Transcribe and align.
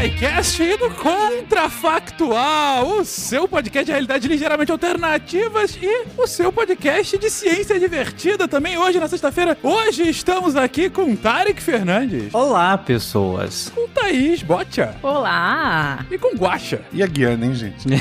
SciCast 0.00 0.62
e 0.62 0.78
do 0.78 0.90
Contrafactual, 0.92 3.00
o 3.00 3.04
seu 3.04 3.46
podcast 3.46 3.84
de 3.84 3.92
realidade 3.92 4.26
ligeiramente 4.28 4.72
alternativas 4.72 5.76
e 5.80 6.06
o 6.16 6.26
seu 6.26 6.50
podcast 6.50 7.18
de 7.18 7.28
ciência 7.28 7.78
divertida 7.78 8.48
também 8.48 8.78
hoje 8.78 8.98
na 8.98 9.06
sexta-feira. 9.08 9.58
Hoje 9.62 10.08
estamos 10.08 10.56
aqui 10.56 10.88
com 10.88 11.14
Tarek 11.14 11.62
Fernandes, 11.62 12.32
Olá, 12.32 12.78
pessoas. 12.78 13.70
com 13.74 13.86
Thaís 13.88 14.42
Botia 14.42 14.94
Olá! 15.02 16.06
e 16.10 16.16
com 16.16 16.34
Guaxa. 16.34 16.80
E 16.94 17.02
a 17.02 17.06
Guiana, 17.06 17.44
hein, 17.44 17.54
gente? 17.54 17.86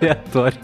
Aleatório. 0.00 0.58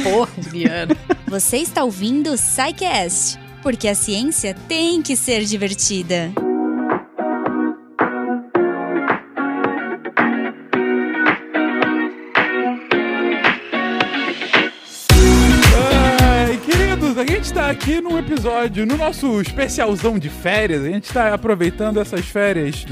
Porra, 0.00 0.30
Guiana. 0.52 0.96
Você 1.26 1.56
está 1.56 1.82
ouvindo 1.82 2.30
o 2.30 2.38
SciCast, 2.38 3.36
porque 3.64 3.88
a 3.88 3.96
ciência 3.96 4.54
tem 4.68 5.02
que 5.02 5.16
ser 5.16 5.44
divertida. 5.44 6.30
Aqui 17.70 18.00
num 18.00 18.18
episódio, 18.18 18.84
no 18.84 18.96
nosso 18.96 19.40
especialzão 19.40 20.18
de 20.18 20.28
férias, 20.28 20.82
a 20.82 20.88
gente 20.88 21.12
tá 21.12 21.32
aproveitando 21.32 21.98
essas 21.98 22.26
férias 22.26 22.84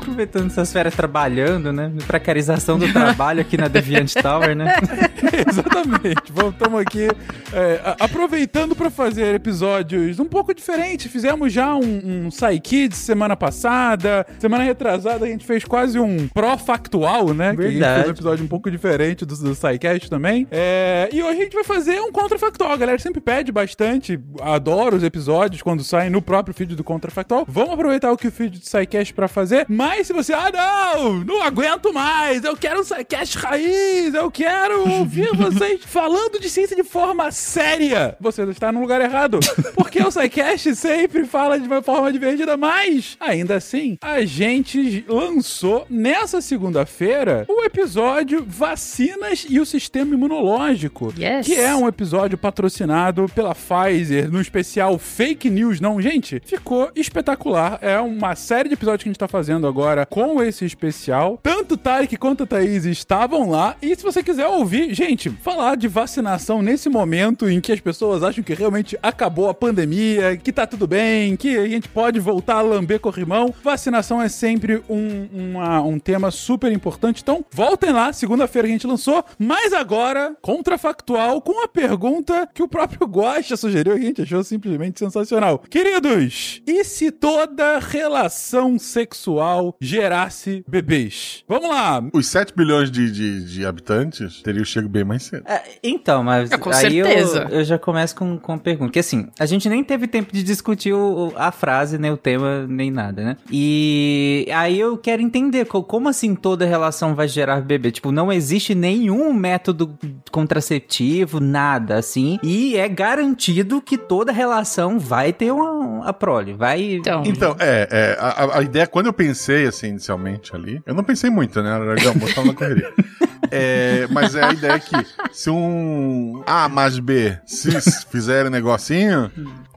Aproveitando 0.00 0.46
essas 0.46 0.72
férias 0.72 0.94
trabalhando, 0.94 1.72
né? 1.72 1.92
Precarização 2.06 2.78
do 2.78 2.90
trabalho 2.90 3.42
aqui 3.42 3.56
na 3.58 3.68
Deviant 3.68 4.12
Tower, 4.14 4.56
né? 4.56 4.74
Exatamente. 5.46 6.32
Estamos 6.52 6.80
aqui 6.80 7.08
é, 7.52 7.80
aproveitando 8.00 8.74
para 8.74 8.90
fazer 8.90 9.34
episódios 9.34 10.18
um 10.18 10.24
pouco 10.24 10.54
diferentes. 10.54 11.12
Fizemos 11.12 11.52
já 11.52 11.74
um, 11.74 12.26
um 12.26 12.28
Psykids 12.30 12.96
semana 12.96 13.36
passada. 13.36 14.26
Semana 14.38 14.64
retrasada 14.64 15.26
a 15.26 15.28
gente 15.28 15.44
fez 15.44 15.64
quase 15.64 15.98
um 15.98 16.26
pró-factual, 16.28 17.34
né? 17.34 17.54
Que 17.54 17.60
a 17.60 17.64
gente 17.64 17.72
Verdade. 17.74 17.94
fez 17.96 18.08
um 18.08 18.12
episódio 18.12 18.44
um 18.44 18.48
pouco 18.48 18.70
diferente 18.70 19.26
do, 19.26 19.36
do 19.36 19.54
Psycast 19.54 20.08
também. 20.08 20.46
É, 20.50 21.10
e 21.12 21.22
hoje 21.22 21.40
a 21.40 21.42
gente 21.44 21.54
vai 21.54 21.64
fazer 21.64 22.00
um 22.00 22.10
contrafactual. 22.10 22.72
A 22.72 22.76
galera 22.76 22.98
sempre 22.98 23.20
pede 23.20 23.52
bastante. 23.52 24.18
Adoro 24.40 24.96
os 24.96 25.02
episódios 25.02 25.60
quando 25.60 25.84
saem 25.84 26.08
no 26.08 26.22
próprio 26.22 26.54
feed 26.54 26.74
do 26.74 26.82
contrafactual. 26.84 27.44
Vamos 27.46 27.74
aproveitar 27.74 28.10
o 28.10 28.16
que 28.16 28.28
o 28.28 28.32
feed 28.32 28.58
do 28.58 28.64
Psycast 28.64 29.12
para 29.12 29.28
fazer. 29.28 29.66
Mas 29.68 29.89
se 30.04 30.12
você, 30.12 30.32
ah, 30.32 30.50
não, 30.52 31.24
não 31.24 31.42
aguento 31.42 31.92
mais. 31.92 32.44
Eu 32.44 32.56
quero 32.56 32.80
um 32.80 32.84
Psycast 32.84 33.36
raiz. 33.36 34.14
Eu 34.14 34.30
quero 34.30 34.88
ouvir 34.88 35.28
vocês 35.36 35.80
falando 35.84 36.38
de 36.38 36.48
ciência 36.48 36.76
de 36.76 36.84
forma 36.84 37.30
séria. 37.30 38.16
Você 38.20 38.42
está 38.44 38.70
no 38.70 38.80
lugar 38.80 39.00
errado. 39.00 39.40
Porque 39.74 40.00
o 40.00 40.08
Psycast 40.08 40.74
sempre 40.76 41.26
fala 41.26 41.58
de 41.58 41.66
uma 41.66 41.82
forma 41.82 42.10
divertida, 42.12 42.56
mas 42.56 43.16
ainda 43.20 43.56
assim, 43.56 43.98
a 44.00 44.24
gente 44.24 45.04
lançou 45.08 45.86
nessa 45.90 46.40
segunda-feira 46.40 47.44
o 47.48 47.64
episódio 47.64 48.44
Vacinas 48.46 49.44
e 49.48 49.58
o 49.60 49.66
Sistema 49.66 50.14
Imunológico. 50.14 51.12
Yes. 51.18 51.46
Que 51.46 51.56
é 51.56 51.74
um 51.74 51.88
episódio 51.88 52.38
patrocinado 52.38 53.26
pela 53.34 53.54
Pfizer 53.54 54.30
no 54.30 54.40
especial 54.40 54.98
Fake 54.98 55.50
News. 55.50 55.80
Não, 55.80 56.00
gente, 56.00 56.40
ficou 56.44 56.90
espetacular. 56.94 57.78
É 57.82 57.98
uma 57.98 58.34
série 58.36 58.68
de 58.68 58.74
episódios 58.74 59.02
que 59.02 59.08
a 59.08 59.12
gente 59.12 59.18
tá 59.18 59.28
fazendo 59.28 59.66
agora 59.66 59.79
com 60.08 60.42
esse 60.42 60.64
especial. 60.64 61.38
Tanto 61.42 61.76
Tarek 61.76 62.16
quanto 62.16 62.42
a 62.44 62.46
Thaís 62.46 62.84
estavam 62.84 63.50
lá. 63.50 63.76
E 63.82 63.94
se 63.96 64.02
você 64.02 64.22
quiser 64.22 64.46
ouvir, 64.46 64.94
gente, 64.94 65.30
falar 65.30 65.76
de 65.76 65.88
vacinação 65.88 66.62
nesse 66.62 66.88
momento 66.88 67.48
em 67.48 67.60
que 67.60 67.72
as 67.72 67.80
pessoas 67.80 68.22
acham 68.22 68.42
que 68.44 68.54
realmente 68.54 68.98
acabou 69.02 69.48
a 69.48 69.54
pandemia, 69.54 70.36
que 70.36 70.52
tá 70.52 70.66
tudo 70.66 70.86
bem, 70.86 71.36
que 71.36 71.56
a 71.56 71.66
gente 71.68 71.88
pode 71.88 72.18
voltar 72.20 72.56
a 72.56 72.62
lamber 72.62 73.00
corrimão, 73.00 73.54
vacinação 73.62 74.20
é 74.20 74.28
sempre 74.28 74.82
um, 74.88 75.28
uma- 75.32 75.80
um 75.82 75.98
tema 75.98 76.30
super 76.30 76.70
importante. 76.72 77.22
Então, 77.22 77.44
voltem 77.50 77.90
lá, 77.92 78.12
segunda-feira 78.12 78.66
a 78.68 78.70
gente 78.70 78.86
lançou, 78.86 79.24
mas 79.38 79.72
agora, 79.72 80.34
contrafactual, 80.40 81.40
com 81.40 81.64
a 81.64 81.68
pergunta 81.68 82.48
que 82.54 82.62
o 82.62 82.68
próprio 82.68 83.06
Guaxa 83.06 83.56
sugeriu, 83.56 83.94
a 83.94 83.98
gente 83.98 84.22
achou 84.22 84.42
simplesmente 84.44 84.98
sensacional. 84.98 85.58
Queridos, 85.70 86.62
e 86.66 86.84
se 86.84 87.10
toda 87.10 87.78
relação 87.78 88.78
sexual 88.78 89.69
gerasse 89.80 90.64
bebês? 90.68 91.44
Vamos 91.48 91.68
lá, 91.68 92.02
Os 92.12 92.26
7 92.28 92.52
bilhões 92.56 92.90
de, 92.90 93.10
de, 93.10 93.44
de 93.44 93.66
habitantes 93.66 94.40
teriam 94.42 94.64
chego 94.64 94.88
bem 94.88 95.04
mais 95.04 95.24
cedo. 95.24 95.44
É, 95.46 95.62
então, 95.82 96.22
mas 96.22 96.50
É, 96.50 96.58
com 96.58 96.70
aí 96.70 96.98
eu, 96.98 97.06
certeza. 97.06 97.46
eu 97.50 97.64
já 97.64 97.78
começo 97.78 98.14
com, 98.16 98.38
com 98.38 98.52
uma 98.52 98.58
pergunta. 98.58 98.92
Que 98.92 98.98
assim, 98.98 99.28
a 99.38 99.46
gente 99.46 99.68
nem 99.68 99.82
teve 99.84 100.06
tempo 100.06 100.32
de 100.32 100.42
discutir 100.42 100.92
o- 100.92 101.32
a 101.36 101.50
frase, 101.52 101.98
nem 101.98 102.10
o 102.10 102.16
tema, 102.16 102.66
nem 102.66 102.90
nada, 102.90 103.22
né? 103.24 103.36
E 103.50 104.46
aí 104.54 104.78
eu 104.78 104.96
quero 104.96 105.22
entender 105.22 105.64
co- 105.66 105.82
como 105.82 106.08
assim 106.08 106.34
toda 106.34 106.64
relação 106.64 107.14
vai 107.14 107.28
gerar 107.28 107.60
bebê. 107.60 107.90
Tipo, 107.90 108.10
não 108.12 108.32
existe 108.32 108.74
nenhum 108.74 109.32
método 109.32 109.96
contraceptivo, 110.30 111.40
nada 111.40 111.96
assim. 111.96 112.38
E 112.42 112.76
é 112.76 112.88
garantido 112.88 113.80
que 113.80 113.96
toda 113.96 114.32
relação 114.32 114.98
vai 114.98 115.32
ter 115.32 115.52
uma, 115.52 116.06
a 116.06 116.12
prole. 116.12 116.52
Vai. 116.54 116.94
Então, 116.94 117.22
Então, 117.24 117.56
é, 117.58 117.88
é 117.90 118.16
a, 118.20 118.28
a- 118.44 118.58
a 118.58 118.62
ideia, 118.62 118.86
quando 118.86 119.06
eu 119.06 119.12
pensei, 119.12 119.59
assim, 119.66 119.88
inicialmente 119.88 120.54
ali, 120.54 120.82
eu 120.86 120.94
não 120.94 121.04
pensei 121.04 121.30
muito, 121.30 121.62
né? 121.62 121.70
Na 121.70 121.78
verdade, 121.78 122.04
eu 122.06 122.34
tava 122.34 122.46
na 122.48 122.54
correria. 122.54 122.92
É, 123.52 124.06
mas 124.12 124.36
é 124.36 124.44
a 124.44 124.52
ideia 124.52 124.78
que 124.78 124.94
se 125.32 125.50
um 125.50 126.40
A 126.46 126.68
mais 126.68 127.00
B 127.00 127.36
cis 127.44 128.04
fizerem 128.08 128.46
um 128.46 128.50
negocinho, 128.50 129.28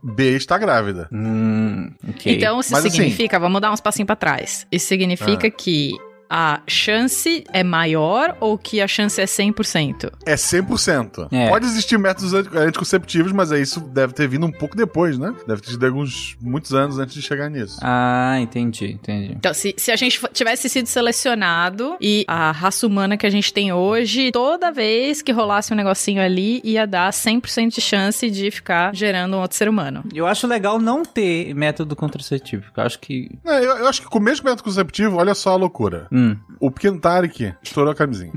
B 0.04 0.36
está 0.36 0.60
grávida. 0.60 1.08
Hum, 1.12 1.90
ok. 2.08 2.36
então 2.36 2.60
isso 2.60 2.72
Mas, 2.72 2.86
assim- 2.86 2.98
significa, 2.98 3.40
vamos 3.40 3.60
dar 3.60 3.72
uns 3.72 3.82
passinhos 3.82 4.06
pra 4.06 4.16
trás. 4.16 4.68
Isso 4.72 4.86
significa 4.86 5.50
que 5.50 5.94
a 6.36 6.62
chance 6.68 7.44
é 7.54 7.64
maior 7.64 8.36
ou 8.40 8.58
que 8.58 8.82
a 8.82 8.88
chance 8.88 9.22
é 9.22 9.26
100%? 9.26 10.12
É 10.26 10.34
100%. 10.34 11.28
É. 11.32 11.48
Pode 11.50 11.66
existir 11.68 12.00
métodos 12.00 12.34
anti- 12.34 12.58
anticonceptivos, 12.58 13.32
mas 13.32 13.52
aí 13.52 13.62
isso 13.62 13.80
deve 13.80 14.14
ter 14.14 14.28
vindo 14.28 14.44
um 14.48 14.52
pouco 14.52 14.76
depois, 14.76 15.20
né? 15.20 15.32
Deve 15.48 15.62
ter 15.62 15.70
tido 15.72 15.86
alguns, 15.86 16.36
muitos 16.42 16.74
anos 16.74 16.98
antes 16.98 17.14
de 17.14 17.22
chegar 17.22 17.50
nisso. 17.52 17.78
Ah, 17.84 18.38
entendi, 18.40 18.94
entendi. 18.94 19.34
Então, 19.38 19.54
se, 19.54 19.76
se 19.78 19.92
a 19.92 19.96
gente 19.96 20.20
tivesse 20.34 20.68
sido 20.70 20.88
selecionado 20.88 21.98
e 22.02 22.26
a 22.28 22.52
raça 22.52 22.88
humana 22.88 23.16
que 23.16 23.26
a 23.28 23.30
gente 23.30 23.54
tem 23.54 23.72
hoje, 23.72 24.32
toda 24.32 24.72
vez 24.72 25.22
que 25.22 25.32
rolasse 25.32 25.72
um 25.72 25.76
negocinho 25.76 26.20
ali, 26.22 26.62
ia 26.64 26.88
dar 26.88 27.12
100% 27.12 27.76
de 27.76 27.82
chance 27.82 28.30
de 28.32 28.50
ficar 28.50 28.96
gerando 28.96 29.36
um 29.38 29.40
outro 29.42 29.56
ser 29.56 29.70
humano. 29.70 30.04
Eu 30.14 30.26
acho 30.26 30.48
legal 30.48 30.80
não 30.80 31.04
ter 31.04 31.54
método 31.54 31.96
contraceptivo. 31.96 32.64
Eu 32.76 32.84
acho 32.84 32.98
que. 33.00 33.30
Não, 33.44 33.54
eu, 33.54 33.78
eu 33.78 33.88
acho 33.88 34.02
que 34.02 34.08
com 34.08 34.18
o 34.18 34.22
mesmo 34.22 34.46
método 34.46 34.64
conceptivo, 34.64 35.18
olha 35.18 35.36
só 35.36 35.52
a 35.52 35.56
loucura. 35.56 36.08
Hum. 36.12 36.23
O 36.60 36.72
pequeno 36.72 37.00
Tarek 37.00 37.54
estourou 37.62 37.92
a 37.92 37.96
camisinha. 37.96 38.34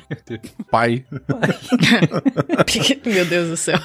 Pai. 0.71 1.05
Meu 3.07 3.25
Deus 3.25 3.49
do 3.51 3.57
céu. 3.57 3.79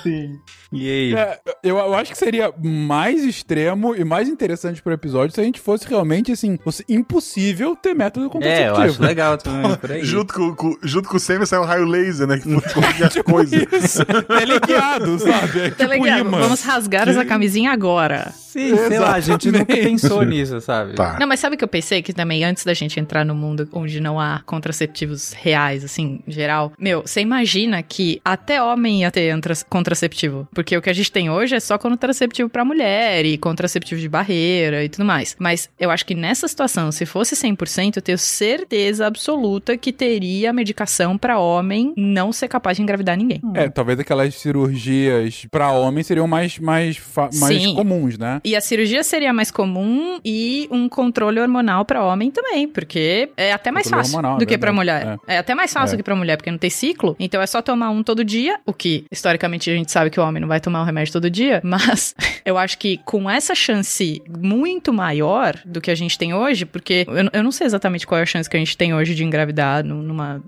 E 0.71 0.89
aí? 0.89 1.13
É, 1.15 1.39
eu, 1.63 1.77
eu 1.77 1.93
acho 1.95 2.11
que 2.11 2.17
seria 2.17 2.53
mais 2.63 3.23
extremo 3.23 3.95
e 3.95 4.03
mais 4.03 4.29
interessante 4.29 4.81
pro 4.81 4.93
episódio 4.93 5.33
se 5.35 5.41
a 5.41 5.43
gente 5.43 5.59
fosse 5.59 5.87
realmente, 5.87 6.31
assim, 6.31 6.57
fosse 6.63 6.85
impossível 6.87 7.75
ter 7.75 7.93
método 7.93 8.25
É, 8.25 8.27
eu 8.27 8.29
contraceptivo. 8.31 8.81
acho 8.81 9.01
legal 9.01 9.37
também 9.37 9.75
por 9.75 9.91
aí. 9.91 10.03
Junto 10.03 10.33
com, 10.33 10.55
com- 10.55 10.77
junto 10.83 11.09
com 11.09 11.17
o 11.17 11.19
Semi 11.19 11.45
saiu 11.45 11.61
um 11.63 11.65
raio 11.65 11.85
laser, 11.85 12.25
né? 12.27 12.37
Que 12.39 12.43
foi 12.69 12.83
as 13.05 13.13
Tipo 13.13 13.31
coisas. 13.33 13.61
isso, 13.83 14.05
teleguiado, 14.05 15.19
sabe? 15.19 15.59
É 15.59 15.69
tipo 15.71 15.93
ligado? 15.93 16.19
imã. 16.21 16.39
Vamos 16.39 16.61
rasgar 16.63 17.07
essa 17.07 17.25
camisinha 17.25 17.71
agora. 17.71 18.31
Sim, 18.51 18.75
sei 18.75 18.99
lá, 18.99 19.13
a 19.13 19.19
gente 19.21 19.47
nunca 19.49 19.71
Exatamente. 19.71 20.01
pensou 20.01 20.23
nisso, 20.23 20.59
sabe? 20.59 20.93
Tá. 20.95 21.17
Não, 21.19 21.25
mas 21.27 21.39
sabe 21.39 21.55
o 21.55 21.57
que 21.57 21.63
eu 21.63 21.69
pensei? 21.69 22.01
Que 22.01 22.11
também, 22.13 22.43
antes 22.43 22.65
da 22.65 22.73
gente 22.73 22.99
entrar 22.99 23.23
no 23.25 23.33
mundo 23.33 23.67
onde 23.71 24.01
não 24.01 24.19
há 24.19 24.41
contraceptivos 24.45 25.31
reais, 25.33 25.85
assim, 25.85 26.19
em 26.27 26.31
geral. 26.31 26.73
Meu, 26.77 27.01
você 27.01 27.21
imagina 27.21 27.81
que 27.81 28.19
até 28.25 28.61
homem 28.61 29.01
ia 29.01 29.11
ter 29.11 29.31
contraceptivo. 29.69 30.47
Porque 30.53 30.60
o 30.61 30.81
que 30.81 30.89
a 30.89 30.93
gente 30.93 31.11
tem 31.11 31.29
hoje 31.29 31.55
é 31.55 31.59
só 31.59 31.77
contraceptivo 31.77 32.49
pra 32.49 32.63
mulher 32.65 33.25
e 33.25 33.37
contraceptivo 33.37 33.99
de 33.99 34.07
barreira 34.09 34.83
e 34.83 34.89
tudo 34.89 35.05
mais. 35.05 35.35
Mas 35.39 35.69
eu 35.79 35.89
acho 35.91 36.05
que 36.05 36.15
nessa 36.15 36.47
situação, 36.47 36.91
se 36.91 37.05
fosse 37.05 37.35
100%, 37.35 37.97
eu 37.97 38.01
tenho 38.01 38.17
certeza 38.17 39.05
absoluta 39.07 39.77
que 39.77 39.91
teria 39.91 40.51
medicação 40.53 41.17
pra 41.17 41.39
homem 41.39 41.93
não 41.97 42.31
ser 42.31 42.47
capaz 42.47 42.77
de 42.77 42.83
engravidar 42.83 43.17
ninguém. 43.17 43.41
É, 43.55 43.69
talvez 43.69 43.99
aquelas 43.99 44.35
cirurgias 44.35 45.45
pra 45.51 45.71
homem 45.71 46.03
seriam 46.03 46.27
mais, 46.27 46.57
mais, 46.59 46.99
mais 47.39 47.61
Sim. 47.61 47.75
comuns, 47.75 48.17
né? 48.17 48.41
E 48.43 48.55
a 48.55 48.61
cirurgia 48.61 49.03
seria 49.03 49.33
mais 49.33 49.51
comum 49.51 50.19
e 50.23 50.67
um 50.71 50.87
controle 50.89 51.39
hormonal 51.39 51.85
pra 51.85 52.03
homem 52.03 52.31
também, 52.31 52.67
porque 52.67 53.29
é 53.37 53.51
até 53.53 53.71
mais 53.71 53.85
Controle 53.85 54.03
fácil 54.03 54.17
hormonal, 54.17 54.37
do 54.37 54.43
é 54.43 54.45
que 54.45 54.57
pra 54.57 54.71
verdade. 54.71 55.05
mulher. 55.05 55.19
É. 55.27 55.37
até 55.37 55.55
mais 55.55 55.71
fácil 55.73 55.93
É. 55.93 55.97
do 55.97 55.99
que 55.99 56.03
pra 56.03 56.15
mulher, 56.15 56.37
porque 56.37 56.51
não 56.51 56.57
tem 56.57 56.69
ciclo. 56.69 57.15
Então 57.19 57.41
é 57.41 57.47
só 57.47 57.61
tomar 57.61 57.89
um 57.89 58.03
todo 58.03 58.23
dia, 58.23 58.59
o 58.65 58.73
que 58.73 59.05
historicamente 59.11 59.69
a 59.69 59.73
gente 59.75 59.91
sabe 59.91 60.09
que 60.09 60.19
o 60.19 60.23
homem 60.23 60.41
não 60.41 60.47
vai 60.51 60.59
tomar 60.59 60.81
o 60.81 60.85
remédio 60.85 61.13
todo 61.13 61.29
dia, 61.29 61.61
mas 61.65 62.13
eu 62.45 62.57
acho 62.57 62.77
que 62.77 62.97
com 63.05 63.29
essa 63.29 63.55
chance 63.55 64.21
muito 64.27 64.91
maior 64.93 65.57
do 65.65 65.79
que 65.81 65.89
a 65.89 65.95
gente 65.95 66.17
tem 66.17 66.33
hoje, 66.33 66.65
porque 66.65 67.05
eu, 67.07 67.29
eu 67.39 67.43
não 67.43 67.51
sei 67.51 67.65
exatamente 67.67 68.05
qual 68.05 68.19
é 68.19 68.23
a 68.23 68.25
chance 68.25 68.49
que 68.49 68.57
a 68.57 68.59
gente 68.59 68.75
tem 68.77 68.93
hoje 68.93 69.15
de 69.15 69.23
engravidar 69.23 69.83
num- 69.83 70.01
numa, 70.01 70.43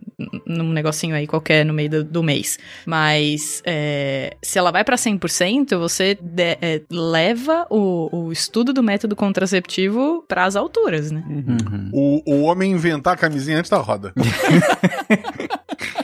num 0.45 0.71
negocinho 0.71 1.15
aí 1.15 1.25
qualquer 1.25 1.65
no 1.65 1.73
meio 1.73 1.89
do, 1.89 2.03
do 2.03 2.23
mês. 2.23 2.59
Mas 2.85 3.61
é, 3.65 4.35
se 4.41 4.59
ela 4.59 4.71
vai 4.71 4.83
pra 4.83 4.95
100%, 4.97 5.77
você 5.77 6.17
de- 6.21 6.57
é, 6.61 6.81
leva 6.91 7.65
o 7.69 7.93
o, 8.11 8.31
estudo 8.31 8.73
do 8.73 8.83
método 8.83 9.15
contraceptivo 9.15 10.23
pras 10.27 10.55
alturas, 10.55 11.11
né? 11.11 11.23
Uhum. 11.27 11.89
O, 11.93 12.21
o 12.33 12.41
homem 12.43 12.71
inventar 12.71 13.13
a 13.13 13.17
camisinha 13.17 13.59
antes 13.59 13.69
da 13.69 13.77
roda. 13.77 14.13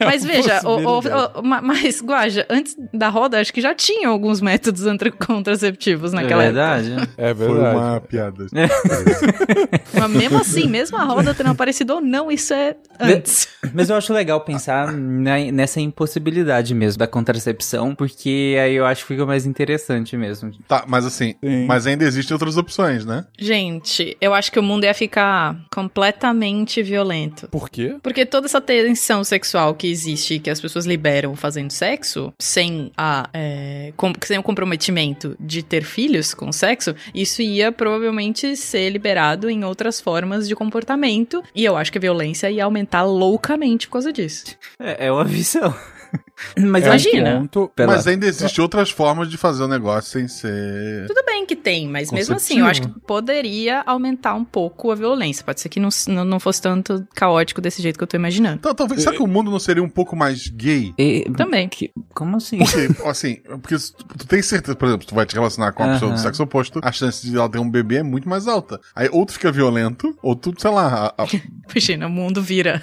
Mas 0.00 0.24
veja, 0.24 0.60
o, 0.64 0.76
o- 0.76 0.98
o- 1.38 1.42
ma- 1.42 1.60
mas, 1.62 2.00
Guaja, 2.02 2.46
antes 2.50 2.76
da 2.92 3.08
roda, 3.08 3.40
acho 3.40 3.52
que 3.52 3.60
já 3.60 3.74
tinham 3.74 4.10
alguns 4.12 4.40
métodos 4.40 4.84
contraceptivos 5.26 6.12
naquela 6.12 6.44
é 6.44 6.46
época. 6.48 6.80
verdade. 6.82 7.10
É 7.16 7.34
Foi 7.34 7.46
verdade. 7.48 7.76
uma 7.76 8.00
piada. 8.00 8.46
Mas 9.92 10.10
mesmo 10.10 10.38
assim, 10.38 10.66
mesmo 10.66 10.96
a 10.96 11.04
roda 11.04 11.34
tendo 11.34 11.50
aparecido 11.50 11.94
ou 11.94 12.00
não, 12.00 12.30
isso 12.30 12.52
é 12.52 12.76
antes. 13.00 13.48
Mas 13.72 13.90
eu 13.90 13.96
acho 13.96 14.12
legal 14.12 14.40
pensar 14.40 14.92
na- 14.92 15.38
nessa 15.52 15.80
impossibilidade 15.80 16.74
mesmo 16.74 16.98
da 16.98 17.06
contracepção, 17.06 17.94
porque 17.94 18.56
aí 18.62 18.74
eu 18.74 18.84
acho 18.86 19.02
que 19.02 19.08
fica 19.14 19.24
mais 19.26 19.46
interessante 19.46 20.16
mesmo. 20.16 20.52
Tá, 20.68 20.84
mas 20.86 21.04
assim, 21.04 21.34
Sim. 21.42 21.66
mas 21.66 21.86
ainda 21.86 22.04
existem 22.04 22.34
outras 22.34 22.56
opções, 22.56 23.04
né? 23.04 23.24
Gente, 23.38 24.16
eu 24.20 24.34
acho 24.34 24.50
que 24.50 24.58
o 24.58 24.62
mundo 24.62 24.84
ia 24.84 24.94
ficar 24.94 25.56
completamente 25.72 26.82
violento. 26.82 27.48
Por 27.48 27.68
quê? 27.70 27.96
Porque 28.02 28.26
toda 28.26 28.46
essa 28.46 28.60
tensão 28.60 29.22
sexual 29.24 29.74
que 29.74 29.83
existe, 29.86 30.38
que 30.38 30.50
as 30.50 30.60
pessoas 30.60 30.86
liberam 30.86 31.34
fazendo 31.36 31.70
sexo, 31.70 32.32
sem, 32.38 32.90
a, 32.96 33.28
é, 33.32 33.92
com- 33.96 34.12
sem 34.22 34.38
o 34.38 34.42
comprometimento 34.42 35.36
de 35.38 35.62
ter 35.62 35.84
filhos 35.84 36.34
com 36.34 36.50
sexo, 36.52 36.94
isso 37.14 37.42
ia 37.42 37.70
provavelmente 37.72 38.56
ser 38.56 38.90
liberado 38.90 39.48
em 39.50 39.64
outras 39.64 40.00
formas 40.00 40.48
de 40.48 40.54
comportamento. 40.54 41.42
E 41.54 41.64
eu 41.64 41.76
acho 41.76 41.90
que 41.92 41.98
a 41.98 42.00
violência 42.00 42.50
ia 42.50 42.64
aumentar 42.64 43.02
loucamente 43.04 43.86
por 43.86 43.94
causa 43.94 44.12
disso. 44.12 44.44
É, 44.80 45.06
é 45.06 45.12
uma 45.12 45.24
visão. 45.24 45.74
Mas 46.58 46.82
É 46.84 46.86
eu 46.86 46.90
um 46.90 46.94
Imagina. 46.94 47.36
ponto- 47.52 47.72
Mas 47.78 48.06
ainda 48.06 48.26
existem 48.26 48.62
outras 48.62 48.90
formas 48.90 49.28
de 49.28 49.36
fazer 49.36 49.62
o 49.62 49.68
negócio 49.68 50.10
sem 50.10 50.26
ser. 50.28 51.06
Tudo 51.06 51.22
bem 51.24 51.46
que 51.46 51.54
tem, 51.56 51.88
mas 51.88 52.10
mesmo 52.10 52.34
assim, 52.36 52.60
eu 52.60 52.66
acho 52.66 52.80
que 52.80 52.86
Conceptivo. 52.88 53.06
poderia 53.06 53.82
aumentar 53.86 54.34
um 54.34 54.44
pouco 54.44 54.90
a 54.90 54.94
violência. 54.94 55.44
Pode 55.44 55.60
ser 55.60 55.68
que 55.68 55.78
não, 55.78 55.88
não, 56.24 56.40
fosse 56.40 56.60
tanto 56.60 57.06
caótico 57.14 57.60
desse 57.60 57.80
jeito 57.82 57.96
que 57.98 58.02
eu 58.02 58.06
tô 58.08 58.16
imaginando. 58.16 58.56
Então, 58.56 58.74
talvez. 58.74 59.02
Será 59.02 59.14
que 59.16 59.22
o 59.22 59.26
mundo 59.26 59.50
não 59.50 59.58
seria 59.58 59.82
um 59.82 59.88
pouco 59.88 60.16
mais 60.16 60.48
gay? 60.48 60.92
E- 60.98 61.24
Também. 61.36 61.68
que- 61.68 61.90
como 62.14 62.36
assim? 62.36 62.58
Porque, 62.58 63.08
assim, 63.08 63.36
porque 63.60 63.78
se 63.78 63.94
tu, 63.94 64.04
tu 64.18 64.26
tem 64.26 64.42
certeza, 64.42 64.74
por 64.76 64.86
exemplo, 64.86 65.02
se 65.04 65.08
tu 65.08 65.14
vai 65.14 65.26
te 65.26 65.34
relacionar 65.34 65.72
com 65.72 65.82
uma 65.84 65.94
pessoa 65.94 66.12
do 66.12 66.18
sexo 66.18 66.42
oposto, 66.42 66.80
a 66.82 66.90
chance 66.92 67.28
de 67.28 67.36
ela 67.36 67.48
ter 67.48 67.58
um 67.58 67.70
bebê 67.70 67.96
é 67.96 68.02
muito 68.02 68.28
mais 68.28 68.46
alta. 68.48 68.80
Aí 68.94 69.08
ou 69.12 69.24
tu 69.26 69.32
fica 69.32 69.52
violento, 69.52 70.16
ou 70.22 70.34
tu, 70.34 70.52
sei 70.58 70.70
lá, 70.70 71.12
a- 71.18 71.22
a- 71.22 71.26
Imagina, 71.70 72.06
o 72.06 72.10
mundo 72.10 72.42
vira. 72.42 72.82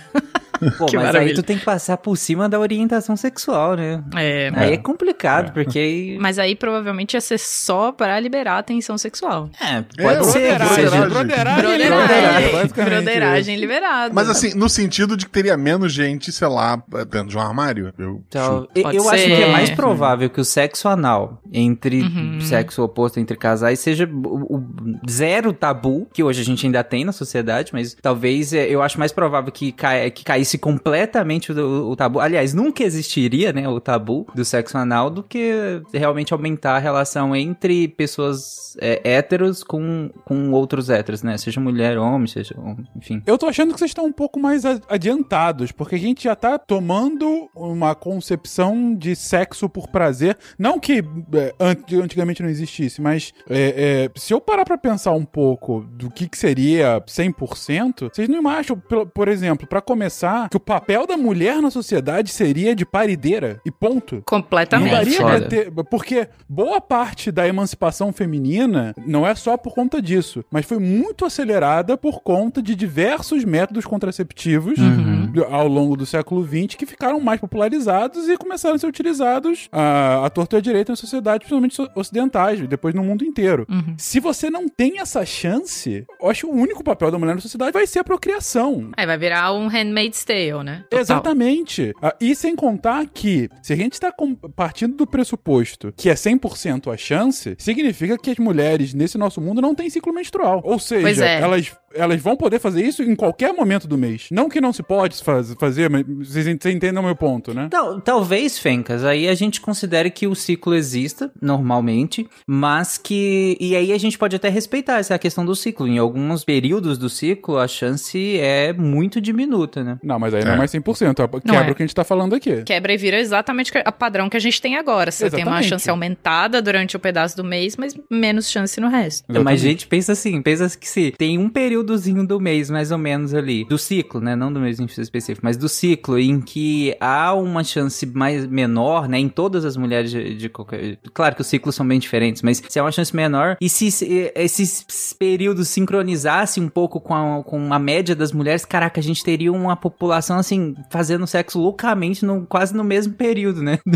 Pô, 0.78 0.86
Que 0.92 0.96
mas 0.96 1.08
aí 1.08 1.14
maravilha. 1.14 1.36
tu 1.36 1.44
tem 1.44 1.58
que 1.58 1.66
passar 1.66 1.98
por 1.98 2.16
cima 2.18 2.48
da 2.48 2.60
orientação 2.60 3.16
sexual, 3.16 3.76
né? 3.76 4.04
É, 4.16 4.52
Aí 4.56 4.74
é 4.74 4.78
complicado, 4.78 5.54
porque 5.54 5.78
aí... 5.80 6.18
Mas 6.20 6.38
aí 6.40 6.56
provavelmente 6.56 7.14
ia 7.14 7.22
ser 7.22 7.38
só 7.40 7.92
pra 7.92 8.20
liberar 8.20 8.54
a 8.56 8.60
atenção 8.60 8.98
sexual. 8.98 9.50
É, 9.60 9.82
pode 10.02 10.20
É, 10.20 10.24
ser. 10.24 10.58
broderagem. 10.58 11.10
Broderagem. 11.10 11.62
Broderagem. 11.92 12.86
Broderagem 12.86 13.56
liberada. 13.58 14.14
Mas 14.14 14.30
assim, 14.30 14.54
no 14.56 14.70
sentido 14.70 15.16
de 15.18 15.26
que 15.26 15.32
teria 15.32 15.58
menos 15.58 15.92
gente, 15.92 16.32
sei 16.32 16.48
lá, 16.48 16.82
dentro 17.10 17.28
de 17.30 17.38
um 17.38 17.42
armário. 17.42 17.94
Eu 17.98 18.22
Então, 18.28 18.68
eu 18.76 19.10
acho 19.10 19.26
que 19.26 19.32
é 19.34 19.52
mais 19.52 19.70
provável 19.70 20.30
que 20.30 20.40
o 20.40 20.46
sexo 20.46 20.88
anal 20.88 21.42
entre 21.52 22.02
Uhum. 22.02 22.40
sexo 22.42 22.84
oposto 22.84 23.20
entre 23.20 23.38
casais 23.38 23.80
seja 23.80 24.10
o, 24.12 24.58
o 24.58 24.64
zero 25.10 25.54
tabu, 25.54 26.08
que 26.14 26.24
hoje 26.24 26.42
a 26.42 26.46
gente 26.46 26.66
ainda 26.66 26.84
tem 26.84 27.06
na 27.06 27.12
sociedade, 27.12 27.72
mas 27.74 27.96
talvez 28.02 28.54
é, 28.54 28.68
eu 28.68 28.82
acho 28.82 28.98
mais 29.00 29.12
provável 29.12 29.52
que, 29.52 29.72
cai, 29.72 30.10
que 30.12 30.24
caísse 30.24 30.51
completamente 30.58 31.52
o, 31.52 31.90
o 31.90 31.96
tabu. 31.96 32.20
Aliás, 32.20 32.54
nunca 32.54 32.84
existiria, 32.84 33.52
né, 33.54 33.68
o 33.68 33.80
tabu 33.80 34.26
do 34.36 34.44
sexo 34.46 34.78
anal 34.78 35.10
do 35.10 35.24
que 35.24 35.82
realmente 35.94 36.34
aumentar 36.34 36.76
a 36.76 36.80
relação 36.80 37.36
entre 37.36 37.88
pessoas 37.90 38.76
é, 38.80 39.02
héteros 39.04 39.64
com, 39.64 40.10
com 40.26 40.52
outros 40.52 40.90
héteros, 40.90 41.24
né? 41.24 41.38
Seja 41.38 41.60
mulher, 41.60 41.98
homem, 41.98 42.28
seja 42.28 42.56
homem, 42.58 42.88
enfim. 42.96 43.22
Eu 43.26 43.38
tô 43.38 43.48
achando 43.48 43.74
que 43.74 43.80
vocês 43.80 43.92
estão 43.92 44.06
um 44.06 44.12
pouco 44.12 44.40
mais 44.40 44.64
adiantados, 44.90 45.72
porque 45.72 45.96
a 45.96 46.00
gente 46.00 46.24
já 46.24 46.36
tá 46.36 46.58
tomando 46.58 47.50
uma 47.56 47.94
concepção 47.96 48.96
de 48.96 49.16
sexo 49.16 49.68
por 49.68 49.88
prazer. 49.90 50.38
Não 50.58 50.80
que 50.80 51.00
é, 51.34 51.54
ant- 51.60 51.94
antigamente 51.94 52.42
não 52.42 52.50
existisse, 52.50 53.02
mas 53.02 53.34
é, 53.50 54.06
é, 54.06 54.20
se 54.20 54.34
eu 54.34 54.40
parar 54.40 54.64
pra 54.66 54.78
pensar 54.78 55.12
um 55.12 55.26
pouco 55.26 55.82
do 55.92 56.10
que, 56.10 56.28
que 56.30 56.38
seria 56.38 57.02
100%, 57.02 58.10
vocês 58.14 58.30
não 58.30 58.48
acham, 58.48 58.78
por, 58.78 59.06
por 59.08 59.28
exemplo, 59.28 59.68
pra 59.68 59.82
começar, 59.82 60.41
que 60.50 60.58
o 60.58 60.60
papel 60.60 61.06
da 61.08 61.18
mulher 61.18 61.62
na 61.62 61.70
sociedade 61.72 62.32
seria 62.32 62.76
de 62.76 62.86
parideira 62.86 63.60
e 63.66 63.72
ponto? 63.72 64.16
Não 64.16 64.22
Completamente. 64.24 64.92
daria 64.92 65.18
foda. 65.22 65.40
pra 65.40 65.48
ter. 65.48 65.72
Porque 65.90 66.28
boa 66.48 66.80
parte 66.82 67.32
da 67.32 67.48
emancipação 67.48 68.12
feminina 68.14 68.94
não 69.06 69.26
é 69.28 69.34
só 69.36 69.58
por 69.58 69.74
conta 69.74 70.02
disso, 70.02 70.44
mas 70.52 70.66
foi 70.66 70.80
muito 70.80 71.26
acelerada 71.26 71.98
por 71.98 72.22
conta 72.22 72.62
de 72.62 72.76
diversos 72.76 73.44
métodos 73.46 73.86
contraceptivos 73.86 74.78
Uhum. 74.78 75.32
ao 75.50 75.68
longo 75.68 75.96
do 75.96 76.06
século 76.06 76.46
XX 76.46 76.76
que 76.76 76.86
ficaram 76.86 77.20
mais 77.20 77.40
popularizados 77.40 78.28
e 78.28 78.38
começaram 78.38 78.76
a 78.76 78.78
ser 78.78 78.88
utilizados 78.88 79.68
à, 79.72 80.26
à 80.26 80.30
torta 80.30 80.56
e 80.56 80.60
à 80.60 80.62
direita 80.62 80.92
na 80.92 80.96
sociedade, 80.96 81.40
principalmente 81.46 81.78
ocidentais, 81.96 82.60
e 82.60 82.68
depois 82.68 82.94
no 82.94 83.04
mundo 83.04 83.24
inteiro. 83.24 83.66
Uhum. 83.70 83.96
Se 83.98 84.20
você 84.20 84.50
não 84.50 84.68
tem 84.68 85.00
essa 85.00 85.26
chance, 85.26 86.06
eu 86.22 86.30
acho 86.30 86.46
que 86.48 86.54
o 86.54 86.56
único 86.56 86.84
papel 86.84 87.12
da 87.12 87.18
mulher 87.18 87.36
na 87.36 87.42
sociedade 87.42 87.72
vai 87.72 87.86
ser 87.88 88.00
a 88.00 88.04
procriação. 88.04 88.90
Aí 88.98 89.06
vai 89.06 89.18
virar 89.18 89.54
um 89.54 89.68
Handmaid's 89.68 90.24
Tale, 90.32 90.64
né? 90.64 90.84
Total. 90.90 91.00
Exatamente. 91.00 91.94
Ah, 92.02 92.16
e 92.20 92.34
sem 92.36 92.56
contar 92.56 93.06
que, 93.08 93.50
se 93.62 93.74
a 93.74 93.76
gente 93.76 93.94
está 93.94 94.14
partindo 94.56 94.96
do 94.96 95.06
pressuposto 95.06 95.94
que 95.96 96.10
é 96.10 96.14
100% 96.14 96.94
a 96.94 96.98
chance, 96.98 97.56
significa 97.58 98.18
que 98.18 98.32
as 98.32 98.38
mulheres 98.38 98.94
nesse 98.94 99.18
nosso 99.18 99.42
mundo 99.42 99.62
não 99.62 99.76
têm 99.76 99.90
ciclo 99.90 100.14
menstrual. 100.14 100.62
Ou 100.64 100.80
seja, 100.80 101.26
é. 101.26 101.42
elas, 101.42 101.72
elas 101.94 102.22
vão 102.22 102.36
poder 102.36 102.60
fazer 102.60 102.84
isso 102.84 103.04
em 103.04 103.16
qualquer 103.16 103.54
momento 103.54 103.88
do 103.88 103.98
mês. 103.98 104.28
Não 104.32 104.50
que 104.50 104.62
não 104.62 104.72
se 104.74 104.84
pode 104.84 105.22
faz- 105.24 105.54
fazer, 105.60 105.90
mas 105.90 106.06
vocês 106.06 106.48
ent- 106.48 106.62
vocês 106.62 106.76
entendem 106.76 107.00
o 107.00 107.04
meu 107.06 107.16
ponto, 107.16 107.54
né? 107.54 107.68
Tal- 107.70 108.00
talvez, 108.02 108.58
Fencas, 108.60 109.04
aí 109.04 109.28
a 109.28 109.34
gente 109.36 109.60
considere 109.62 110.10
que 110.10 110.28
o 110.28 110.36
ciclo 110.36 110.74
exista 110.76 111.32
normalmente, 111.42 112.28
mas 112.48 112.98
que. 112.98 113.58
E 113.60 113.76
aí 113.76 113.92
a 113.94 113.98
gente 113.98 114.18
pode 114.18 114.36
até 114.36 114.50
respeitar 114.50 114.98
essa 115.00 115.18
questão 115.18 115.46
do 115.46 115.56
ciclo. 115.56 115.88
Em 115.88 115.98
alguns 115.98 116.44
períodos 116.44 116.98
do 116.98 117.10
ciclo, 117.10 117.58
a 117.58 117.68
chance 117.68 118.38
é 118.40 118.74
muito 118.74 119.20
diminuta, 119.22 119.84
né? 119.84 119.98
Não, 120.04 120.20
mas 120.20 120.34
aí 120.34 120.44
não 120.44 120.52
é 120.52 120.56
É. 120.56 120.58
mais 120.58 120.72
100%. 120.72 121.16
Quebra 121.16 121.42
Não 121.46 121.56
é. 121.56 121.72
o 121.72 121.76
que 121.76 121.84
a 121.84 121.86
gente 121.86 121.96
tá 121.96 122.04
falando 122.04 122.36
aqui. 122.36 122.64
Quebra 122.64 122.94
e 122.94 122.98
vira 122.98 123.20
exatamente 123.20 123.72
a 123.84 123.92
padrão 123.92 124.30
que 124.30 124.38
a 124.38 124.40
gente 124.40 124.62
tem 124.62 124.76
agora. 124.78 125.12
Você 125.12 125.30
tem 125.30 125.40
uma 125.44 125.52
Exatamente. 125.52 125.70
chance 125.70 125.90
aumentada 125.90 126.62
durante 126.62 126.96
o 126.96 127.00
pedaço 127.00 127.36
do 127.38 127.44
mês, 127.44 127.76
mas 127.78 127.96
menos 128.10 128.50
chance 128.50 128.80
no 128.80 128.88
resto. 128.90 129.26
Mas, 129.28 129.36
Exatamente. 129.38 129.62
gente, 129.62 129.88
pensa 129.88 130.12
assim, 130.14 130.42
pensa 130.42 130.78
que 130.78 130.88
se 130.88 131.12
tem 131.12 131.38
um 131.38 131.50
períodozinho 131.82 132.26
do 132.26 132.40
mês, 132.40 132.70
mais 132.70 132.92
ou 132.92 132.98
menos 132.98 133.34
ali, 133.34 133.66
do 133.66 133.78
ciclo, 133.78 134.22
né? 134.22 134.36
Não 134.36 134.52
do 134.52 134.60
mês 134.60 134.80
específico, 134.80 135.42
mas 135.44 135.58
do 135.58 135.68
ciclo 135.68 136.18
em 136.20 136.40
que 136.40 136.96
há 137.00 137.34
uma 137.34 137.64
chance 137.64 138.06
mais 138.06 138.46
menor, 138.46 139.08
né? 139.08 139.20
Em 139.20 139.28
todas 139.28 139.66
as 139.66 139.76
mulheres 139.76 140.12
de, 140.12 140.36
de 140.36 140.50
qualquer. 140.50 140.98
Claro 141.14 141.36
que 141.36 141.42
os 141.42 141.48
ciclos 141.48 141.76
são 141.76 141.88
bem 141.88 142.00
diferentes, 142.00 142.42
mas 142.42 142.62
se 142.68 142.80
há 142.80 142.84
uma 142.84 142.92
chance 142.92 143.16
menor, 143.16 143.58
e 143.60 143.68
se, 143.68 143.92
se 143.92 144.32
esses 144.36 145.14
períodos 145.14 145.68
sincronizassem 145.70 146.64
um 146.64 146.70
pouco 146.70 147.00
com 147.00 147.14
a, 147.14 147.44
com 147.44 147.74
a 147.74 147.80
média 147.80 148.16
das 148.16 148.32
mulheres, 148.32 148.66
caraca, 148.66 149.00
a 149.00 149.04
gente 149.04 149.24
teria 149.24 149.52
uma 149.52 149.76
população 149.76 150.38
assim, 150.38 150.76
fazendo 150.90 151.26
sexo 151.28 151.60
loucamente 151.60 152.26
no, 152.26 152.46
quase 152.46 152.76
no 152.76 152.84
mesmo 152.84 153.14
período, 153.14 153.62
né? 153.62 153.80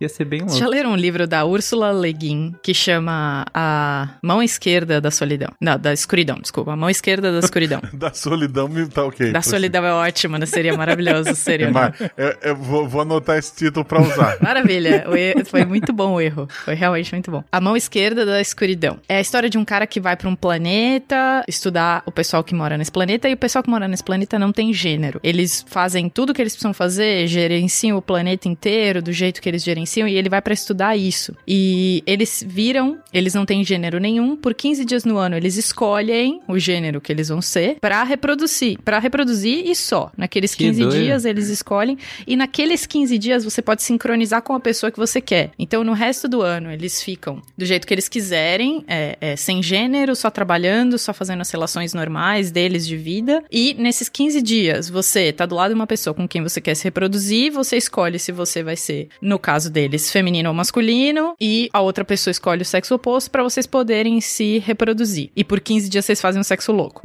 Ia 0.00 0.08
ser 0.08 0.24
bem 0.24 0.40
Vocês 0.40 0.54
já 0.58 0.64
louco. 0.64 0.76
leram 0.76 0.90
um 0.92 0.96
livro 0.96 1.26
da 1.26 1.44
Úrsula 1.44 1.92
Le 1.92 2.12
Guin 2.12 2.54
que 2.62 2.74
chama 2.74 3.44
A 3.54 4.08
Mão 4.22 4.42
Esquerda 4.42 5.00
da 5.00 5.10
Solidão? 5.10 5.50
Não, 5.60 5.78
da 5.78 5.92
Escuridão, 5.92 6.38
desculpa. 6.40 6.72
A 6.72 6.76
Mão 6.76 6.90
Esquerda 6.90 7.32
da 7.32 7.38
Escuridão. 7.38 7.80
Da 7.94 8.12
solidão 8.12 8.68
tá 8.92 9.04
ok. 9.04 9.30
da 9.32 9.40
Solidão 9.40 9.84
é 9.84 9.92
ótimo, 9.92 10.36
né? 10.36 10.46
Seria 10.46 10.76
maravilhoso, 10.76 11.32
seria. 11.36 11.70
né? 11.70 11.72
Mas 11.72 12.10
eu, 12.16 12.34
eu 12.42 12.56
vou, 12.56 12.88
vou 12.88 13.00
anotar 13.02 13.38
esse 13.38 13.54
título 13.54 13.84
pra 13.84 14.00
usar. 14.02 14.36
Maravilha, 14.42 15.06
foi 15.46 15.64
muito 15.64 15.92
bom 15.92 16.14
o 16.14 16.20
erro. 16.20 16.48
Foi 16.64 16.74
realmente 16.74 17.12
muito 17.12 17.30
bom. 17.30 17.44
A 17.52 17.60
mão 17.60 17.76
esquerda 17.76 18.26
da 18.26 18.40
escuridão. 18.40 18.98
É 19.08 19.18
a 19.18 19.20
história 19.20 19.48
de 19.48 19.56
um 19.56 19.64
cara 19.64 19.86
que 19.86 20.00
vai 20.00 20.16
pra 20.16 20.28
um 20.28 20.34
planeta 20.34 21.44
estudar 21.48 22.02
o 22.04 22.10
pessoal 22.12 22.42
que 22.42 22.54
mora 22.54 22.76
nesse 22.76 22.90
planeta 22.92 23.28
e 23.28 23.34
o 23.34 23.36
pessoal 23.36 23.62
que 23.62 23.70
mora 23.70 23.86
nesse 23.86 24.02
planeta 24.04 24.38
não 24.38 24.52
tem 24.52 24.72
gênero. 24.72 25.20
Eles 25.22 25.64
fazem 25.68 26.08
tudo 26.08 26.30
o 26.30 26.34
que 26.34 26.42
eles 26.42 26.52
precisam 26.52 26.74
fazer, 26.74 27.26
gerenciam 27.28 27.96
o 27.96 28.02
planeta 28.02 28.48
inteiro 28.48 29.00
do 29.00 29.12
jeito 29.12 29.40
que 29.40 29.48
eles 29.48 29.62
gerenciam 29.62 29.83
e 30.08 30.14
ele 30.14 30.28
vai 30.28 30.40
pra 30.40 30.54
estudar 30.54 30.96
isso. 30.96 31.34
E 31.46 32.02
eles 32.06 32.44
viram, 32.46 32.98
eles 33.12 33.34
não 33.34 33.44
têm 33.44 33.64
gênero 33.64 33.98
nenhum, 33.98 34.36
por 34.36 34.54
15 34.54 34.84
dias 34.84 35.04
no 35.04 35.16
ano 35.16 35.36
eles 35.36 35.56
escolhem 35.56 36.40
o 36.48 36.58
gênero 36.58 37.00
que 37.00 37.12
eles 37.12 37.28
vão 37.28 37.40
ser 37.42 37.76
pra 37.80 38.02
reproduzir, 38.04 38.78
para 38.84 38.98
reproduzir 38.98 39.68
e 39.68 39.74
só. 39.74 40.10
Naqueles 40.16 40.54
Que 40.54 40.64
15 40.64 40.80
doido. 40.82 40.94
dias 40.96 41.24
eles 41.24 41.48
escolhem 41.48 41.98
e 42.26 42.36
naqueles 42.36 42.86
15 42.86 43.18
dias 43.18 43.44
você 43.44 43.60
pode 43.62 43.82
sincronizar 43.82 44.42
com 44.42 44.54
a 44.54 44.60
pessoa 44.60 44.90
que 44.90 44.98
você 44.98 45.20
quer. 45.20 45.50
Então, 45.58 45.84
no 45.84 45.92
resto 45.92 46.28
do 46.28 46.42
ano, 46.42 46.70
eles 46.70 47.02
ficam 47.02 47.42
do 47.56 47.64
jeito 47.64 47.86
que 47.86 47.94
eles 47.94 48.08
quiserem, 48.08 48.84
é, 48.86 49.16
é, 49.20 49.36
sem 49.36 49.62
gênero, 49.62 50.14
só 50.16 50.30
trabalhando, 50.30 50.98
só 50.98 51.12
fazendo 51.12 51.40
as 51.40 51.50
relações 51.50 51.92
normais 51.94 52.50
deles 52.50 52.86
de 52.86 52.96
vida. 52.96 53.42
E 53.50 53.74
nesses 53.74 54.08
15 54.08 54.42
dias, 54.42 54.88
você 54.88 55.32
tá 55.32 55.46
do 55.46 55.54
lado 55.54 55.70
de 55.70 55.74
uma 55.74 55.86
pessoa 55.86 56.14
com 56.14 56.26
quem 56.28 56.42
você 56.42 56.60
quer 56.60 56.74
se 56.74 56.84
reproduzir, 56.84 57.52
você 57.52 57.76
escolhe 57.76 58.18
se 58.18 58.32
você 58.32 58.62
vai 58.62 58.76
ser, 58.76 59.08
no 59.20 59.38
caso 59.38 59.70
deles, 59.74 60.10
feminino 60.10 60.48
ou 60.48 60.54
masculino, 60.54 61.34
e 61.40 61.68
a 61.72 61.80
outra 61.80 62.04
pessoa 62.04 62.32
escolhe 62.32 62.62
o 62.62 62.64
sexo 62.64 62.94
oposto 62.94 63.30
pra 63.30 63.42
vocês 63.42 63.66
poderem 63.66 64.20
se 64.20 64.58
reproduzir. 64.60 65.30
E 65.36 65.44
por 65.44 65.60
15 65.60 65.88
dias 65.90 66.04
vocês 66.04 66.20
fazem 66.20 66.40
um 66.40 66.44
sexo 66.44 66.72
louco. 66.72 67.02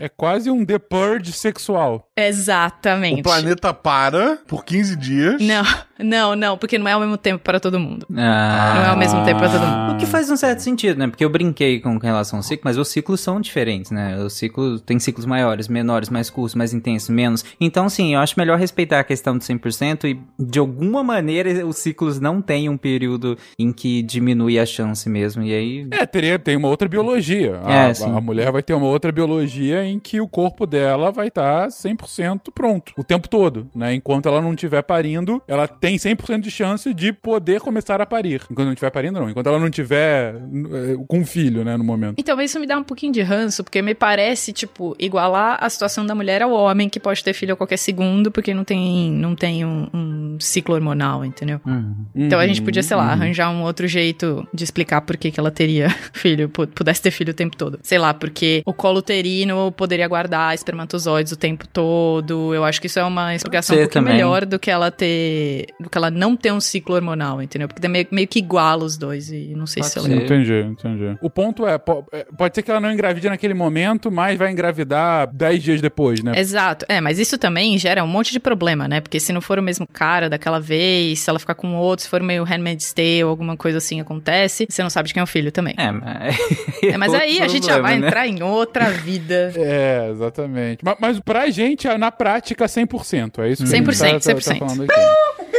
É 0.00 0.08
quase 0.08 0.50
um 0.50 0.64
The 0.64 0.80
Purge 0.80 1.32
sexual. 1.32 2.08
Exatamente. 2.16 3.20
O 3.20 3.22
planeta 3.22 3.72
para 3.72 4.38
por 4.48 4.64
15 4.64 4.96
dias. 4.96 5.40
Não, 5.40 5.64
não, 6.02 6.34
não, 6.36 6.56
porque 6.58 6.78
não 6.78 6.88
é 6.88 6.92
ao 6.92 7.00
mesmo 7.00 7.16
tempo 7.16 7.42
para 7.42 7.58
todo 7.60 7.78
mundo. 7.78 8.06
Ah. 8.16 8.72
Não 8.74 8.82
é 8.82 8.88
ao 8.88 8.96
mesmo 8.96 9.24
tempo 9.24 9.38
para 9.38 9.48
todo 9.50 9.60
mundo. 9.66 9.94
O 9.94 9.96
que 9.98 10.06
faz 10.06 10.30
um 10.30 10.36
certo 10.36 10.60
sentido, 10.60 10.98
né? 10.98 11.08
Porque 11.08 11.24
eu 11.24 11.30
brinquei 11.30 11.80
com 11.80 11.98
relação 11.98 12.38
ao 12.38 12.42
ciclo, 12.42 12.62
mas 12.64 12.78
os 12.78 12.88
ciclos 12.88 13.20
são 13.20 13.40
diferentes, 13.40 13.90
né? 13.90 14.18
O 14.18 14.30
ciclo 14.30 14.78
tem 14.80 14.98
ciclos 14.98 15.26
maiores, 15.26 15.68
menores, 15.68 16.08
mais 16.08 16.30
curtos, 16.30 16.54
mais 16.54 16.72
intensos, 16.72 17.08
menos. 17.10 17.44
Então, 17.60 17.88
sim, 17.88 18.14
eu 18.14 18.20
acho 18.20 18.34
melhor 18.38 18.58
respeitar 18.58 19.00
a 19.00 19.04
questão 19.04 19.36
do 19.36 19.42
100% 19.44 20.04
e, 20.04 20.18
de 20.42 20.58
alguma 20.58 21.02
maneira, 21.02 21.66
os 21.66 21.76
ciclos 21.78 22.20
não 22.20 22.40
têm 22.40 22.68
um 22.68 22.76
período 22.76 23.36
em 23.58 23.72
que 23.72 24.02
diminui 24.02 24.58
a 24.58 24.66
chance 24.66 25.08
mesmo. 25.08 25.42
E 25.42 25.54
aí. 25.54 25.86
É, 25.90 26.06
teria, 26.06 26.38
tem 26.38 26.56
uma 26.56 26.68
outra 26.68 26.88
biologia. 26.88 27.60
A, 27.64 27.72
É, 27.72 27.94
sim. 27.94 28.04
a 28.16 28.20
mulher 28.20 28.50
vai 28.52 28.62
ter 28.62 28.74
uma 28.74 28.86
outra 28.86 29.12
biologia 29.12 29.84
em 29.84 29.98
que 29.98 30.20
o 30.20 30.28
corpo 30.28 30.66
dela 30.66 31.10
vai 31.10 31.28
estar 31.28 31.68
100% 31.68 32.50
pronto 32.54 32.92
o 32.96 33.04
tempo 33.04 33.28
todo, 33.28 33.68
né? 33.74 33.94
Enquanto 33.94 34.28
ela 34.28 34.40
não 34.40 34.52
estiver 34.52 34.82
parindo, 34.82 35.42
ela 35.46 35.66
tem 35.66 35.91
100% 35.96 36.40
de 36.40 36.50
chance 36.50 36.92
de 36.94 37.12
poder 37.12 37.60
começar 37.60 38.00
a 38.00 38.06
parir. 38.06 38.42
Enquanto 38.50 38.66
não 38.66 38.72
estiver 38.72 38.90
parindo, 38.90 39.20
não. 39.20 39.28
Enquanto 39.30 39.46
ela 39.46 39.58
não 39.58 39.66
estiver 39.68 40.34
eh, 40.36 40.96
com 41.08 41.20
um 41.20 41.26
filho, 41.26 41.64
né, 41.64 41.76
no 41.76 41.84
momento. 41.84 42.14
Então, 42.18 42.40
isso 42.40 42.58
me 42.60 42.66
dá 42.66 42.78
um 42.78 42.84
pouquinho 42.84 43.12
de 43.12 43.22
ranço, 43.22 43.62
porque 43.64 43.80
me 43.82 43.94
parece, 43.94 44.52
tipo, 44.52 44.94
igualar 44.98 45.58
a 45.60 45.68
situação 45.68 46.04
da 46.06 46.14
mulher 46.14 46.42
ao 46.42 46.50
homem, 46.52 46.88
que 46.88 46.98
pode 47.00 47.22
ter 47.22 47.32
filho 47.32 47.54
a 47.54 47.56
qualquer 47.56 47.76
segundo, 47.76 48.30
porque 48.30 48.52
não 48.54 48.64
tem, 48.64 49.10
não 49.12 49.34
tem 49.34 49.64
um, 49.64 49.88
um 49.92 50.36
ciclo 50.40 50.74
hormonal, 50.74 51.24
entendeu? 51.24 51.60
Hum. 51.66 51.94
Então 52.14 52.38
a 52.38 52.46
gente 52.46 52.60
Uhum, 52.60 52.66
podia, 52.66 52.82
sei 52.82 52.96
lá, 52.96 53.04
uhum. 53.04 53.10
arranjar 53.10 53.50
um 53.50 53.62
outro 53.62 53.86
jeito 53.86 54.46
de 54.52 54.62
explicar 54.64 55.00
por 55.02 55.16
que, 55.16 55.30
que 55.30 55.40
ela 55.40 55.50
teria 55.50 55.88
filho, 56.12 56.48
pu- 56.48 56.66
pudesse 56.68 57.00
ter 57.02 57.10
filho 57.10 57.30
o 57.30 57.34
tempo 57.34 57.56
todo. 57.56 57.78
Sei 57.82 57.98
lá, 57.98 58.12
porque 58.14 58.62
o 58.66 58.72
colo 58.72 58.98
uterino 58.98 59.72
poderia 59.72 60.06
guardar 60.06 60.54
espermatozoides 60.54 61.32
o 61.32 61.36
tempo 61.36 61.66
todo. 61.66 62.54
Eu 62.54 62.64
acho 62.64 62.80
que 62.80 62.86
isso 62.86 62.98
é 62.98 63.04
uma 63.04 63.34
explicação 63.34 63.74
um 63.74 63.78
ser 63.78 63.84
pouquinho 63.84 64.04
também. 64.04 64.14
melhor 64.16 64.44
do 64.46 64.58
que 64.58 64.70
ela 64.70 64.90
ter. 64.90 65.66
Do 65.82 65.90
que 65.90 65.98
ela 65.98 66.10
não 66.10 66.36
ter 66.36 66.52
um 66.52 66.60
ciclo 66.60 66.94
hormonal, 66.94 67.42
entendeu? 67.42 67.68
Porque 67.68 67.86
meio, 67.88 68.06
meio 68.10 68.26
que 68.26 68.38
iguala 68.38 68.84
os 68.84 68.96
dois 68.96 69.30
e 69.30 69.52
não 69.54 69.66
sei 69.66 69.82
Pode 69.82 69.92
se 69.92 69.98
é 69.98 70.02
ser. 70.02 70.08
legal. 70.08 70.24
Entendi, 70.24 70.52
entendi. 70.52 71.18
O 71.20 71.28
ponto 71.28 71.66
é, 71.66 71.74
é, 72.12 72.26
pode 72.36 72.54
ser 72.54 72.62
que 72.62 72.70
ela 72.70 72.80
não 72.80 72.90
engravide 72.90 73.28
naquele 73.28 73.54
momento, 73.54 74.10
mas 74.10 74.38
vai 74.38 74.50
engravidar 74.50 75.26
10 75.32 75.62
dias 75.62 75.80
depois, 75.80 76.22
né? 76.22 76.32
Exato. 76.36 76.86
É, 76.88 77.00
mas 77.00 77.18
isso 77.18 77.36
também 77.38 77.76
gera 77.78 78.02
um 78.04 78.08
monte 78.08 78.32
de 78.32 78.40
problema, 78.40 78.88
né? 78.88 79.00
Porque 79.00 79.20
se 79.20 79.32
não 79.32 79.40
for 79.40 79.58
o 79.58 79.62
mesmo 79.62 79.86
cara 79.86 80.28
daquela 80.28 80.60
vez, 80.60 81.20
se 81.20 81.30
ela 81.30 81.38
ficar 81.38 81.54
com 81.54 81.74
outro, 81.76 82.04
se 82.04 82.08
for 82.08 82.22
meio 82.22 82.44
Handmaid's 82.44 82.92
Tale, 82.92 83.22
alguma 83.22 83.56
coisa 83.56 83.78
assim 83.78 84.00
acontece, 84.00 84.66
você 84.68 84.82
não 84.82 84.90
sabe 84.90 85.08
de 85.08 85.14
quem 85.14 85.20
é 85.20 85.24
o 85.24 85.26
filho 85.26 85.50
também. 85.50 85.74
É, 85.76 85.90
mas. 85.90 86.36
É, 86.82 86.96
mas 86.96 87.14
aí 87.14 87.40
a 87.40 87.48
gente 87.48 87.66
já 87.66 87.78
vai 87.78 87.98
né? 87.98 88.06
entrar 88.06 88.26
em 88.26 88.42
outra 88.42 88.90
vida. 88.90 89.52
É, 89.62 90.08
exatamente. 90.10 90.80
Mas, 90.84 90.96
mas 91.00 91.20
pra 91.20 91.48
gente, 91.50 91.86
é, 91.86 91.96
na 91.96 92.10
prática, 92.10 92.66
100%. 92.66 93.38
É 93.38 93.48
isso 93.50 93.64
que 93.64 93.70
100%, 93.70 93.88
a 93.88 94.08
gente 94.08 94.24
tá, 94.24 94.34
tá, 94.34 94.40
tá 94.40 94.54
100%. 94.54 94.58
falando 94.58 94.82
aqui. 94.84 95.51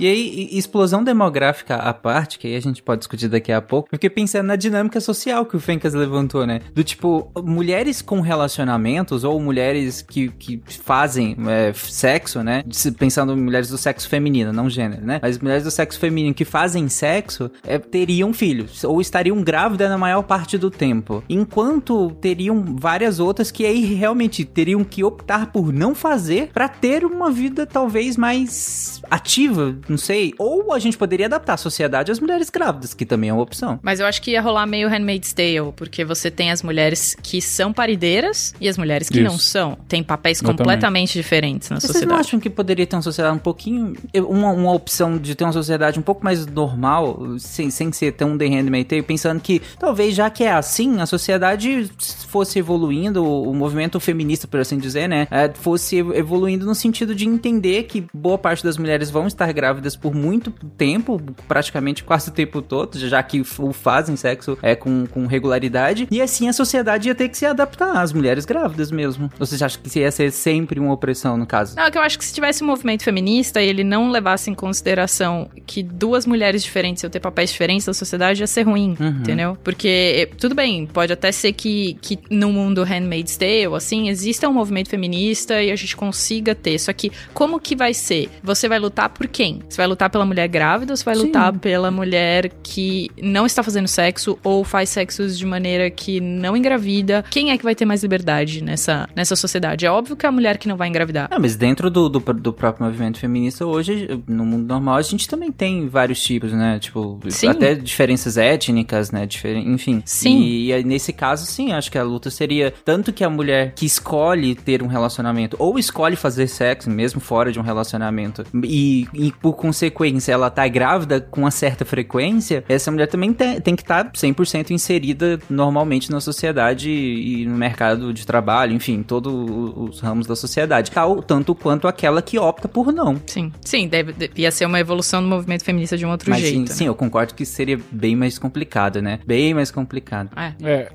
E 0.00 0.06
aí, 0.06 0.48
explosão 0.52 1.04
demográfica 1.04 1.76
à 1.76 1.92
parte, 1.92 2.38
que 2.38 2.46
aí 2.46 2.56
a 2.56 2.60
gente 2.60 2.82
pode 2.82 3.00
discutir 3.00 3.28
daqui 3.28 3.52
a 3.52 3.60
pouco, 3.60 3.90
fiquei 3.90 4.08
pensando 4.08 4.46
na 4.46 4.56
dinâmica 4.56 4.98
social 4.98 5.44
que 5.44 5.54
o 5.54 5.60
Fencas 5.60 5.92
levantou, 5.92 6.46
né? 6.46 6.60
Do 6.74 6.82
tipo, 6.82 7.30
mulheres 7.44 8.00
com 8.00 8.22
relacionamentos, 8.22 9.24
ou 9.24 9.38
mulheres 9.38 10.00
que, 10.00 10.30
que 10.30 10.62
fazem 10.66 11.36
é, 11.46 11.74
sexo, 11.74 12.42
né? 12.42 12.64
Pensando 12.98 13.34
em 13.34 13.42
mulheres 13.42 13.68
do 13.68 13.76
sexo 13.76 14.08
feminino, 14.08 14.54
não 14.54 14.70
gênero, 14.70 15.04
né? 15.04 15.18
Mas 15.20 15.38
mulheres 15.38 15.64
do 15.64 15.70
sexo 15.70 15.98
feminino 15.98 16.32
que 16.32 16.46
fazem 16.46 16.88
sexo, 16.88 17.50
é, 17.62 17.78
teriam 17.78 18.32
filhos, 18.32 18.82
ou 18.84 19.02
estariam 19.02 19.42
grávidas 19.42 19.90
na 19.90 19.98
maior 19.98 20.22
parte 20.22 20.56
do 20.56 20.70
tempo. 20.70 21.22
Enquanto 21.28 22.10
teriam 22.22 22.74
várias 22.78 23.20
outras 23.20 23.50
que 23.50 23.66
aí 23.66 23.92
realmente 23.92 24.46
teriam 24.46 24.82
que 24.82 25.04
optar 25.04 25.52
por 25.52 25.70
não 25.70 25.94
fazer 25.94 26.48
pra 26.54 26.70
ter 26.70 27.04
uma 27.04 27.30
vida 27.30 27.66
talvez 27.66 28.16
mais 28.16 29.02
ativa, 29.10 29.76
não 29.90 29.98
sei. 29.98 30.32
Ou 30.38 30.72
a 30.72 30.78
gente 30.78 30.96
poderia 30.96 31.26
adaptar 31.26 31.54
a 31.54 31.56
sociedade 31.56 32.10
às 32.12 32.20
mulheres 32.20 32.50
grávidas, 32.50 32.94
que 32.94 33.04
também 33.04 33.30
é 33.30 33.32
uma 33.32 33.42
opção. 33.42 33.78
Mas 33.82 34.00
eu 34.00 34.06
acho 34.06 34.22
que 34.22 34.32
ia 34.32 34.40
rolar 34.40 34.66
meio 34.66 34.88
Handmaid's 34.88 35.32
Tale, 35.32 35.72
porque 35.76 36.04
você 36.04 36.30
tem 36.30 36.50
as 36.50 36.62
mulheres 36.62 37.16
que 37.22 37.40
são 37.40 37.72
parideiras 37.72 38.54
e 38.60 38.68
as 38.68 38.78
mulheres 38.78 39.08
que 39.08 39.20
não 39.20 39.34
Isso. 39.34 39.46
são. 39.46 39.76
Tem 39.88 40.02
papéis 40.02 40.38
Exatamente. 40.38 40.58
completamente 40.58 41.12
diferentes 41.14 41.68
na 41.70 41.76
Mas 41.76 41.82
Vocês 41.82 41.92
sociedade. 41.92 42.12
não 42.12 42.20
acham 42.20 42.40
que 42.40 42.50
poderia 42.50 42.86
ter 42.86 42.96
uma 42.96 43.02
sociedade 43.02 43.34
um 43.34 43.40
pouquinho. 43.40 43.94
Uma, 44.14 44.52
uma 44.52 44.72
opção 44.72 45.18
de 45.18 45.34
ter 45.34 45.44
uma 45.44 45.52
sociedade 45.52 45.98
um 45.98 46.02
pouco 46.02 46.24
mais 46.24 46.46
normal, 46.46 47.38
sem, 47.38 47.70
sem 47.70 47.92
ser 47.92 48.12
tão 48.12 48.36
The 48.36 48.46
Handmaid's 48.46 48.88
Tale, 48.88 49.02
pensando 49.02 49.40
que 49.40 49.60
talvez 49.78 50.14
já 50.14 50.30
que 50.30 50.44
é 50.44 50.52
assim, 50.52 51.00
a 51.00 51.06
sociedade 51.06 51.90
fosse 52.28 52.58
evoluindo, 52.58 53.24
o 53.24 53.54
movimento 53.54 53.98
feminista, 53.98 54.46
por 54.46 54.60
assim 54.60 54.78
dizer, 54.78 55.08
né? 55.08 55.26
é, 55.30 55.50
fosse 55.52 55.96
evoluindo 55.96 56.66
no 56.66 56.74
sentido 56.74 57.14
de 57.14 57.26
entender 57.26 57.84
que 57.84 58.04
boa 58.12 58.36
parte 58.36 58.64
das 58.64 58.76
mulheres 58.76 59.10
vão 59.10 59.26
estar 59.26 59.50
grávidas 59.52 59.79
por 59.96 60.14
muito 60.14 60.50
tempo, 60.76 61.20
praticamente 61.48 62.04
quase 62.04 62.30
o 62.30 62.32
tempo 62.32 62.62
todo, 62.62 62.98
já 62.98 63.22
que 63.22 63.40
o 63.40 63.72
fazem 63.72 64.16
sexo 64.16 64.58
é 64.62 64.74
com, 64.74 65.06
com 65.06 65.26
regularidade, 65.26 66.06
e 66.10 66.20
assim 66.20 66.48
a 66.48 66.52
sociedade 66.52 67.08
ia 67.08 67.14
ter 67.14 67.28
que 67.28 67.36
se 67.36 67.46
adaptar 67.46 67.96
às 67.96 68.12
mulheres 68.12 68.44
grávidas 68.44 68.90
mesmo. 68.90 69.30
Ou 69.38 69.46
vocês 69.46 69.62
acham 69.62 69.80
que 69.82 69.98
ia 69.98 70.10
ser 70.10 70.30
sempre 70.32 70.78
uma 70.80 70.92
opressão 70.92 71.36
no 71.36 71.46
caso? 71.46 71.76
Não, 71.76 71.84
é 71.84 71.90
que 71.90 71.98
eu 71.98 72.02
acho 72.02 72.18
que 72.18 72.24
se 72.24 72.32
tivesse 72.34 72.62
um 72.62 72.66
movimento 72.66 73.02
feminista 73.02 73.62
e 73.62 73.68
ele 73.68 73.84
não 73.84 74.10
levasse 74.10 74.50
em 74.50 74.54
consideração 74.54 75.48
que 75.66 75.82
duas 75.82 76.26
mulheres 76.26 76.62
diferentes 76.62 77.02
iam 77.02 77.10
ter 77.10 77.20
papéis 77.20 77.50
diferentes 77.50 77.86
na 77.86 77.94
sociedade, 77.94 78.40
ia 78.42 78.46
ser 78.46 78.62
ruim, 78.62 78.96
Uhum. 79.00 79.08
entendeu? 79.20 79.56
Porque, 79.62 79.88
eh, 79.88 80.34
tudo 80.38 80.54
bem, 80.54 80.86
pode 80.86 81.12
até 81.12 81.30
ser 81.32 81.52
que, 81.52 81.94
que 82.00 82.18
no 82.30 82.52
mundo 82.52 82.82
Handmaid's 82.82 83.36
Tale, 83.36 83.74
assim, 83.74 84.08
exista 84.08 84.48
um 84.48 84.52
movimento 84.52 84.88
feminista 84.88 85.62
e 85.62 85.70
a 85.70 85.76
gente 85.76 85.96
consiga 85.96 86.54
ter. 86.54 86.78
Só 86.78 86.92
que, 86.92 87.10
como 87.32 87.60
que 87.60 87.76
vai 87.76 87.94
ser? 87.94 88.28
Você 88.42 88.68
vai 88.68 88.78
lutar 88.78 89.08
por 89.10 89.26
quem? 89.28 89.60
Você 89.70 89.76
vai 89.76 89.86
lutar 89.86 90.10
pela 90.10 90.26
mulher 90.26 90.48
grávida 90.48 90.92
ou 90.92 90.96
você 90.96 91.04
vai 91.04 91.14
Sim. 91.14 91.22
lutar 91.22 91.56
pela 91.58 91.90
mulher 91.92 92.50
que 92.60 93.08
não 93.22 93.46
está 93.46 93.62
fazendo 93.62 93.86
sexo 93.86 94.36
ou 94.42 94.64
faz 94.64 94.88
sexos 94.88 95.38
de 95.38 95.46
maneira 95.46 95.88
que 95.88 96.20
não 96.20 96.56
engravida? 96.56 97.24
Quem 97.30 97.52
é 97.52 97.56
que 97.56 97.62
vai 97.62 97.74
ter 97.76 97.84
mais 97.84 98.02
liberdade 98.02 98.64
nessa, 98.64 99.08
nessa 99.14 99.36
sociedade? 99.36 99.86
É 99.86 99.90
óbvio 99.90 100.16
que 100.16 100.26
é 100.26 100.28
a 100.28 100.32
mulher 100.32 100.58
que 100.58 100.66
não 100.66 100.76
vai 100.76 100.88
engravidar. 100.88 101.28
Ah, 101.30 101.38
mas 101.38 101.54
dentro 101.54 101.88
do, 101.88 102.08
do, 102.08 102.18
do 102.18 102.52
próprio 102.52 102.84
movimento 102.84 103.18
feminista, 103.18 103.64
hoje, 103.64 104.08
no 104.26 104.44
mundo 104.44 104.66
normal, 104.66 104.96
a 104.96 105.02
gente 105.02 105.28
também 105.28 105.52
tem 105.52 105.88
vários 105.88 106.20
tipos, 106.20 106.52
né? 106.52 106.80
Tipo, 106.80 107.20
Sim. 107.28 107.48
até 107.48 107.74
diferenças 107.74 108.36
étnicas, 108.36 109.12
né? 109.12 109.24
Diferen... 109.24 109.72
Enfim. 109.72 110.02
Sim. 110.04 110.40
E, 110.40 110.72
e 110.72 110.82
nesse 110.82 111.12
caso, 111.12 111.46
sim, 111.46 111.72
acho 111.72 111.92
que 111.92 111.98
a 111.98 112.02
luta 112.02 112.28
seria 112.28 112.74
tanto 112.84 113.12
que 113.12 113.22
a 113.22 113.30
mulher 113.30 113.72
que 113.76 113.86
escolhe 113.86 114.56
ter 114.56 114.82
um 114.82 114.88
relacionamento 114.88 115.54
ou 115.60 115.78
escolhe 115.78 116.16
fazer 116.16 116.48
sexo, 116.48 116.90
mesmo 116.90 117.20
fora 117.20 117.52
de 117.52 117.60
um 117.60 117.62
relacionamento, 117.62 118.44
e, 118.64 119.06
e 119.14 119.30
por 119.30 119.59
consequência 119.60 120.32
ela 120.32 120.48
tá 120.50 120.66
grávida 120.66 121.20
com 121.20 121.42
uma 121.42 121.50
certa 121.50 121.84
frequência, 121.84 122.64
essa 122.68 122.90
mulher 122.90 123.06
também 123.06 123.32
tem, 123.32 123.60
tem 123.60 123.76
que 123.76 123.82
estar 123.82 124.10
100% 124.10 124.70
inserida 124.70 125.38
normalmente 125.50 126.10
na 126.10 126.20
sociedade 126.20 126.90
e 126.90 127.44
no 127.46 127.56
mercado 127.56 128.12
de 128.12 128.26
trabalho, 128.26 128.72
enfim, 128.72 129.02
todos 129.02 129.32
os 129.76 130.00
ramos 130.00 130.26
da 130.26 130.34
sociedade. 130.34 130.90
Tal, 130.90 131.22
tanto 131.22 131.54
quanto 131.54 131.86
aquela 131.86 132.22
que 132.22 132.38
opta 132.38 132.66
por 132.68 132.92
não. 132.92 133.20
Sim, 133.26 133.52
sim, 133.60 133.86
deve, 133.86 134.12
deve- 134.12 134.32
ia 134.36 134.50
ser 134.50 134.64
uma 134.64 134.80
evolução 134.80 135.22
do 135.22 135.28
movimento 135.28 135.62
feminista 135.62 135.96
de 135.96 136.06
um 136.06 136.10
outro 136.10 136.30
Mas 136.30 136.40
jeito. 136.40 136.54
sim, 136.54 136.60
né? 136.60 136.66
sim, 136.66 136.86
eu 136.86 136.94
concordo 136.94 137.34
que 137.34 137.44
seria 137.44 137.78
bem 137.90 138.16
mais 138.16 138.38
complicado, 138.38 139.02
né? 139.02 139.20
Bem 139.26 139.52
mais 139.52 139.70
complicado. 139.70 140.30
É. 140.36 140.54
É, 140.62 140.88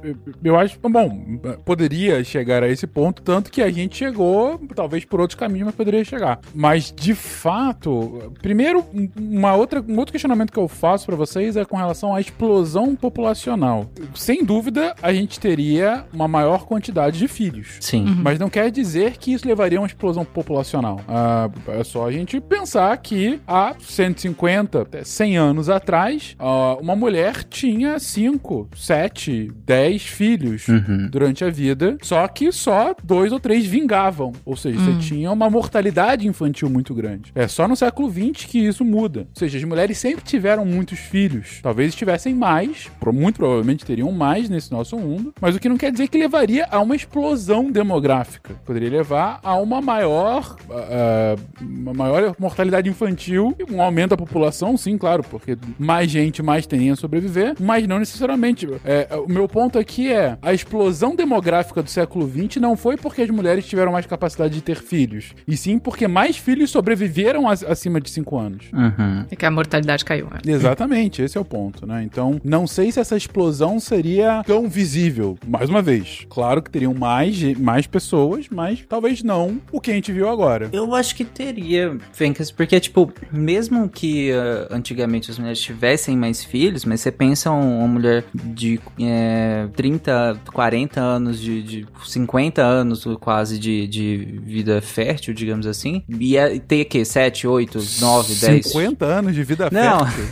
eu 0.43 0.57
acho, 0.57 0.79
bom, 0.81 1.37
poderia 1.63 2.23
chegar 2.23 2.63
a 2.63 2.69
esse 2.69 2.87
ponto, 2.87 3.21
tanto 3.21 3.51
que 3.51 3.61
a 3.61 3.69
gente 3.69 3.97
chegou, 3.97 4.59
talvez 4.75 5.05
por 5.05 5.19
outros 5.19 5.37
caminhos, 5.39 5.67
mas 5.67 5.75
poderia 5.75 6.03
chegar. 6.03 6.39
Mas, 6.53 6.91
de 6.91 7.13
fato, 7.13 8.31
primeiro, 8.45 8.85
um- 8.93 9.09
uma 9.19 9.55
outra, 9.55 9.83
um 9.87 9.97
outro 9.97 10.11
questionamento 10.11 10.51
que 10.51 10.59
eu 10.59 10.67
faço 10.67 11.07
pra 11.07 11.15
vocês 11.15 11.57
é 11.57 11.65
com 11.65 11.75
relação 11.75 12.13
à 12.13 12.21
explosão 12.21 12.95
populacional. 12.95 13.89
Sem 14.13 14.43
dúvida, 14.45 14.93
a 15.01 15.11
gente 15.11 15.39
teria 15.39 16.05
uma 16.13 16.27
maior 16.27 16.65
quantidade 16.67 17.17
de 17.17 17.27
filhos. 17.27 17.77
Sim. 17.81 18.05
Mas 18.21 18.37
não 18.37 18.47
quer 18.47 18.69
dizer 18.69 19.17
que 19.17 19.33
isso 19.33 19.47
levaria 19.47 19.79
a 19.79 19.81
uma 19.81 19.87
explosão 19.87 20.23
populacional. 20.23 21.01
Ah, 21.07 21.49
é 21.69 21.83
só 21.83 22.05
a 22.07 22.11
gente 22.11 22.39
pensar 22.39 22.95
que 22.97 23.39
há 23.47 23.73
150, 23.79 24.83
até 24.83 25.03
100 25.03 25.37
anos 25.37 25.67
atrás, 25.67 26.35
ah, 26.37 26.77
uma 26.79 26.95
mulher 26.95 27.43
tinha 27.45 27.97
5, 27.97 28.69
7, 28.75 29.51
10 29.65 30.03
filhos 30.03 30.67
Uhum. 30.67 31.09
durante 31.11 31.43
a 31.43 31.49
vida, 31.49 31.97
só 32.03 32.27
que 32.27 32.51
só 32.51 32.95
dois 33.03 33.31
ou 33.31 33.39
três 33.39 33.65
vingavam. 33.65 34.33
Ou 34.45 34.55
seja, 34.55 34.77
você 34.79 34.93
tinha 34.99 35.31
uma 35.31 35.49
mortalidade 35.49 36.27
infantil 36.27 36.69
muito 36.69 36.93
grande. 36.93 37.31
É 37.33 37.47
só 37.47 37.67
no 37.67 37.75
século 37.75 38.07
XX 38.11 38.34
que 38.43 38.59
isso 38.59 38.83
muda. 38.83 39.21
Ou 39.21 39.27
seja, 39.35 39.57
as 39.57 39.63
mulheres 39.63 39.97
sempre 39.97 40.23
tiveram 40.23 40.65
muitos 40.65 40.99
filhos. 40.99 41.59
Talvez 41.61 41.95
tivessem 41.95 42.33
mais, 42.33 42.89
muito 43.13 43.37
provavelmente 43.37 43.85
teriam 43.85 44.11
mais 44.11 44.49
nesse 44.49 44.71
nosso 44.71 44.97
mundo, 44.97 45.33
mas 45.39 45.55
o 45.55 45.59
que 45.59 45.69
não 45.69 45.77
quer 45.77 45.91
dizer 45.91 46.07
que 46.07 46.17
levaria 46.17 46.67
a 46.69 46.79
uma 46.81 46.95
explosão 46.95 47.71
demográfica. 47.71 48.55
Poderia 48.65 48.89
levar 48.89 49.39
a 49.43 49.55
uma 49.55 49.81
maior, 49.81 50.55
ah, 50.69 51.35
uma 51.61 51.93
maior 51.93 52.35
mortalidade 52.39 52.89
infantil 52.89 53.55
um 53.71 53.81
aumento 53.81 54.11
da 54.11 54.17
população, 54.17 54.77
sim, 54.77 54.97
claro, 54.97 55.23
porque 55.23 55.57
mais 55.77 56.09
gente 56.09 56.41
mais 56.41 56.65
tem 56.65 56.91
a 56.91 56.95
sobreviver, 56.95 57.55
mas 57.59 57.87
não 57.87 57.99
necessariamente. 57.99 58.67
É, 58.83 59.07
o 59.15 59.31
meu 59.31 59.47
ponto 59.47 59.77
aqui 59.77 60.11
é 60.11 60.37
a 60.41 60.53
explosão 60.53 61.15
demográfica 61.15 61.83
do 61.83 61.89
século 61.89 62.29
XX 62.29 62.57
não 62.61 62.75
foi 62.75 62.97
porque 62.97 63.21
as 63.21 63.29
mulheres 63.29 63.65
tiveram 63.65 63.91
mais 63.91 64.05
capacidade 64.05 64.53
de 64.53 64.61
ter 64.61 64.81
filhos, 64.81 65.33
e 65.47 65.55
sim 65.57 65.77
porque 65.77 66.07
mais 66.07 66.37
filhos 66.37 66.71
sobreviveram 66.71 67.47
acima 67.47 67.99
de 67.99 68.09
5 68.25 68.37
anos. 68.37 68.65
Uhum. 68.73 69.25
É 69.29 69.35
que 69.35 69.45
a 69.45 69.51
mortalidade 69.51 70.03
caiu. 70.03 70.27
é. 70.45 70.49
Exatamente, 70.51 71.21
esse 71.21 71.37
é 71.37 71.41
o 71.41 71.45
ponto, 71.45 71.85
né? 71.85 72.03
Então, 72.03 72.39
não 72.43 72.65
sei 72.67 72.91
se 72.91 72.99
essa 72.99 73.15
explosão 73.15 73.79
seria 73.79 74.43
tão 74.45 74.67
visível. 74.67 75.37
Mais 75.47 75.69
uma 75.69 75.81
vez, 75.81 76.25
claro 76.29 76.61
que 76.61 76.69
teriam 76.69 76.93
mais, 76.93 77.41
mais 77.57 77.85
pessoas, 77.87 78.47
mas 78.49 78.83
talvez 78.87 79.21
não 79.23 79.61
o 79.71 79.79
que 79.79 79.91
a 79.91 79.93
gente 79.93 80.11
viu 80.11 80.27
agora. 80.27 80.69
Eu 80.73 80.93
acho 80.95 81.15
que 81.15 81.23
teria, 81.23 81.97
Fencas, 82.11 82.51
porque, 82.51 82.79
tipo, 82.79 83.11
mesmo 83.31 83.87
que 83.87 84.31
ah, 84.31 84.67
antigamente 84.71 85.29
as 85.29 85.37
mulheres 85.37 85.59
tivessem 85.61 86.17
mais 86.17 86.43
filhos, 86.43 86.83
mas 86.85 87.01
você 87.01 87.11
pensa 87.11 87.51
um- 87.51 87.79
uma 87.79 87.87
mulher 87.87 88.23
de 88.33 88.79
é, 88.99 89.67
30, 89.75 90.39
40 90.53 90.99
anos, 91.01 91.39
de, 91.39 91.61
de 91.61 91.85
50 92.05 92.61
anos 92.63 93.05
quase 93.19 93.59
de, 93.59 93.87
de 93.87 94.39
vida 94.43 94.81
fértil, 94.81 95.33
digamos 95.33 95.67
assim, 95.67 96.03
ia 96.19 96.59
ter 96.59 96.81
o 96.81 96.85
quê? 96.85 97.05
7, 97.05 97.47
8, 97.47 97.79
9, 98.01 98.14
10? 98.23 98.65
50 98.67 99.05
anos 99.05 99.35
de 99.35 99.43
vida 99.43 99.69
Não, 99.71 100.05
fértil. 100.05 100.25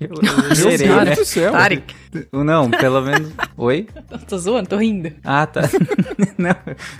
eu, 0.00 0.08
eu, 0.08 0.10
eu 0.10 0.68
Meu 0.68 0.78
Deus 0.78 1.04
né? 1.04 1.14
do 1.14 1.24
céu. 1.24 1.52
Tarek, 1.52 1.94
Não, 2.32 2.70
pelo 2.70 3.00
menos. 3.02 3.32
Oi? 3.56 3.86
tô 4.28 4.38
zoando, 4.38 4.68
tô 4.68 4.76
rindo. 4.76 5.12
Ah, 5.24 5.46
tá. 5.46 5.62
Não, 6.38 6.54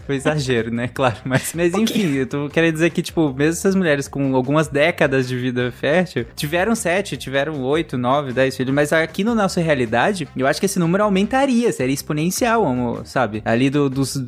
foi 0.06 0.16
exagero, 0.16 0.70
né? 0.70 0.88
Claro. 0.88 1.16
Mas, 1.24 1.52
mas 1.54 1.74
enfim, 1.74 2.14
eu 2.14 2.26
tô 2.26 2.48
querendo 2.48 2.74
dizer 2.74 2.90
que, 2.90 3.02
tipo, 3.02 3.32
mesmo 3.32 3.52
essas 3.52 3.74
mulheres 3.74 4.08
com 4.08 4.34
algumas 4.34 4.68
décadas 4.68 5.28
de 5.28 5.36
vida 5.36 5.72
fértil, 5.72 6.26
tiveram 6.36 6.74
sete, 6.74 7.16
tiveram 7.16 7.60
oito, 7.62 7.96
nove, 7.96 8.32
dez 8.32 8.56
filhos, 8.56 8.74
mas 8.74 8.92
aqui 8.92 9.24
na 9.24 9.34
nossa 9.34 9.60
realidade, 9.60 10.28
eu 10.36 10.46
acho 10.46 10.60
que 10.60 10.66
esse 10.66 10.78
número 10.78 11.04
aumentaria, 11.04 11.72
seria 11.72 11.94
exponencial, 11.94 12.66
amor, 12.66 13.06
sabe? 13.06 13.42
Ali 13.44 13.70
do, 13.70 13.88
dos. 13.88 14.22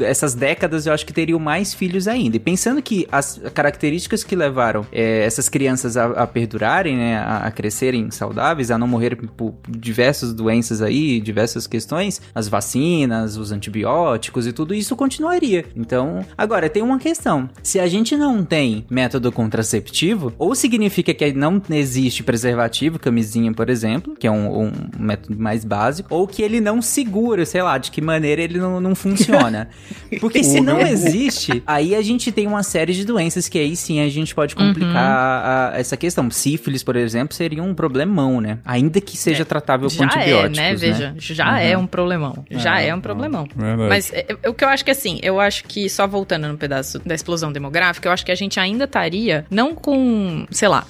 Essas 0.00 0.34
décadas 0.34 0.86
eu 0.86 0.92
acho 0.92 1.04
que 1.04 1.12
teriam 1.12 1.38
mais 1.38 1.74
filhos 1.74 2.08
ainda. 2.08 2.36
E 2.36 2.40
pensando 2.40 2.80
que 2.82 3.06
as 3.10 3.40
características 3.54 4.24
que 4.24 4.34
levaram 4.34 4.86
é, 4.92 5.19
essas 5.20 5.48
crianças 5.48 5.96
a, 5.96 6.06
a 6.06 6.26
perdurarem, 6.26 6.96
né? 6.96 7.18
A, 7.18 7.38
a 7.46 7.50
crescerem 7.50 8.10
saudáveis, 8.10 8.70
a 8.70 8.78
não 8.78 8.86
morrerem 8.86 9.18
por 9.36 9.54
diversas 9.68 10.32
doenças 10.32 10.82
aí, 10.82 11.20
diversas 11.20 11.66
questões, 11.66 12.20
as 12.34 12.48
vacinas, 12.48 13.36
os 13.36 13.52
antibióticos 13.52 14.46
e 14.46 14.52
tudo 14.52 14.74
isso 14.74 14.96
continuaria. 14.96 15.64
Então, 15.76 16.24
agora 16.36 16.68
tem 16.68 16.82
uma 16.82 16.98
questão: 16.98 17.48
se 17.62 17.78
a 17.78 17.86
gente 17.86 18.16
não 18.16 18.44
tem 18.44 18.84
método 18.90 19.30
contraceptivo, 19.32 20.32
ou 20.38 20.54
significa 20.54 21.12
que 21.14 21.32
não 21.32 21.60
existe 21.70 22.22
preservativo, 22.22 22.98
camisinha, 22.98 23.52
por 23.52 23.70
exemplo, 23.70 24.14
que 24.14 24.26
é 24.26 24.30
um, 24.30 24.66
um 24.66 24.72
método 24.98 25.40
mais 25.40 25.64
básico, 25.64 26.14
ou 26.14 26.26
que 26.26 26.42
ele 26.42 26.60
não 26.60 26.82
segura, 26.82 27.44
sei 27.44 27.62
lá, 27.62 27.78
de 27.78 27.90
que 27.90 28.00
maneira 28.00 28.42
ele 28.42 28.58
não, 28.58 28.80
não 28.80 28.94
funciona. 28.94 29.68
Porque 30.20 30.42
se 30.42 30.60
não 30.60 30.80
existe, 30.80 31.62
aí 31.66 31.94
a 31.94 32.02
gente 32.02 32.32
tem 32.32 32.46
uma 32.46 32.62
série 32.62 32.92
de 32.92 33.04
doenças 33.04 33.48
que 33.48 33.58
aí 33.58 33.76
sim 33.76 34.00
a 34.00 34.08
gente 34.08 34.34
pode 34.34 34.54
complicar 34.54 35.09
a- 35.10 35.70
a- 35.74 35.78
essa 35.78 35.96
questão. 35.96 36.30
Sífilis, 36.30 36.82
por 36.82 36.96
exemplo, 36.96 37.34
seria 37.34 37.62
um 37.62 37.74
problemão, 37.74 38.40
né? 38.40 38.58
Ainda 38.64 39.00
que 39.00 39.16
seja 39.16 39.44
tratável 39.44 39.88
com 39.88 39.94
Já 39.96 40.04
é, 40.04 40.06
antibióticos, 40.06 40.56
né? 40.56 40.74
Veja, 40.74 41.14
já 41.18 41.50
Uhum. 41.50 41.56
é 41.56 41.78
um 41.78 41.86
problemão. 41.86 42.44
Já 42.50 42.80
É, 42.80 42.88
é 42.88 42.94
um 42.94 43.00
problemão. 43.00 43.46
verdade. 43.54 43.88
Mas 43.88 44.12
é, 44.12 44.26
é, 44.42 44.48
o 44.48 44.54
que 44.54 44.64
eu 44.64 44.68
acho 44.68 44.84
que 44.84 44.90
assim, 44.90 45.18
eu 45.22 45.40
acho 45.40 45.64
que 45.64 45.88
só 45.88 46.06
voltando 46.06 46.48
no 46.48 46.56
pedaço 46.56 46.98
da 47.04 47.14
explosão 47.14 47.52
demográfica, 47.52 48.08
eu 48.08 48.12
acho 48.12 48.24
que 48.24 48.32
a 48.32 48.34
gente 48.34 48.58
ainda 48.60 48.84
estaria 48.84 49.44
não 49.50 49.74
com, 49.74 50.46
sei 50.50 50.68
lá, 50.68 50.86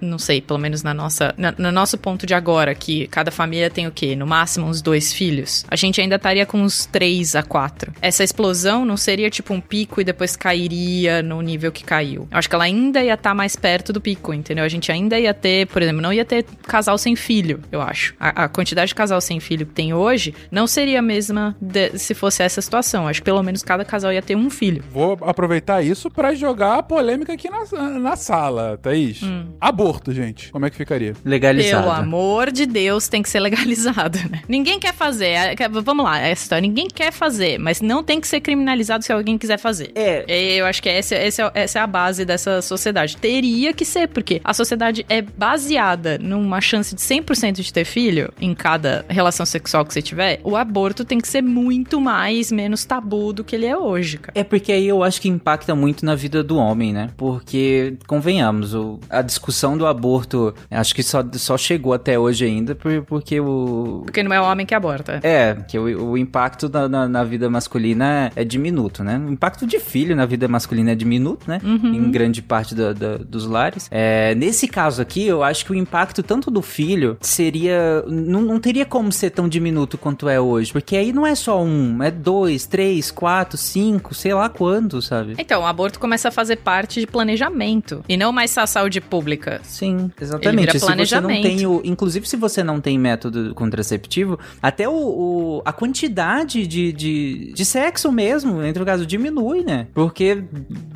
não 0.00 0.18
sei, 0.18 0.40
pelo 0.40 0.58
menos 0.58 0.82
na 0.82 0.92
nossa, 0.94 1.34
na- 1.36 1.54
no 1.56 1.72
nosso 1.72 1.96
ponto 1.98 2.26
de 2.26 2.34
agora, 2.34 2.74
que 2.74 3.06
cada 3.08 3.30
família 3.30 3.70
tem 3.70 3.86
o 3.86 3.90
quê? 3.92 4.14
No 4.16 4.26
máximo 4.26 4.66
uns 4.66 4.82
dois 4.82 5.12
filhos. 5.12 5.64
A 5.68 5.76
gente 5.76 6.00
ainda 6.00 6.16
estaria 6.16 6.44
com 6.46 6.60
uns 6.60 6.86
três 6.86 7.34
a 7.36 7.42
quatro. 7.42 7.92
Essa 8.00 8.22
explosão 8.24 8.84
não 8.84 8.96
seria 8.96 9.30
tipo 9.30 9.52
um 9.54 9.60
pico 9.60 10.00
e 10.00 10.04
depois 10.04 10.36
cairia 10.36 11.22
no 11.22 11.40
nível 11.40 11.70
que 11.72 11.84
caiu. 11.84 12.28
Eu 12.30 12.38
acho 12.38 12.48
que 12.48 12.54
ela 12.54 12.64
ainda 12.64 13.02
ia 13.02 13.14
estar 13.14 13.34
mais 13.38 13.54
perto 13.56 13.92
do 13.92 14.00
pico, 14.00 14.34
entendeu? 14.34 14.64
A 14.64 14.68
gente 14.68 14.90
ainda 14.90 15.18
ia 15.18 15.32
ter, 15.32 15.66
por 15.68 15.80
exemplo, 15.80 16.02
não 16.02 16.12
ia 16.12 16.24
ter 16.24 16.44
casal 16.66 16.98
sem 16.98 17.14
filho, 17.14 17.60
eu 17.70 17.80
acho. 17.80 18.14
A, 18.18 18.44
a 18.44 18.48
quantidade 18.48 18.88
de 18.88 18.94
casal 18.96 19.20
sem 19.20 19.38
filho 19.38 19.64
que 19.64 19.72
tem 19.72 19.94
hoje 19.94 20.34
não 20.50 20.66
seria 20.66 20.98
a 20.98 21.02
mesma 21.02 21.56
de- 21.60 21.96
se 21.98 22.12
fosse 22.14 22.42
essa 22.42 22.60
situação. 22.60 23.06
Acho 23.06 23.20
que 23.20 23.24
pelo 23.24 23.42
menos 23.42 23.62
cada 23.62 23.84
casal 23.84 24.12
ia 24.12 24.20
ter 24.20 24.36
um 24.36 24.50
filho. 24.50 24.82
Vou 24.90 25.16
aproveitar 25.22 25.80
isso 25.82 26.10
pra 26.10 26.34
jogar 26.34 26.78
a 26.78 26.82
polêmica 26.82 27.32
aqui 27.32 27.48
na, 27.48 27.64
na 28.00 28.16
sala, 28.16 28.76
Thaís. 28.82 29.22
Hum. 29.22 29.46
Aborto, 29.60 30.12
gente. 30.12 30.50
Como 30.50 30.66
é 30.66 30.70
que 30.70 30.76
ficaria? 30.76 31.14
Legalizado. 31.24 31.84
Pelo 31.84 31.94
amor 31.94 32.50
de 32.50 32.66
Deus, 32.66 33.06
tem 33.08 33.22
que 33.22 33.28
ser 33.30 33.38
legalizado, 33.40 34.18
né? 34.30 34.42
Ninguém 34.48 34.80
quer 34.80 34.92
fazer. 34.94 35.26
é- 35.28 35.68
Vamos 35.68 36.04
lá, 36.04 36.18
essa 36.18 36.42
história. 36.42 36.62
Ninguém 36.62 36.88
quer 36.92 37.12
fazer, 37.12 37.58
mas 37.58 37.80
não 37.80 38.02
tem 38.02 38.20
que 38.20 38.26
ser 38.26 38.40
criminalizado 38.40 39.04
se 39.04 39.12
alguém 39.12 39.38
quiser 39.38 39.58
fazer. 39.58 39.92
É, 39.94 40.24
É, 40.26 40.56
Eu 40.60 40.66
acho 40.66 40.82
que 40.82 40.88
essa, 40.88 41.14
essa, 41.14 41.50
essa 41.54 41.78
é 41.78 41.82
a 41.82 41.86
base 41.86 42.24
dessa 42.24 42.60
sociedade. 42.62 43.16
Teria 43.28 43.74
que 43.74 43.84
ser, 43.84 44.08
porque 44.08 44.40
a 44.42 44.54
sociedade 44.54 45.04
é 45.06 45.20
baseada 45.20 46.16
numa 46.18 46.62
chance 46.62 46.94
de 46.94 47.00
100% 47.02 47.60
de 47.60 47.70
ter 47.70 47.84
filho 47.84 48.32
em 48.40 48.54
cada 48.54 49.04
relação 49.06 49.44
sexual 49.44 49.84
que 49.84 49.92
você 49.92 50.00
tiver. 50.00 50.40
O 50.42 50.56
aborto 50.56 51.04
tem 51.04 51.18
que 51.20 51.28
ser 51.28 51.42
muito 51.42 52.00
mais, 52.00 52.50
menos 52.50 52.86
tabu 52.86 53.32
do 53.34 53.44
que 53.44 53.54
ele 53.54 53.66
é 53.66 53.76
hoje, 53.76 54.16
cara. 54.16 54.32
É 54.38 54.42
porque 54.42 54.72
aí 54.72 54.86
eu 54.88 55.02
acho 55.02 55.20
que 55.20 55.28
impacta 55.28 55.74
muito 55.74 56.06
na 56.06 56.14
vida 56.14 56.42
do 56.42 56.56
homem, 56.56 56.92
né? 56.92 57.10
Porque, 57.18 57.98
convenhamos, 58.06 58.74
o- 58.74 58.98
a 59.10 59.20
discussão 59.20 59.76
do 59.76 59.86
aborto 59.86 60.54
acho 60.70 60.94
que 60.94 61.02
só, 61.02 61.22
só 61.34 61.58
chegou 61.58 61.92
até 61.92 62.18
hoje 62.18 62.46
ainda 62.46 62.74
por- 62.74 63.02
porque 63.02 63.38
o. 63.40 64.02
Porque 64.06 64.22
não 64.22 64.32
é 64.32 64.40
o 64.40 64.44
homem 64.44 64.64
que 64.64 64.74
aborta. 64.74 65.20
É, 65.22 65.54
que 65.68 65.78
o, 65.78 66.12
o 66.12 66.16
impacto 66.18 66.68
na, 66.70 66.88
na, 66.88 67.08
na 67.08 67.24
vida 67.24 67.50
masculina 67.50 68.30
é 68.34 68.44
diminuto, 68.44 69.04
né? 69.04 69.18
O 69.18 69.30
impacto 69.32 69.66
de 69.66 69.78
filho 69.78 70.16
na 70.16 70.24
vida 70.24 70.48
masculina 70.48 70.92
é 70.92 70.94
diminuto, 70.94 71.46
né? 71.48 71.60
Em 71.94 72.10
grande 72.10 72.40
parte 72.40 72.74
da- 72.74 72.92
da- 72.92 73.07
dos 73.16 73.46
lares. 73.46 73.88
É, 73.90 74.34
nesse 74.34 74.68
caso 74.68 75.00
aqui, 75.00 75.26
eu 75.26 75.42
acho 75.42 75.64
que 75.64 75.72
o 75.72 75.74
impacto 75.74 76.22
tanto 76.22 76.50
do 76.50 76.60
filho 76.62 77.16
seria. 77.20 78.02
Não, 78.06 78.40
não 78.42 78.60
teria 78.60 78.84
como 78.84 79.10
ser 79.12 79.30
tão 79.30 79.48
diminuto 79.48 79.96
quanto 79.96 80.28
é 80.28 80.40
hoje. 80.40 80.72
Porque 80.72 80.96
aí 80.96 81.12
não 81.12 81.26
é 81.26 81.34
só 81.34 81.62
um, 81.62 82.02
é 82.02 82.10
dois, 82.10 82.66
três, 82.66 83.10
quatro, 83.10 83.56
cinco, 83.56 84.14
sei 84.14 84.34
lá 84.34 84.48
quanto, 84.48 85.00
sabe? 85.00 85.34
Então, 85.38 85.62
o 85.62 85.66
aborto 85.66 85.98
começa 85.98 86.28
a 86.28 86.30
fazer 86.32 86.56
parte 86.56 87.00
de 87.00 87.06
planejamento. 87.06 88.02
E 88.08 88.16
não 88.16 88.32
mais 88.32 88.50
só 88.50 88.62
a 88.62 88.66
saúde 88.66 89.00
pública. 89.00 89.60
Sim, 89.62 89.96
Ele 89.96 90.12
exatamente. 90.20 90.60
vira 90.60 90.72
Se 90.72 90.78
você 90.80 90.86
não 90.86 90.94
planejamento. 90.96 91.42
tem 91.42 91.66
o, 91.66 91.80
inclusive 91.84 92.28
se 92.28 92.36
você 92.36 92.62
não 92.64 92.80
tem 92.80 92.98
método 92.98 93.54
contraceptivo, 93.54 94.38
até 94.62 94.88
o, 94.88 94.92
o- 94.92 95.62
a 95.64 95.72
quantidade 95.72 96.66
de, 96.66 96.92
de, 96.92 97.52
de 97.54 97.64
sexo 97.64 98.10
mesmo, 98.10 98.62
entre 98.62 98.82
o 98.82 98.86
caso, 98.86 99.06
diminui, 99.06 99.62
né? 99.64 99.86
Porque 99.94 100.42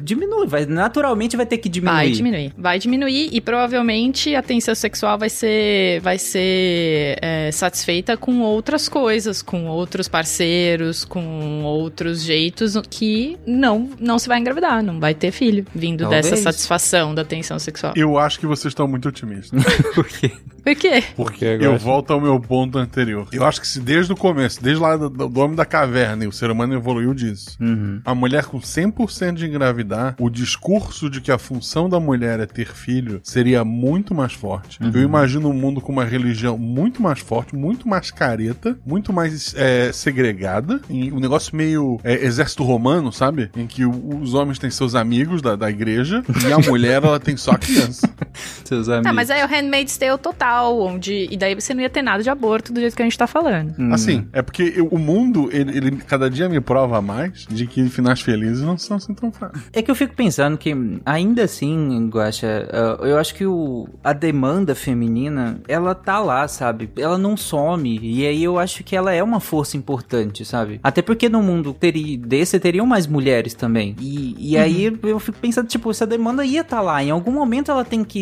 diminui, 0.01 0.47
vai, 0.47 0.67
naturalmente 0.67 1.37
vai 1.37 1.47
ter 1.47 1.59
que 1.59 1.69
diminuir. 1.69 2.02
Vai 2.07 2.13
diminuir. 2.13 2.53
Vai 2.57 2.79
diminuir 2.79 3.29
e 3.33 3.41
provavelmente 3.41 4.35
a 4.35 4.43
tensão 4.43 4.75
sexual 4.75 5.19
vai 5.19 5.29
ser, 5.29 6.01
vai 6.01 6.19
ser 6.19 7.19
é, 7.21 7.51
satisfeita 7.53 8.17
com 8.17 8.41
outras 8.41 8.89
coisas, 8.89 9.43
com 9.43 9.67
outros 9.67 10.09
parceiros, 10.09 11.05
com 11.05 11.63
outros 11.65 12.23
jeitos 12.23 12.77
que 12.89 13.37
não, 13.47 13.91
não 13.99 14.19
se 14.19 14.29
vai 14.29 14.39
engravidar, 14.39 14.83
não 14.83 14.99
vai 15.01 15.15
ter 15.15 15.31
filho 15.31 15.65
vindo 15.75 16.03
Talvez. 16.03 16.31
dessa 16.31 16.43
satisfação 16.43 17.15
da 17.15 17.25
tensão 17.25 17.59
sexual. 17.59 17.93
Eu 17.97 18.19
acho 18.19 18.39
que 18.39 18.47
vocês 18.47 18.71
estão 18.71 18.87
muito 18.87 19.09
otimistas. 19.09 19.63
Por 19.95 20.07
quê? 20.07 20.33
Por 20.63 20.75
quê? 20.75 21.03
Porque 21.17 21.45
Eu 21.45 21.77
volto 21.79 22.13
ao 22.13 22.21
meu 22.21 22.39
ponto 22.41 22.79
anterior. 22.79 23.27
Eu 23.33 23.45
acho 23.45 23.61
que 23.61 23.67
se 23.67 23.81
desde 23.81 24.13
o 24.13 24.17
começo, 24.17 24.63
desde 24.63 24.81
lá 24.83 24.97
do, 24.97 25.09
do 25.11 25.41
homem 25.41 25.57
da 25.57 25.65
caverna, 25.65 26.25
e 26.25 26.29
o 26.29 26.33
ser 26.33 26.51
humano 26.51 26.75
evoluiu 26.75 27.13
disso, 27.15 27.57
Uhum. 27.61 28.01
a 28.05 28.15
mulher 28.15 28.45
com 28.45 28.59
100% 28.61 29.35
de 29.35 29.47
engravidar, 29.47 30.15
o 30.19 30.31
discurso 30.31 31.09
de 31.11 31.21
que 31.21 31.31
a 31.33 31.39
função 31.39 31.89
da 31.89 31.99
mulher 32.01 32.41
é 32.41 32.47
ter 32.47 32.69
filho 32.73 33.21
seria 33.23 33.65
muito 33.65 34.15
mais 34.15 34.33
forte. 34.33 34.79
Eu 34.95 35.03
imagino 35.03 35.49
um 35.49 35.53
mundo 35.53 35.81
com 35.81 35.93
uma 35.93 36.05
religião 36.05 36.57
muito 36.59 37.03
mais 37.03 37.19
forte, 37.21 37.55
muito 37.57 37.89
mais 37.89 38.11
careta, 38.11 38.77
muito 38.87 39.13
mais 39.13 39.55
é, 39.57 39.91
segregada, 39.93 40.81
e 40.89 41.11
um 41.13 41.19
negócio 41.21 41.55
meio 41.57 42.01
é, 42.05 42.25
exército 42.25 42.63
romano, 42.63 43.13
sabe? 43.13 43.51
Em 43.57 43.67
que 43.67 43.85
os 43.85 44.35
homens 44.35 44.59
têm 44.59 44.71
seus 44.71 44.95
amigos 44.95 45.43
da, 45.43 45.57
da 45.57 45.71
igreja 45.71 46.23
e 46.49 46.53
a 46.53 46.59
mulher 46.59 47.03
ela 47.03 47.19
tem 47.21 47.37
só 47.37 47.53
a 47.53 47.59
criança. 47.59 48.09
Seus 48.65 48.89
amigos. 48.89 49.07
Ah, 49.11 49.13
mas 49.13 49.31
aí 49.31 49.41
é 49.41 49.45
o 49.45 49.49
Handmaid's 49.49 49.97
Tale 49.97 50.19
total, 50.19 50.81
onde... 50.81 51.29
E 51.31 51.37
daí 51.37 51.55
você 51.55 51.75
não 51.75 51.83
ia 51.83 51.91
ter 51.91 52.03
nada 52.03 52.23
de 52.23 52.31
aborto 52.31 52.73
do 52.73 52.81
jeito 52.81 52.97
que 52.97 53.03
a 53.03 53.05
gente 53.05 53.19
tá 53.19 53.27
falando. 53.27 53.75
Hum. 53.79 53.93
Assim, 53.93 54.27
é 54.33 54.43
porque 54.43 54.73
eu- 54.77 54.89
o 54.89 54.99
mundo, 54.99 55.49
ele, 55.53 55.77
ele 55.77 55.97
cada 55.97 56.29
dia 56.29 56.49
me 56.49 56.61
prova 56.61 57.01
mais 57.01 57.47
de 57.49 57.67
que 57.67 57.89
finais 57.89 58.21
felizes 58.21 58.63
não 58.63 58.77
são 58.79 58.97
assim 58.97 59.15
tão 59.15 59.31
fáceis. 59.33 59.65
É 59.73 59.83
que 59.83 59.91
eu 59.91 59.95
fico 59.95 60.15
pensando 60.15 60.57
que, 60.59 60.75
ainda 61.05 61.45
assim, 61.45 62.09
Guaxa, 62.09 62.69
uh, 63.01 63.05
eu 63.05 63.19
acho 63.19 63.35
que 63.35 63.47
o, 63.47 63.89
a 64.03 64.13
demanda 64.13 64.75
feminina, 64.75 65.61
ela 65.69 65.95
tá 65.95 66.21
lá, 66.21 66.47
sabe? 66.49 66.91
Ela 66.97 67.19
não 67.19 67.37
some. 67.37 67.99
E 68.03 68.27
aí 68.27 68.43
eu 68.45 68.59
acho 68.59 68.85
que 68.85 68.95
ela 68.97 69.13
é 69.13 69.23
uma 69.23 69.41
força 69.41 69.77
importante, 69.77 70.45
sabe? 70.45 70.81
Até 70.83 71.03
porque 71.03 71.29
no 71.29 71.43
mundo 71.43 71.75
teria, 71.75 72.19
desse 72.19 72.59
teriam 72.59 72.87
mais 72.87 73.07
mulheres 73.07 73.55
também. 73.55 73.95
E, 74.01 74.35
e 74.39 74.57
aí 74.57 74.93
eu 75.03 75.19
fico 75.19 75.39
pensando, 75.39 75.67
tipo, 75.69 75.91
essa 75.91 76.07
demanda 76.07 76.45
ia 76.45 76.63
tá 76.65 76.81
lá. 76.81 77.03
Em 77.03 77.11
algum 77.11 77.33
momento 77.33 77.71
ela 77.71 77.85
tem 77.85 78.05
que, 78.05 78.22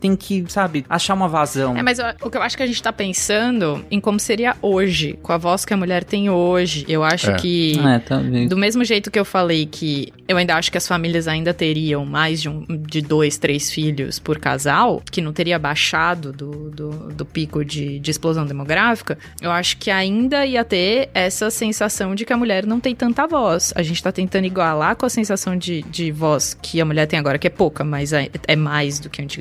tem 0.00 0.14
que, 0.16 0.44
sabe, 0.48 0.84
achar 0.88 1.14
uma 1.14 1.28
vazão. 1.28 1.76
É, 1.76 1.82
mas 1.82 1.98
eu- 1.98 2.06
o 2.22 2.30
que 2.30 2.36
eu 2.36 2.42
acho 2.42 2.56
que 2.56 2.62
a 2.62 2.66
gente 2.66 2.82
tá 2.82 2.92
pensando 2.92 3.84
em 3.90 4.00
como 4.00 4.18
seria 4.20 4.56
hoje, 4.62 5.18
com 5.22 5.32
a 5.32 5.36
voz 5.38 5.64
que 5.64 5.72
a 5.74 5.76
mulher 5.76 6.04
tem 6.04 6.30
hoje. 6.30 6.84
Eu 6.88 7.02
acho 7.04 7.30
É. 7.30 7.34
que. 7.36 7.78
É, 7.78 7.98
talvez. 7.98 8.48
Do 8.48 8.56
mesmo 8.56 8.84
jeito 8.84 9.10
que 9.10 9.18
eu 9.18 9.24
falei 9.24 9.66
que 9.66 10.12
eu 10.26 10.36
ainda 10.36 10.54
acho 10.56 10.70
que 10.70 10.78
as 10.78 10.86
famílias 10.86 11.26
ainda 11.28 11.52
teriam 11.54 12.04
mais 12.04 12.40
de, 12.42 12.48
um, 12.48 12.64
de 12.68 13.00
dois, 13.00 13.38
três 13.38 13.70
filhos 13.70 14.18
por 14.18 14.38
casal, 14.38 15.02
que 15.10 15.20
não 15.20 15.32
teria 15.32 15.58
baixado 15.58 16.32
do, 16.32 16.70
do, 16.70 16.90
do 17.12 17.24
pico 17.24 17.64
de, 17.64 17.98
de 17.98 18.10
explosão 18.10 18.44
demográfica, 18.46 19.16
eu 19.40 19.50
acho 19.50 19.76
que 19.78 19.90
ainda 19.90 20.44
ia 20.46 20.64
ter 20.64 21.08
essa 21.14 21.50
sensação 21.50 22.14
de 22.14 22.24
que 22.24 22.32
a 22.32 22.36
mulher 22.36 22.66
não 22.66 22.78
tem 22.80 22.94
tanta 22.94 23.26
voz. 23.26 23.72
A 23.76 23.82
gente 23.82 24.02
tá 24.02 24.12
tentando 24.12 24.44
igualar 24.46 24.96
com 24.96 25.06
a 25.06 25.10
sensação 25.10 25.56
de, 25.56 25.82
de 25.82 26.10
voz 26.10 26.54
que 26.60 26.80
a 26.80 26.84
mulher 26.84 27.06
tem 27.06 27.18
agora, 27.18 27.38
que 27.38 27.46
é 27.46 27.50
pouca, 27.50 27.82
mas 27.84 28.12
é, 28.12 28.28
é 28.46 28.56
mais 28.56 28.98
do 28.98 29.08
que 29.08 29.22
antigamente. 29.22 29.37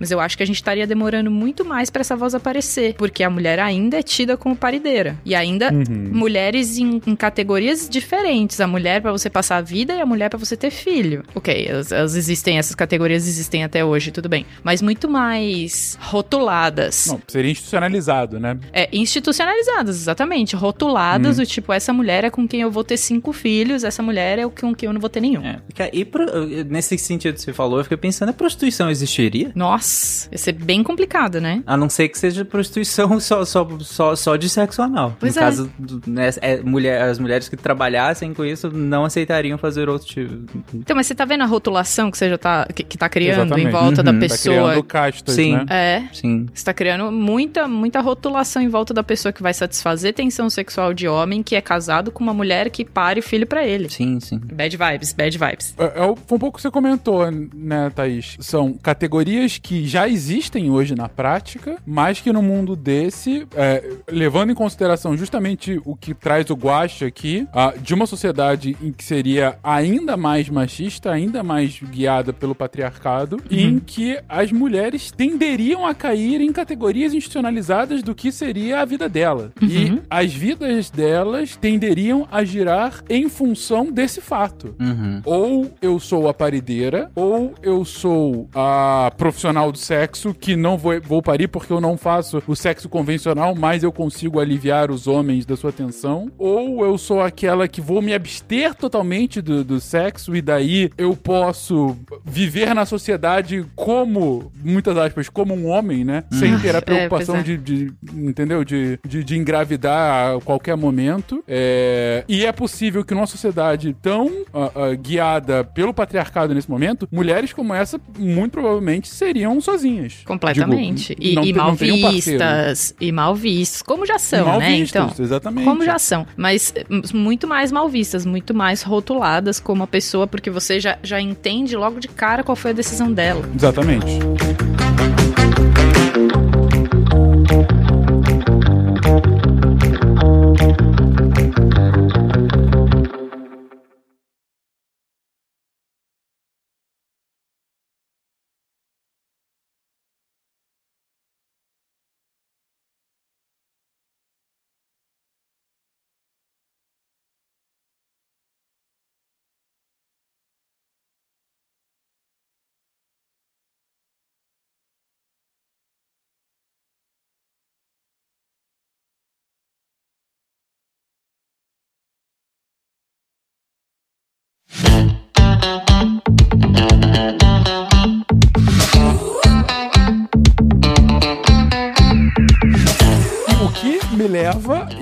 Mas 0.00 0.10
eu 0.10 0.20
acho 0.20 0.36
que 0.36 0.42
a 0.42 0.46
gente 0.46 0.56
estaria 0.56 0.86
demorando 0.86 1.30
muito 1.30 1.64
mais 1.64 1.90
pra 1.90 2.00
essa 2.00 2.16
voz 2.16 2.34
aparecer, 2.34 2.94
porque 2.94 3.22
a 3.22 3.30
mulher 3.30 3.58
ainda 3.58 3.98
é 3.98 4.02
tida 4.02 4.36
como 4.36 4.56
parideira. 4.56 5.16
E 5.24 5.34
ainda 5.34 5.70
mulheres 6.12 6.78
em, 6.78 7.00
em 7.06 7.16
categorias 7.16 7.88
diferentes. 7.88 8.60
A 8.60 8.66
mulher 8.66 9.00
pra 9.02 9.12
você 9.12 9.28
passar 9.30 9.56
a 9.58 9.60
vida 9.60 9.94
e 9.94 10.00
a 10.00 10.06
mulher 10.06 10.28
pra 10.30 10.38
você 10.38 10.56
ter 10.56 10.70
filho. 10.70 11.22
Ok, 11.34 11.66
elas, 11.68 11.92
elas 11.92 12.14
existem, 12.14 12.58
essas 12.58 12.74
categorias 12.74 13.26
existem 13.26 13.64
até 13.64 13.84
hoje, 13.84 14.10
tudo 14.10 14.28
bem. 14.28 14.46
Mas 14.62 14.80
muito 14.82 15.08
mais 15.08 15.98
rotuladas. 16.00 17.06
Não, 17.08 17.20
seria 17.26 17.50
institucionalizado, 17.50 18.38
né? 18.40 18.58
É, 18.72 18.88
institucionalizadas, 18.92 19.96
exatamente. 19.96 20.54
Rotuladas 20.56 21.38
Hum. 21.38 21.42
do 21.42 21.46
tipo, 21.46 21.72
essa 21.72 21.92
mulher 21.92 22.24
é 22.24 22.30
com 22.30 22.46
quem 22.46 22.60
eu 22.60 22.70
vou 22.70 22.84
ter 22.84 22.96
cinco 22.96 23.32
filhos, 23.32 23.84
essa 23.84 24.02
mulher 24.02 24.38
é 24.38 24.48
com 24.48 24.74
quem 24.74 24.86
eu 24.86 24.92
não 24.92 25.00
vou 25.00 25.10
ter 25.10 25.20
nenhum. 25.20 25.44
É, 25.44 25.58
porque- 25.66 25.90
e 25.92 26.04
pro- 26.04 26.26
nesse 26.68 26.96
sentido 26.98 27.34
que 27.34 27.40
você 27.40 27.52
falou, 27.52 27.78
eu 27.78 27.84
fiquei 27.84 27.96
pensando, 27.96 28.30
a 28.30 28.32
prostituição 28.32 28.90
existiria? 29.26 29.52
Nossa, 29.54 30.28
ia 30.30 30.38
ser 30.38 30.52
bem 30.52 30.82
complicado, 30.82 31.40
né? 31.40 31.62
A 31.66 31.76
não 31.76 31.88
ser 31.88 32.08
que 32.08 32.18
seja 32.18 32.44
prostituição 32.44 33.18
só, 33.20 33.44
só, 33.44 33.66
só, 33.80 34.16
só 34.16 34.36
de 34.36 34.48
sexo 34.48 34.82
anal. 34.82 35.16
Pois 35.18 35.34
no 35.34 35.40
é. 35.40 35.44
caso, 35.44 35.70
do- 35.78 36.02
né, 36.10 36.30
é, 36.40 36.60
mulher, 36.60 37.02
as 37.02 37.18
mulheres 37.18 37.48
que 37.48 37.56
trabalhassem 37.56 38.32
com 38.34 38.44
isso 38.44 38.70
não 38.70 39.04
aceitariam 39.04 39.58
fazer 39.58 39.88
outro 39.88 40.06
tipo. 40.06 40.34
Então, 40.74 40.96
mas 40.96 41.06
você 41.06 41.14
tá 41.14 41.24
vendo 41.24 41.42
a 41.42 41.46
rotulação 41.46 42.10
que 42.10 42.18
você 42.18 42.28
já 42.30 42.38
tá, 42.38 42.66
que, 42.74 42.82
que 42.82 42.98
tá 42.98 43.08
criando 43.08 43.46
Exatamente. 43.46 43.68
em 43.68 43.70
volta 43.70 43.86
Uhum. 44.00 44.04
da 44.04 44.04
Tá 44.04 44.12
Tá 44.12 44.18
pessoa? 44.20 44.56
criando 44.70 44.82
castas, 44.84 45.34
Sim. 45.34 45.52
né? 45.56 45.64
É. 45.68 46.02
Sim. 46.12 46.46
Você 46.52 46.64
tá 46.64 46.72
criando 46.74 47.10
muita, 47.12 47.68
muita 47.68 48.00
rotulação 48.00 48.62
em 48.62 48.68
volta 48.68 48.92
da 48.94 49.02
pessoa 49.02 49.32
que 49.32 49.42
vai 49.42 49.52
satisfazer 49.54 50.14
tensão 50.14 50.48
sexual 50.50 50.92
de 50.94 51.06
homem 51.08 51.42
que 51.42 51.54
é 51.54 51.60
casado 51.60 52.10
com 52.10 52.22
uma 52.22 52.34
mulher 52.34 52.70
que 52.70 52.84
pare 52.84 53.20
filho 53.22 53.46
pra 53.46 53.66
ele. 53.66 53.88
Sim, 53.90 54.18
sim. 54.20 54.38
Bad 54.38 54.76
vibes, 54.76 55.12
bad 55.12 55.38
vibes. 55.38 55.74
É, 55.78 55.84
é 55.84 56.14
foi 56.26 56.36
um 56.36 56.38
pouco 56.38 56.56
que 56.56 56.62
você 56.62 56.70
comentou, 56.70 57.30
né, 57.30 57.90
Thaís? 57.94 58.36
São 58.40 58.72
categorias 58.74 59.15
que 59.62 59.86
já 59.86 60.08
existem 60.08 60.70
hoje 60.70 60.94
na 60.94 61.08
prática, 61.08 61.76
mas 61.86 62.20
que 62.20 62.32
no 62.32 62.42
mundo 62.42 62.76
desse, 62.76 63.46
é, 63.54 63.82
levando 64.08 64.50
em 64.50 64.54
consideração 64.54 65.16
justamente 65.16 65.80
o 65.84 65.96
que 65.96 66.14
traz 66.14 66.48
o 66.50 66.54
Guacha 66.54 67.06
aqui, 67.06 67.46
ah, 67.52 67.74
de 67.80 67.94
uma 67.94 68.06
sociedade 68.06 68.76
em 68.82 68.92
que 68.92 69.04
seria 69.04 69.58
ainda 69.62 70.16
mais 70.16 70.48
machista, 70.48 71.10
ainda 71.10 71.42
mais 71.42 71.80
guiada 71.80 72.32
pelo 72.32 72.54
patriarcado, 72.54 73.38
e 73.50 73.62
em 73.62 73.78
que 73.78 74.18
as 74.28 74.52
mulheres 74.52 75.10
tenderiam 75.10 75.86
a 75.86 75.94
cair 75.94 76.40
em 76.40 76.52
categorias 76.52 77.14
institucionalizadas 77.14 78.02
do 78.02 78.14
que 78.14 78.32
seria 78.32 78.80
a 78.80 78.84
vida 78.84 79.08
dela. 79.08 79.52
E 79.60 80.00
as 80.08 80.32
vidas 80.32 80.90
delas 80.90 81.56
tenderiam 81.56 82.26
a 82.30 82.44
girar 82.44 83.02
em 83.08 83.28
função 83.28 83.90
desse 83.90 84.20
fato. 84.20 84.74
Uhum. 84.80 85.20
Ou 85.24 85.74
eu 85.80 85.98
sou 85.98 86.28
a 86.28 86.34
parideira, 86.34 87.10
ou 87.14 87.54
eu 87.62 87.84
sou 87.84 88.48
a 88.54 89.05
profissional 89.10 89.70
do 89.72 89.78
sexo 89.78 90.34
que 90.34 90.56
não 90.56 90.76
vou, 90.76 91.00
vou 91.00 91.22
parir 91.22 91.48
porque 91.48 91.72
eu 91.72 91.80
não 91.80 91.96
faço 91.96 92.42
o 92.46 92.54
sexo 92.54 92.88
convencional, 92.88 93.54
mas 93.54 93.82
eu 93.82 93.92
consigo 93.92 94.40
aliviar 94.40 94.90
os 94.90 95.06
homens 95.06 95.44
da 95.44 95.56
sua 95.56 95.72
tensão. 95.72 96.30
Ou 96.38 96.84
eu 96.84 96.96
sou 96.98 97.20
aquela 97.20 97.68
que 97.68 97.80
vou 97.80 98.00
me 98.02 98.14
abster 98.14 98.74
totalmente 98.74 99.40
do, 99.40 99.64
do 99.64 99.80
sexo 99.80 100.34
e 100.34 100.42
daí 100.42 100.90
eu 100.96 101.16
posso 101.16 101.96
viver 102.24 102.74
na 102.74 102.84
sociedade 102.84 103.64
como, 103.74 104.50
muitas 104.64 104.96
aspas, 104.96 105.28
como 105.28 105.54
um 105.54 105.66
homem, 105.66 106.04
né? 106.04 106.24
Sem 106.30 106.58
ter 106.58 106.74
a 106.74 106.82
preocupação 106.82 107.36
pois 107.36 107.44
de, 107.44 107.54
é. 107.54 107.56
de- 107.56 107.92
entendeu? 108.14 108.64
De, 108.64 108.98
de, 109.06 109.22
de 109.22 109.36
engravidar 109.36 110.36
a 110.36 110.40
qualquer 110.40 110.76
momento. 110.76 111.42
É, 111.46 112.24
e 112.28 112.44
é 112.44 112.52
possível 112.52 113.04
que 113.04 113.14
numa 113.14 113.26
sociedade 113.26 113.94
tão 114.00 114.30
ah, 114.52 114.70
ah, 114.74 114.94
guiada 114.94 115.64
pelo 115.64 115.92
patriarcado 115.92 116.54
nesse 116.54 116.70
momento, 116.70 117.08
mulheres 117.10 117.52
como 117.52 117.74
essa, 117.74 118.00
muito 118.18 118.52
provavelmente, 118.52 118.95
seriam 119.04 119.60
sozinhas. 119.60 120.14
Completamente. 120.24 121.14
Digo, 121.14 121.22
e, 121.22 121.34
não 121.34 121.44
e 121.44 121.52
mal 121.52 121.74
vistas. 121.74 122.94
E 123.00 123.12
mal 123.12 123.34
vistas. 123.34 123.82
Como 123.82 124.06
já 124.06 124.18
são, 124.18 124.46
Mal 124.46 124.58
né? 124.58 124.76
vistas, 124.76 125.12
Então. 125.12 125.24
exatamente. 125.24 125.64
Como 125.64 125.84
já 125.84 125.98
são, 125.98 126.26
mas 126.36 126.72
muito 127.12 127.46
mais 127.46 127.70
mal 127.72 127.88
vistas, 127.88 128.24
muito 128.26 128.54
mais 128.54 128.82
rotuladas 128.82 129.60
como 129.60 129.82
a 129.82 129.86
pessoa, 129.86 130.26
porque 130.26 130.50
você 130.50 130.80
já, 130.80 130.98
já 131.02 131.20
entende 131.20 131.76
logo 131.76 132.00
de 132.00 132.08
cara 132.08 132.42
qual 132.42 132.56
foi 132.56 132.70
a 132.70 132.74
decisão 132.74 133.12
dela. 133.12 133.48
Exatamente. 133.54 134.18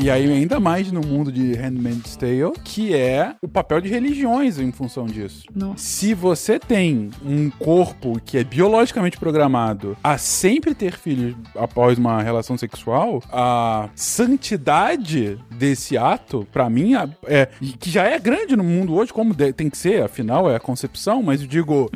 E 0.04 0.10
aí 0.10 0.30
ainda 0.30 0.60
mais 0.60 0.92
no 0.92 1.00
mundo 1.00 1.32
de 1.32 1.54
Handmaid's 1.54 2.14
Tale, 2.14 2.52
que 2.62 2.94
é 2.94 3.34
o 3.40 3.48
papel 3.48 3.80
de 3.80 3.88
religiões 3.88 4.58
em 4.58 4.70
função 4.70 5.06
disso. 5.06 5.46
Nossa. 5.54 5.78
Se 5.78 6.12
você 6.12 6.58
tem 6.58 7.08
um 7.24 7.48
corpo 7.48 8.20
que 8.22 8.36
é 8.36 8.44
biologicamente 8.44 9.16
programado 9.16 9.96
a 10.04 10.18
sempre 10.18 10.74
ter 10.74 10.92
filhos 10.98 11.34
após 11.56 11.96
uma 11.96 12.22
relação 12.22 12.58
sexual, 12.58 13.22
a 13.32 13.88
santidade 13.94 15.38
desse 15.50 15.96
ato, 15.96 16.46
pra 16.52 16.68
mim, 16.68 16.92
é 17.26 17.48
e 17.58 17.68
que 17.68 17.88
já 17.88 18.04
é 18.04 18.18
grande 18.18 18.54
no 18.56 18.62
mundo 18.62 18.94
hoje, 18.94 19.10
como 19.10 19.34
tem 19.34 19.70
que 19.70 19.78
ser, 19.78 20.02
afinal 20.02 20.50
é 20.50 20.56
a 20.56 20.60
concepção, 20.60 21.22
mas 21.22 21.40
eu 21.40 21.46
digo, 21.46 21.90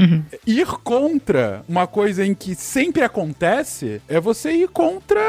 ir 0.47 0.67
contra 0.83 1.63
uma 1.69 1.87
coisa 1.87 2.25
em 2.25 2.33
que 2.33 2.55
sempre 2.55 3.03
acontece 3.03 4.01
é 4.09 4.19
você 4.19 4.51
ir 4.53 4.69
contra 4.69 5.21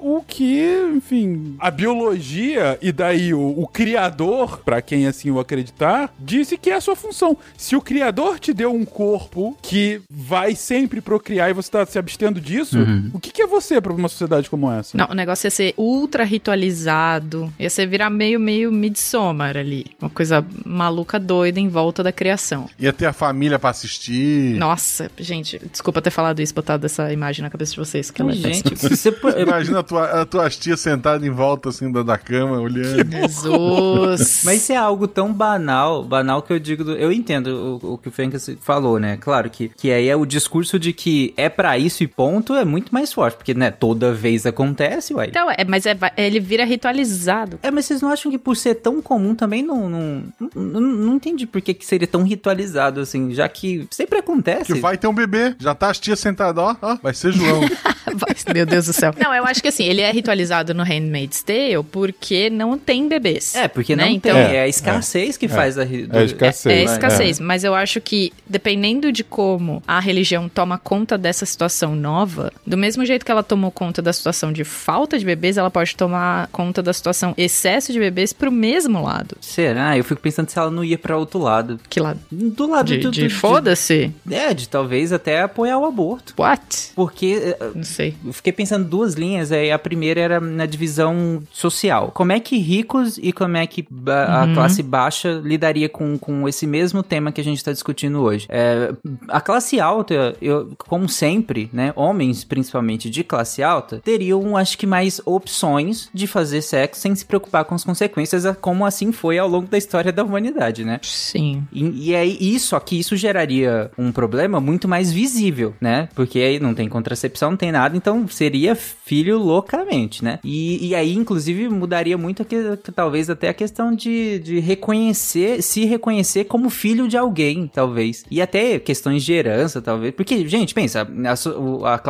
o 0.00 0.22
que, 0.26 0.62
enfim, 0.96 1.56
a 1.58 1.70
biologia 1.70 2.78
e 2.82 2.92
daí 2.92 3.32
o, 3.34 3.40
o 3.60 3.66
criador, 3.66 4.58
pra 4.64 4.80
quem 4.82 5.06
assim 5.06 5.30
o 5.30 5.38
acreditar, 5.40 6.12
disse 6.18 6.56
que 6.56 6.70
é 6.70 6.74
a 6.74 6.80
sua 6.80 6.96
função. 6.96 7.36
Se 7.56 7.74
o 7.76 7.80
criador 7.80 8.38
te 8.38 8.52
deu 8.52 8.72
um 8.72 8.84
corpo 8.84 9.56
que 9.62 10.00
vai 10.10 10.54
sempre 10.54 11.00
procriar 11.00 11.50
e 11.50 11.52
você 11.52 11.70
tá 11.70 11.84
se 11.86 11.98
abstendo 11.98 12.40
disso, 12.40 12.78
o 13.12 13.20
que, 13.20 13.30
que 13.30 13.42
é 13.42 13.46
você 13.46 13.80
pra 13.80 13.92
uma 13.92 14.08
sociedade 14.08 14.48
como 14.50 14.70
essa? 14.70 14.96
Não, 14.96 15.06
o 15.10 15.14
negócio 15.14 15.46
ia 15.46 15.50
ser 15.50 15.74
ultra 15.76 16.24
ritualizado. 16.24 17.52
Ia 17.58 17.70
ser 17.70 17.86
virar 17.86 18.10
meio, 18.10 18.40
meio 18.40 18.72
Midsommar 18.72 19.56
ali. 19.56 19.86
Uma 20.00 20.10
coisa 20.10 20.44
maluca, 20.64 21.18
doida 21.18 21.60
em 21.60 21.68
volta 21.68 22.02
da 22.02 22.12
criação. 22.12 22.68
Ia 22.78 22.92
ter 22.92 23.06
a 23.06 23.12
família 23.12 23.58
pra 23.58 23.70
assistir. 23.70 24.56
Nossa, 24.56 25.10
gente, 25.18 25.60
desculpa 25.70 26.02
ter 26.02 26.10
falado 26.10 26.40
isso, 26.40 26.54
botado 26.54 26.86
essa 26.86 27.12
imagem 27.12 27.42
na 27.42 27.50
cabeça 27.50 27.72
de 27.72 27.78
vocês, 27.78 28.10
que 28.10 28.20
ela 28.20 28.32
é. 28.32 28.34
Gente, 28.34 28.76
se 28.76 28.88
você 28.88 29.12
pô- 29.12 29.30
Imagina 29.30 29.82
tua, 29.84 30.22
a 30.22 30.26
tua 30.26 30.50
tia 30.50 30.76
sentada 30.76 31.24
em 31.26 31.30
volta, 31.30 31.68
assim, 31.68 31.90
da, 31.92 32.02
da 32.02 32.18
cama, 32.18 32.58
olhando. 32.58 33.10
Jesus. 33.12 34.42
Mas 34.44 34.62
isso 34.62 34.72
é 34.72 34.76
algo 34.76 35.06
tão 35.06 35.32
banal, 35.32 36.02
banal 36.02 36.42
que 36.42 36.52
eu 36.52 36.58
digo. 36.58 36.82
do- 36.84 36.96
eu 36.96 37.12
entendo 37.12 37.80
o, 37.82 37.92
o 37.94 37.98
que 37.98 38.08
o 38.08 38.12
Fencas 38.12 38.48
falou, 38.60 38.98
né? 38.98 39.16
Claro 39.20 39.48
que, 39.50 39.68
que 39.68 39.90
aí 39.92 40.08
é 40.08 40.16
o 40.16 40.24
discurso 40.26 40.78
de 40.78 40.92
que 40.92 41.32
é 41.36 41.48
pra 41.48 41.78
isso 41.78 42.02
e 42.02 42.06
ponto 42.08 42.54
é 42.54 42.64
muito 42.64 42.92
mais 42.92 43.12
forte, 43.12 43.36
porque, 43.36 43.54
né, 43.54 43.70
toda 43.70 44.12
vez 44.12 44.46
acontece, 44.46 45.14
uai. 45.14 45.28
Então, 45.28 45.50
é, 45.50 45.64
mas 45.64 45.86
é, 45.86 45.96
ele 46.16 46.40
vira 46.40 46.64
ritualizado. 46.64 47.58
É, 47.62 47.70
mas 47.70 47.86
vocês 47.86 48.00
não 48.02 48.10
acham 48.10 48.30
que 48.30 48.38
por 48.38 48.56
ser 48.56 48.76
tão 48.76 49.00
comum 49.02 49.34
também 49.34 49.62
não. 49.62 49.88
Não, 49.88 50.22
não, 50.54 50.80
não 50.80 51.14
entendi 51.16 51.46
por 51.46 51.60
que, 51.60 51.74
que 51.74 51.84
seria 51.86 52.06
tão 52.08 52.22
ritualizado 52.22 53.00
assim, 53.00 53.32
já 53.32 53.48
que 53.48 53.86
sempre 53.90 54.18
acontece. 54.18 54.72
Que 54.72 54.80
vai 54.80 54.96
ter 54.96 55.06
um 55.06 55.14
bebê. 55.14 55.54
Já 55.58 55.74
tá 55.74 55.90
as 55.90 55.98
tias 55.98 56.18
sentadas, 56.20 56.62
ó, 56.62 56.76
ó. 56.80 56.96
Vai 57.02 57.14
ser 57.14 57.32
João. 57.32 57.60
Meu 58.54 58.66
Deus 58.66 58.86
do 58.86 58.92
céu. 58.92 59.12
Não, 59.18 59.34
eu 59.34 59.44
acho 59.44 59.60
que 59.60 59.68
assim, 59.74 59.84
ele 59.84 60.00
é 60.00 60.10
ritualizado 60.10 60.72
no 60.74 60.82
Handmaid's 60.82 61.42
Tale 61.42 61.82
porque 61.90 62.48
não 62.50 62.78
tem 62.78 63.08
bebês. 63.08 63.54
É, 63.54 63.68
porque 63.68 63.94
né? 63.96 64.04
não 64.06 64.10
Então, 64.12 64.34
tem. 64.34 64.56
É, 64.56 64.62
a 64.62 64.68
escassez 64.68 65.36
que 65.36 65.48
faz 65.48 65.78
a. 65.78 65.84
ri- 65.84 66.08
É 66.12 66.18
a 66.18 66.24
escassez. 66.24 66.66
É 66.80 66.84
Vai, 66.84 66.94
escassez, 66.94 67.40
mas 67.40 67.64
eu 67.64 67.74
acho 67.74 68.00
que 68.00 68.32
dependendo 68.46 69.10
de 69.12 69.22
como 69.24 69.82
a 69.86 70.00
religião 70.00 70.48
toma 70.48 70.78
conta 70.78 71.18
dessa 71.18 71.44
situação 71.46 71.94
nova, 71.94 72.52
do 72.66 72.76
mesmo 72.76 73.04
jeito 73.04 73.24
que 73.24 73.30
ela 73.30 73.42
tomou 73.42 73.70
conta 73.70 74.00
da 74.00 74.12
situação 74.12 74.52
de 74.52 74.64
falta 74.64 75.18
de 75.18 75.24
bebês, 75.24 75.56
ela 75.56 75.70
pode 75.70 75.94
tomar 75.96 76.48
conta 76.48 76.82
da 76.82 76.92
situação 76.92 77.34
excesso 77.36 77.92
de 77.92 77.98
bebês 77.98 78.32
pro 78.32 78.50
mesmo 78.52 79.02
lado. 79.02 79.36
Será? 79.40 79.96
Eu 79.98 80.04
fico 80.04 80.20
pensando 80.20 80.48
se 80.48 80.58
ela 80.58 80.70
não 80.70 80.84
ia 80.84 80.98
pra 80.98 81.16
outro 81.16 81.38
lado. 81.40 81.78
Que 81.88 82.00
lado? 82.00 82.20
Do 82.30 82.68
lado 82.70 82.86
De, 82.86 82.98
do, 82.98 83.10
de 83.10 83.24
do- 83.28 83.30
foda-se? 83.34 84.12
É, 84.30 84.52
de 84.54 84.68
talvez 84.68 85.12
até 85.12 85.40
apoiar 85.42 85.78
o 85.78 85.84
aborto. 85.84 86.34
What? 86.38 86.90
Porque 86.94 87.54
eh, 87.58 87.70
Não 87.74 87.82
sei. 87.84 88.14
eu 88.24 88.32
fiquei 88.32 88.52
pensando 88.52 88.84
duas 88.88 89.14
linhas, 89.14 89.50
aí 89.64 89.72
a 89.72 89.78
primeira 89.78 90.20
era 90.20 90.40
na 90.40 90.66
divisão 90.66 91.42
social. 91.52 92.10
Como 92.12 92.32
é 92.32 92.40
que 92.40 92.58
ricos 92.58 93.18
e 93.18 93.32
como 93.32 93.56
é 93.56 93.66
que 93.66 93.86
a 94.06 94.52
classe 94.54 94.82
baixa 94.82 95.40
lidaria 95.42 95.88
com, 95.88 96.18
com 96.18 96.48
esse 96.48 96.66
mesmo 96.66 97.02
tema 97.02 97.32
que 97.32 97.40
a 97.40 97.44
gente 97.44 97.58
está 97.58 97.72
discutindo 97.72 98.20
hoje? 98.20 98.46
É, 98.48 98.92
a 99.28 99.40
classe 99.40 99.80
alta, 99.80 100.36
eu, 100.40 100.70
como 100.78 101.08
sempre, 101.08 101.68
né, 101.72 101.92
homens 101.96 102.44
principalmente 102.44 103.10
de 103.10 103.24
classe 103.24 103.62
alta, 103.62 104.00
teriam, 104.04 104.56
acho 104.56 104.78
que, 104.78 104.86
mais 104.86 105.20
opções 105.24 106.08
de 106.12 106.26
fazer 106.26 106.62
sexo 106.62 107.00
sem 107.00 107.14
se 107.14 107.24
preocupar 107.24 107.64
com 107.64 107.74
as 107.74 107.84
consequências, 107.84 108.44
como 108.60 108.84
assim 108.84 109.12
foi 109.12 109.38
ao 109.38 109.48
longo 109.48 109.66
da 109.66 109.78
história 109.78 110.12
da 110.12 110.22
humanidade, 110.22 110.84
né? 110.84 111.00
Sim. 111.02 111.64
E, 111.72 112.10
e 112.10 112.14
aí, 112.14 112.36
isso 112.40 112.76
aqui, 112.76 112.98
isso 112.98 113.16
geraria 113.16 113.90
um 113.96 114.12
problema 114.12 114.60
muito 114.60 114.86
mais 114.86 115.12
visível, 115.12 115.74
né? 115.80 116.08
Porque 116.14 116.38
aí 116.38 116.60
não 116.60 116.74
tem 116.74 116.88
contracepção, 116.88 117.50
não 117.50 117.56
tem 117.56 117.72
nada, 117.72 117.96
então 117.96 118.26
seria 118.28 118.74
filho 118.74 119.38
loucamente, 119.44 120.24
né? 120.24 120.38
E, 120.42 120.88
e 120.88 120.94
aí, 120.94 121.14
inclusive, 121.14 121.68
mudaria 121.68 122.16
muito, 122.18 122.42
a 122.42 122.44
que, 122.44 122.56
talvez, 122.94 123.28
até 123.30 123.48
a 123.48 123.54
questão 123.54 123.94
de, 123.94 124.38
de 124.40 124.58
reconhecer, 124.60 125.62
se 125.62 125.84
reconhecer 125.84 126.44
como 126.44 126.70
filho 126.70 127.06
de 127.08 127.16
alguém, 127.16 127.66
talvez. 127.72 128.24
E 128.30 128.40
até 128.40 128.78
questões 128.78 129.22
de 129.24 129.32
herança, 129.32 129.80
talvez. 129.82 130.14
Porque, 130.14 130.46
gente, 130.48 130.74
pensa, 130.74 131.06
as, 131.28 131.46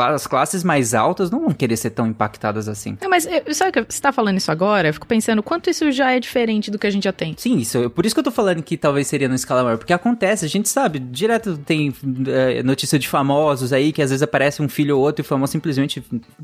as 0.05 0.27
classes 0.27 0.63
mais 0.65 0.95
altas 0.95 1.31
não 1.31 1.41
vão 1.41 1.51
querer 1.51 1.77
ser 1.77 1.91
tão 1.91 2.07
impactadas 2.07 2.69
assim. 2.69 2.97
Não, 3.01 3.11
mas 3.11 3.27
eu- 3.27 3.55
sabe 3.55 3.73
que 3.73 3.93
você 3.93 4.01
tá 4.01 4.13
falando 4.13 4.37
isso 4.39 4.51
agora? 4.51 4.89
Eu 4.89 4.95
fico 4.95 5.07
pensando 5.07 5.43
quanto 5.43 5.69
isso 5.71 5.91
já 5.93 6.13
é 6.13 6.21
diferente 6.21 6.71
do 6.71 6.79
que 6.79 6.87
a 6.87 6.91
gente 6.91 7.05
já 7.05 7.13
tem. 7.13 7.35
Sim, 7.37 7.57
isso, 7.59 7.91
por 7.91 8.07
isso 8.07 8.15
que 8.15 8.21
eu 8.21 8.25
tô 8.25 8.31
falando 8.31 8.63
que 8.63 8.77
talvez 8.77 9.07
seria 9.07 9.29
no 9.29 9.35
escala 9.35 9.63
maior, 9.65 9.79
porque 9.79 9.93
acontece, 9.93 10.45
a 10.45 10.49
gente 10.49 10.69
sabe, 10.69 10.99
direto 10.99 11.57
tem 11.59 11.93
é, 12.27 12.63
notícia 12.63 12.99
de 12.99 13.09
famosos 13.09 13.73
aí, 13.73 13.93
que 13.93 14.03
às 14.03 14.11
vezes 14.11 14.23
aparece 14.23 14.63
um 14.63 14.69
filho 14.69 14.97
ou 14.97 15.03
outro 15.03 15.21
e 15.23 15.25
o 15.25 15.27
famoso 15.27 15.53
simplesmente 15.53 16.03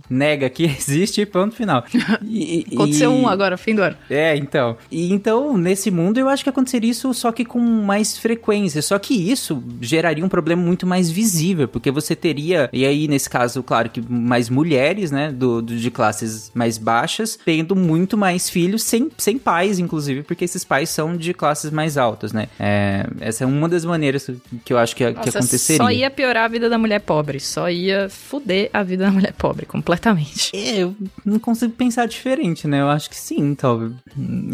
nega 0.09 0.49
que 0.51 0.67
existe 0.89 1.25
ponto 1.27 1.55
final. 1.55 1.85
E- 2.23 2.67
Aconteceu 2.73 3.11
e- 3.13 3.15
um 3.15 3.29
agora, 3.29 3.57
fim 3.57 3.75
do 3.75 3.83
ano. 3.83 3.97
É, 4.09 4.37
então. 4.37 4.77
E 4.91 5.13
então, 5.13 5.57
nesse 5.57 5.91
mundo, 5.91 6.19
eu 6.19 6.29
acho 6.29 6.43
que 6.45 6.51
aconteceria 6.51 6.91
isso 6.91 7.13
só 7.15 7.33
que 7.33 7.45
com 7.45 7.59
mais 7.61 8.17
frequência. 8.19 8.81
Só 8.83 8.99
que 8.99 9.15
isso 9.15 9.63
geraria 9.81 10.25
um 10.25 10.29
problema 10.29 10.63
muito 10.63 10.87
mais 10.87 11.11
visível, 11.11 11.67
porque 11.69 11.91
você 11.91 12.15
teria, 12.15 12.69
e 12.73 12.85
aí, 12.85 13.09
nesse 13.09 13.29
caso, 13.29 13.63
claro 13.63 13.91
que 13.91 14.01
mais 14.09 14.49
mulheres, 14.49 15.11
né, 15.11 15.33
do, 15.33 15.61
do- 15.63 15.77
de 15.77 15.91
classes 15.91 16.51
mais 16.55 16.79
baixas, 16.79 17.39
tendo 17.45 17.75
muito 17.75 18.17
mais 18.17 18.49
filhos 18.49 18.83
sem, 18.83 19.11
sem 19.19 19.39
pais, 19.39 19.79
inclusive, 19.79 20.23
porque 20.23 20.45
esses 20.45 20.65
pais 20.65 20.89
são 20.91 21.17
de 21.17 21.33
classes 21.35 21.71
mais 21.71 21.97
altas, 21.97 22.33
né? 22.33 22.49
É, 22.59 23.07
essa 23.21 23.45
é 23.45 23.47
uma 23.47 23.69
das 23.69 23.85
maneiras 23.85 24.31
que 24.65 24.73
eu 24.73 24.79
acho 24.79 24.95
que, 24.95 25.05
que 25.13 25.13
Nossa, 25.27 25.39
aconteceria. 25.39 25.83
só 25.83 25.91
ia 25.91 26.11
piorar 26.11 26.45
a 26.45 26.49
vida 26.49 26.69
da 26.69 26.79
mulher 26.79 27.01
pobre. 27.01 27.41
Só 27.41 27.69
ia 27.71 28.09
fuder 28.09 28.71
a 28.73 28.83
vida 28.83 29.05
da 29.05 29.11
mulher 29.11 29.33
pobre 29.33 29.67
completamente. 29.67 30.51
É, 30.55 30.70
eu 30.73 30.95
não 31.25 31.39
consigo 31.39 31.73
pensar 31.73 32.07
diferente, 32.07 32.67
né? 32.67 32.81
Eu 32.81 32.89
acho 32.89 33.09
que 33.11 33.17
sim, 33.17 33.55
talvez. 33.55 33.93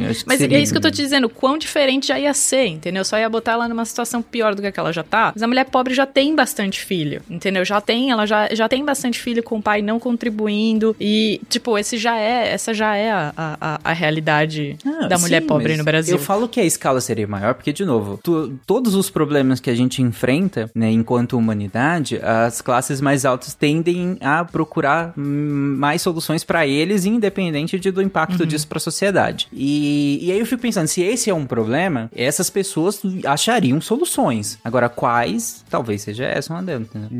Acho 0.09 0.20
que 0.20 0.26
Mas 0.26 0.38
seria- 0.38 0.59
é 0.59 0.61
isso 0.61 0.72
que 0.72 0.79
eu 0.79 0.83
tô 0.83 0.90
te 0.90 1.02
dizendo, 1.02 1.29
quão 1.29 1.57
diferente 1.59 2.07
já 2.09 2.18
ia 2.18 2.33
ser, 2.35 2.66
entendeu? 2.66 3.05
Só 3.05 3.18
ia 3.18 3.29
botar 3.29 3.52
ela 3.52 3.68
numa 3.68 3.85
situação 3.85 4.22
pior 4.22 4.55
do 4.55 4.62
que 4.62 4.68
aquela 4.68 4.92
já 4.92 5.02
tá. 5.02 5.33
Mas 5.35 5.42
a 5.42 5.46
mulher 5.46 5.64
pobre 5.66 5.94
já 5.94 6.07
tem 6.07 6.35
bastante 6.35 6.81
filho, 6.81 7.22
entendeu? 7.29 7.64
Já 7.64 7.81
tem, 7.81 8.11
ela 8.11 8.26
já, 8.26 8.48
já 8.55 8.68
tem 8.68 8.85
bastante 8.85 9.18
filho 9.18 9.42
com 9.42 9.59
o 9.59 9.62
pai 9.62 9.83
não 9.83 9.98
contribuindo. 9.98 10.94
E, 11.00 11.40
tipo, 11.48 11.76
esse 11.79 11.96
já 11.98 12.16
é, 12.16 12.52
essa 12.52 12.72
já 12.74 12.94
é 12.96 13.11
a, 13.12 13.33
a, 13.37 13.81
a 13.85 13.92
realidade 13.92 14.76
Ah, 14.85 15.07
da 15.09 15.18
mulher 15.18 15.40
sim, 15.42 15.46
pobre 15.46 15.76
no 15.76 15.85
Brasil. 15.85 16.16
Eu 16.16 16.22
falo 16.22 16.48
que 16.48 16.61
a 16.61 16.64
escala 16.64 17.00
seria 17.00 17.26
maior, 17.26 17.55
porque, 17.55 17.72
de 17.72 17.85
novo, 17.85 18.18
tu- 18.22 18.55
todos 18.66 18.94
os 18.94 19.11
problemas 19.11 19.61
que 19.61 19.70
a 19.70 19.74
gente 19.74 20.02
enfrenta, 20.02 20.70
né, 20.74 20.90
enquanto 20.90 21.37
humanidade, 21.37 22.20
as 22.22 22.61
classes 22.61 23.00
mais 23.00 23.24
altas 23.24 23.55
tendem 23.55 24.16
a 24.20 24.44
procurar 24.44 25.12
mais 25.16 26.02
soluções 26.07 26.45
pra 26.45 26.66
eles, 26.66 27.05
independente 27.05 27.79
de- 27.79 27.90
do 27.90 28.01
impacto 28.01 28.40
Uhum. 28.40 28.47
disso 28.47 28.66
pra 28.69 28.79
sociedade. 28.79 29.49
E, 29.53 30.19
e 30.23 30.31
aí 30.33 30.38
eu 30.38 30.47
fico 30.47 30.62
pensando, 30.62 30.87
se 30.87 31.03
esse 31.03 31.29
é 31.29 31.35
um 31.35 31.45
problema, 31.47 32.11
essas 32.14 32.49
pessoas 32.49 33.01
achariam 33.25 33.81
soluções. 33.81 34.59
Agora, 34.64 34.88
quais? 34.88 35.64
Talvez 35.69 36.03
seja 36.03 36.25
essa 36.25 36.53
uma 36.53 36.62
delas, 36.62 36.87
entendeu? 36.95 37.11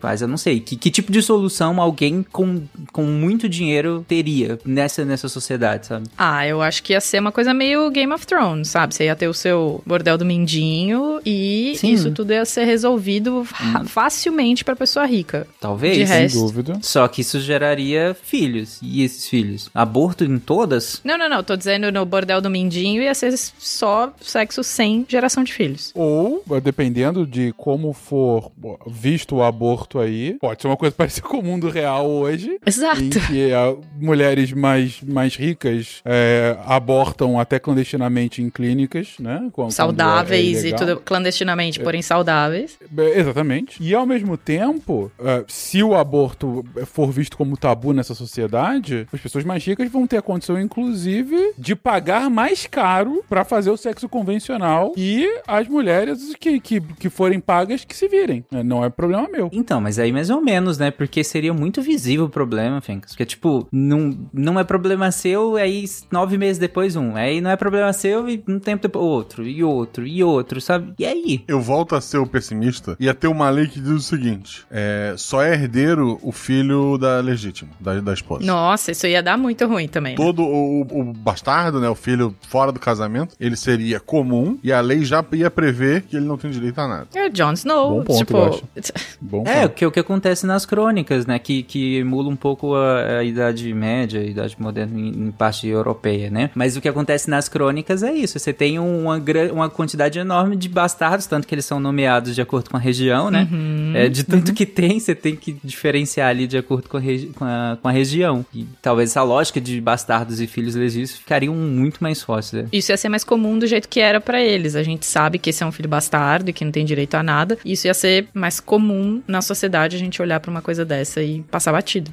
Quais 0.00 0.22
eu 0.22 0.28
não 0.28 0.36
sei. 0.36 0.60
Que, 0.60 0.76
que 0.76 0.90
tipo 0.90 1.10
de 1.10 1.20
solução 1.22 1.80
alguém 1.80 2.24
com, 2.32 2.62
com 2.92 3.02
muito 3.04 3.48
dinheiro 3.48 4.04
teria 4.06 4.58
nessa, 4.64 5.04
nessa 5.04 5.28
sociedade, 5.28 5.86
sabe? 5.86 6.06
Ah, 6.16 6.46
eu 6.46 6.62
acho 6.62 6.82
que 6.82 6.92
ia 6.92 7.00
ser 7.00 7.20
uma 7.20 7.32
coisa 7.32 7.52
meio 7.52 7.90
Game 7.90 8.12
of 8.12 8.26
Thrones, 8.26 8.68
sabe? 8.68 8.94
Você 8.94 9.04
ia 9.04 9.16
ter 9.16 9.26
o 9.28 9.34
seu 9.34 9.82
bordel 9.86 10.16
do 10.16 10.24
Mindinho 10.24 11.20
e 11.26 11.74
Sim. 11.76 11.92
isso 11.92 12.10
tudo 12.12 12.32
ia 12.32 12.44
ser 12.44 12.64
resolvido 12.64 13.44
fa- 13.44 13.84
facilmente 13.84 14.64
pra 14.64 14.76
pessoa 14.76 15.04
rica. 15.06 15.46
Talvez. 15.60 15.96
De 15.96 16.06
Sem 16.06 16.16
resto. 16.22 16.38
dúvida. 16.38 16.78
Só 16.82 17.06
que 17.08 17.20
isso 17.22 17.40
geraria 17.40 18.16
filhos. 18.28 18.78
E 18.82 19.02
esses 19.02 19.28
filhos? 19.28 19.70
Aborto 19.74 20.24
em 20.24 20.38
todas? 20.38 21.00
Não, 21.04 21.16
não, 21.18 21.28
não. 21.28 21.42
Tô 21.42 21.56
dizendo 21.56 21.90
no 21.90 22.04
bordel 22.04 22.40
do 22.40 22.50
Mindinho 22.50 23.02
ia 23.02 23.14
ser 23.14 23.36
só 23.36 24.12
sexo 24.20 24.62
sem 24.62 25.04
geração 25.08 25.42
de 25.42 25.52
filhos. 25.52 25.92
Ou, 25.94 26.42
dependendo 26.62 27.26
de 27.26 27.52
como 27.56 27.92
for 27.92 28.50
visto 28.86 29.36
o 29.36 29.42
aborto 29.42 29.98
aí, 29.98 30.34
pode 30.40 30.60
ser 30.62 30.68
uma 30.68 30.76
coisa 30.76 30.94
parecida 30.96 31.26
com 31.26 31.38
o 31.38 31.42
mundo 31.42 31.68
real 31.70 32.08
hoje. 32.08 32.58
Exato. 32.64 33.02
Em 33.02 33.08
que 33.10 33.52
ah, 33.52 33.74
mulheres 34.00 34.52
mais, 34.52 35.00
mais 35.02 35.34
ricas 35.36 36.00
é, 36.04 36.56
abortam 36.66 37.38
até 37.40 37.58
clandestinamente 37.58 38.42
em 38.42 38.50
clínicas, 38.50 39.14
né? 39.18 39.38
Quando- 39.52 39.68
quando 39.68 39.72
Saudáveis 39.72 40.64
é 40.64 40.68
e 40.68 40.74
tudo 40.74 40.96
clandestinamente, 41.00 41.80
porém 41.80 42.02
saudáveis. 42.02 42.78
É, 42.96 43.18
Exatamente. 43.20 43.82
E 43.82 43.94
ao 43.94 44.06
mesmo 44.06 44.36
tempo, 44.36 45.10
ah, 45.18 45.44
se 45.48 45.82
o 45.82 45.94
aborto 45.94 46.64
for 46.86 47.10
visto 47.10 47.36
como 47.36 47.56
tabu 47.56 47.92
nessa 47.92 48.14
sociedade, 48.18 49.06
as 49.12 49.20
pessoas 49.20 49.44
mais 49.44 49.64
ricas 49.64 49.90
vão 49.90 50.06
ter 50.06 50.18
a 50.18 50.22
condição, 50.22 50.60
inclusive, 50.60 51.54
de 51.56 51.74
pagar 51.74 52.28
mais 52.30 52.66
caro 52.66 53.24
pra 53.28 53.44
fazer 53.44 53.70
o 53.70 53.76
sexo 53.76 54.08
convencional 54.08 54.92
e 54.96 55.26
as 55.46 55.66
mulheres 55.68 56.34
que, 56.38 56.60
que, 56.60 56.80
que 56.80 57.10
forem 57.10 57.40
pagas 57.40 57.84
que 57.84 57.96
se 57.96 58.08
virem. 58.08 58.44
É, 58.52 58.62
Não 58.62 58.84
é 58.84 58.90
problema 58.90 59.28
meu. 59.28 59.48
Então, 59.52 59.80
mas 59.80 59.98
aí 59.98 60.12
mais 60.12 60.30
ou 60.30 60.40
menos, 60.40 60.78
né? 60.78 60.90
Porque 60.90 61.24
seria 61.24 61.52
muito 61.52 61.80
visível 61.80 62.26
o 62.26 62.30
problema, 62.30 62.80
Fencas. 62.80 63.12
Porque, 63.12 63.26
tipo, 63.26 63.66
não, 63.72 64.28
não 64.32 64.58
é 64.58 64.64
problema 64.64 65.10
seu, 65.10 65.56
aí 65.56 65.84
nove 66.10 66.36
meses 66.36 66.58
depois 66.58 66.96
um. 66.96 67.16
Aí 67.16 67.40
não 67.40 67.50
é 67.50 67.56
problema 67.56 67.92
seu 67.92 68.28
e 68.28 68.42
um 68.48 68.58
tempo 68.58 68.82
depois 68.82 68.98
outro, 69.04 69.46
e 69.46 69.62
outro, 69.62 70.06
e 70.06 70.22
outro, 70.22 70.60
sabe? 70.60 70.92
E 70.98 71.04
aí? 71.04 71.44
Eu 71.48 71.60
volto 71.60 71.94
a 71.94 72.00
ser 72.00 72.18
o 72.18 72.26
pessimista. 72.26 72.96
Ia 73.00 73.14
ter 73.14 73.28
uma 73.28 73.48
lei 73.50 73.66
que 73.66 73.80
diz 73.80 73.90
o 73.90 74.00
seguinte: 74.00 74.66
é, 74.70 75.14
só 75.16 75.42
é 75.42 75.54
herdeiro 75.54 76.18
o 76.22 76.32
filho 76.32 76.98
da 76.98 77.20
legítima, 77.20 77.70
da, 77.80 78.00
da 78.08 78.14
esposa. 78.14 78.44
Nossa, 78.44 78.90
isso 78.92 79.06
ia 79.06 79.22
dar 79.22 79.36
muito 79.36 79.66
ruim 79.66 79.88
também. 79.88 80.12
Né? 80.12 80.16
Todo 80.16 80.42
o, 80.42 80.82
o, 80.82 81.12
bastardo, 81.12 81.80
né, 81.80 81.88
o 81.88 81.94
filho 81.94 82.34
fora 82.48 82.72
do 82.72 82.80
casamento, 82.80 83.34
ele 83.38 83.56
seria 83.56 84.00
comum 84.00 84.58
e 84.62 84.72
a 84.72 84.80
lei 84.80 85.04
já 85.04 85.24
ia 85.32 85.50
prever 85.50 86.02
que 86.02 86.16
ele 86.16 86.26
não 86.26 86.36
tem 86.36 86.50
direito 86.50 86.78
a 86.80 86.88
nada. 86.88 87.08
É 87.14 87.28
Jon 87.28 87.52
Snow, 87.52 87.98
Bom 87.98 88.04
ponto, 88.04 88.18
tipo... 88.18 88.36
eu 88.36 88.44
acho. 88.44 88.64
Bom 89.20 89.44
É, 89.46 89.58
o 89.58 89.62
ponto. 89.62 89.74
que, 89.74 89.86
o 89.86 89.90
que 89.90 90.00
acontece 90.00 90.46
nas 90.46 90.64
crônicas, 90.64 91.26
né? 91.26 91.38
Que, 91.38 91.62
que 91.62 91.98
emula 91.98 92.28
um 92.28 92.36
pouco 92.36 92.74
a, 92.74 93.18
a 93.18 93.24
Idade 93.24 93.72
Média, 93.72 94.20
a 94.20 94.24
Idade 94.24 94.56
Moderna 94.58 94.98
em, 94.98 95.08
em 95.08 95.30
parte 95.30 95.66
europeia, 95.66 96.30
né? 96.30 96.50
Mas 96.54 96.76
o 96.76 96.80
que 96.80 96.88
acontece 96.88 97.28
nas 97.28 97.48
crônicas 97.48 98.02
é 98.02 98.12
isso. 98.12 98.38
Você 98.38 98.52
tem 98.52 98.78
uma, 98.78 99.22
uma 99.52 99.68
quantidade 99.68 100.18
enorme 100.18 100.56
de 100.56 100.68
bastardos, 100.68 101.26
tanto 101.26 101.46
que 101.46 101.54
eles 101.54 101.64
são 101.64 101.78
nomeados 101.78 102.34
de 102.34 102.40
acordo 102.40 102.70
com 102.70 102.76
a 102.76 102.80
região, 102.80 103.30
né? 103.30 103.48
É, 103.94 104.08
de 104.08 104.24
tanto 104.24 104.52
que 104.52 104.66
tem, 104.66 104.98
você 104.98 105.14
tem 105.14 105.36
que 105.36 105.56
diferenciar 105.62 106.28
ali 106.28 106.46
de 106.46 106.56
acordo 106.56 106.88
com 106.88 106.96
a, 106.96 107.00
com 107.00 107.44
a, 107.44 107.78
com 107.80 107.88
a 107.88 107.92
região. 107.98 108.44
E 108.54 108.66
talvez 108.82 109.10
essa 109.10 109.22
lógica 109.22 109.60
de 109.60 109.80
bastardos 109.80 110.40
e 110.40 110.46
filhos 110.46 110.74
legítimos 110.74 111.12
ficariam 111.18 111.54
muito 111.54 111.98
mais 112.02 112.22
fortes, 112.22 112.52
né? 112.52 112.66
Isso 112.72 112.92
ia 112.92 112.96
ser 112.96 113.08
mais 113.08 113.24
comum 113.24 113.58
do 113.58 113.66
jeito 113.66 113.88
que 113.88 114.00
era 114.00 114.20
pra 114.20 114.40
eles. 114.40 114.74
A 114.76 114.82
gente 114.82 115.04
sabe 115.06 115.38
que 115.38 115.50
esse 115.50 115.62
é 115.62 115.66
um 115.66 115.72
filho 115.72 115.88
bastardo 115.88 116.50
e 116.50 116.52
que 116.52 116.64
não 116.64 116.72
tem 116.72 116.84
direito 116.84 117.14
a 117.14 117.22
nada. 117.22 117.58
Isso 117.64 117.86
ia 117.86 117.94
ser 117.94 118.28
mais 118.34 118.60
comum 118.60 119.22
na 119.26 119.40
sociedade 119.42 119.96
a 119.96 119.98
gente 119.98 120.20
olhar 120.22 120.40
pra 120.40 120.50
uma 120.50 120.62
coisa 120.62 120.84
dessa 120.84 121.22
e 121.22 121.40
passar 121.50 121.72
batido. 121.72 122.10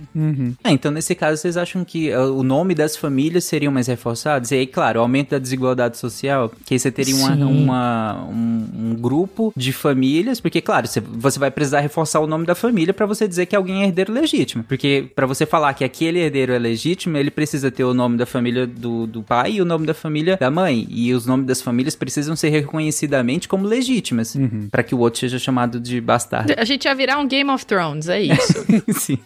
É, 0.64 0.72
então 0.72 0.92
nesse 0.92 1.14
caso 1.16 1.42
vocês 1.42 1.58
acham 1.58 1.84
que 1.86 2.12
uh, 2.14 2.34
o 2.38 2.44
nome 2.44 2.74
das 2.76 2.96
famílias 2.96 3.44
seriam 3.46 3.72
mais 3.72 3.88
reforçados? 3.88 4.52
E 4.52 4.56
aí, 4.56 4.68
claro, 4.68 5.00
o 5.00 5.04
aumento 5.04 5.30
da 5.32 5.40
desigualdade 5.40 5.98
social, 5.98 6.52
que 6.66 6.74
aí 6.74 6.80
você 6.80 6.92
teria 6.92 7.16
uma, 7.16 7.36
uma- 7.36 8.24
um, 8.30 8.68
um 8.92 8.96
grupo 8.96 9.54
de 9.56 9.72
famílias, 9.74 10.40
porque, 10.40 10.62
claro, 10.62 10.88
você, 10.88 11.00
você 11.00 11.40
vai 11.40 11.52
precisar 11.52 11.80
reforçar 11.82 12.20
o 12.20 12.28
nome 12.28 12.46
da 12.46 12.56
família 12.56 12.94
pra 12.94 13.06
você 13.06 13.28
dizer 13.28 13.46
que 13.46 13.56
alguém 13.56 13.84
é 13.84 13.86
herdeiro 13.86 14.14
legítimo. 14.14 14.64
Porque 14.64 15.08
pra 15.16 15.26
você 15.26 15.46
falar 15.46 15.65
que 15.74 15.84
aquele 15.84 16.20
herdeiro 16.20 16.54
é 16.54 16.60
legítimo, 16.60 17.18
ele 17.18 17.32
precisa 17.32 17.72
ter 17.72 17.84
o 17.84 17.94
nome 17.94 18.18
da 18.18 18.26
família 18.26 18.66
do, 18.68 19.06
do 19.08 19.24
pai 19.24 19.54
e 19.54 19.62
o 19.62 19.66
nome 19.66 19.86
da 19.86 19.94
família 19.94 20.38
da 20.38 20.52
mãe. 20.52 20.86
E 20.90 21.14
os 21.14 21.26
nomes 21.26 21.46
das 21.46 21.62
famílias 21.62 21.96
precisam 21.96 22.36
ser 22.36 22.50
reconhecidamente 22.50 23.48
como 23.48 23.66
legítimas, 23.66 24.36
pra 24.72 24.84
que 24.84 24.94
o 24.96 25.00
outro 25.00 25.20
seja 25.20 25.40
chamado 25.40 25.80
de 25.80 26.00
bastardo. 26.02 26.54
A 26.58 26.66
gente 26.66 26.86
ia 26.86 26.96
virar 26.96 27.20
um 27.20 27.28
Game 27.28 27.50
of 27.50 27.66
Thrones, 27.66 28.10
é 28.10 28.22
isso. 28.22 28.66
Sim. 29.00 29.18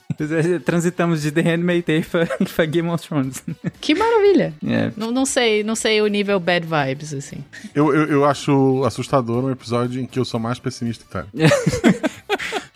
Transitamos 0.65 1.21
de 1.21 1.32
The 1.32 1.41
Handmaid's 1.41 1.86
Tale 1.86 2.28
pra 2.56 2.65
Game 2.65 2.89
of 2.89 3.08
Thrones. 3.08 3.43
que 3.80 3.95
maravilha. 3.95 4.54
É. 4.65 4.91
Não, 4.97 5.12
não 5.12 5.25
sei, 5.25 5.63
não 5.63 5.75
sei 5.75 6.02
o 6.02 6.08
nível 6.08 6.39
bad 6.39 6.65
vibes, 6.65 7.13
assim. 7.13 7.38
Eu, 7.73 7.93
eu, 7.93 8.06
eu 8.06 8.25
acho 8.25 8.84
assustador 8.84 9.45
um 9.45 9.52
episódio 9.52 10.02
em 10.02 10.06
que 10.06 10.19
eu 10.19 10.25
sou 10.25 10.39
mais 10.39 10.60
pessimista, 10.60 11.06
cara. 11.10 11.28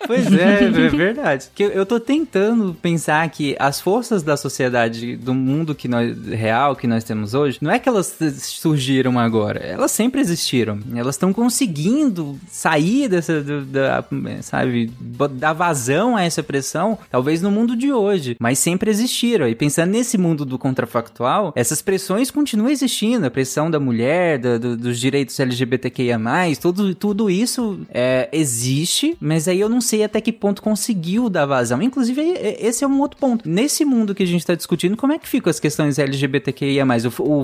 Pois 0.08 0.32
é, 0.34 0.64
é 0.64 0.70
verdade. 0.90 1.48
Que 1.54 1.64
eu- 1.64 1.86
tô 1.86 2.00
tentando 2.00 2.76
pensar 2.82 3.30
que 3.30 3.56
as 3.60 3.80
forças 3.82 4.24
da 4.24 4.36
sociedade, 4.38 5.16
do 5.16 5.34
mundo 5.34 5.76
que 5.76 5.88
nós, 5.88 6.16
real 6.28 6.76
que 6.76 6.88
nós 6.88 7.04
temos 7.04 7.34
hoje, 7.34 7.58
não 7.62 7.70
é 7.72 7.78
que 7.80 7.88
elas 7.90 8.18
surgiram 8.40 9.20
agora, 9.20 9.60
elas 9.60 9.92
sempre 9.92 10.22
existiram. 10.22 10.80
Elas 10.96 11.16
estão 11.16 11.32
conseguindo 11.34 12.38
sair 12.50 13.08
dessa, 13.08 13.42
da, 13.42 14.04
sabe, 14.42 14.92
dar 15.34 15.54
vazão 15.54 16.16
a 16.16 16.24
essa 16.24 16.42
pressão, 16.44 16.98
talvez 17.12 17.42
no 17.42 17.52
mundo 17.52 17.76
de 17.76 17.92
hoje, 17.92 18.36
mas 18.40 18.60
sempre 18.60 18.90
existiram. 18.90 19.48
E 19.48 19.56
pensando 19.56 19.92
nesse 19.92 20.18
mundo 20.18 20.46
do 20.46 20.58
contrafactual, 20.58 21.52
essas 21.56 21.82
pressões 21.82 22.32
continuam 22.32 22.70
existindo, 22.70 23.26
a 23.26 23.32
pressão 23.32 23.70
da 23.70 23.80
mulher, 23.80 24.38
da- 24.40 24.58
do- 24.58 24.78
dos 24.78 25.00
direitos 25.00 25.40
LGBTQIA+, 25.40 26.20
tudo, 26.62 26.96
tudo 26.96 27.30
isso 27.30 27.80
é, 27.94 28.30
existe, 28.32 29.16
mas 29.20 29.48
aí 29.48 29.60
eu 29.60 29.70
não 29.70 29.82
sei 29.82 29.93
até 30.02 30.22
que 30.22 30.32
ponto 30.32 30.62
conseguiu 30.62 31.30
dar 31.30 31.46
vazão. 31.46 31.82
Inclusive, 31.82 32.22
é- 32.22 32.48
é- 32.48 32.66
esse 32.68 32.84
é 32.84 32.88
um 32.88 33.00
outro 33.02 33.20
ponto. 33.20 33.48
Nesse 33.48 33.84
mundo 33.86 34.16
que 34.16 34.24
a 34.24 34.28
gente 34.28 34.46
tá 34.46 34.56
discutindo, 34.56 34.96
como 34.98 35.14
é 35.14 35.20
que 35.20 35.28
ficam 35.28 35.50
as 35.52 35.60
questões 35.60 36.00
LGBTQIA+. 36.00 36.86
O, 37.20 37.24
o, 37.24 37.42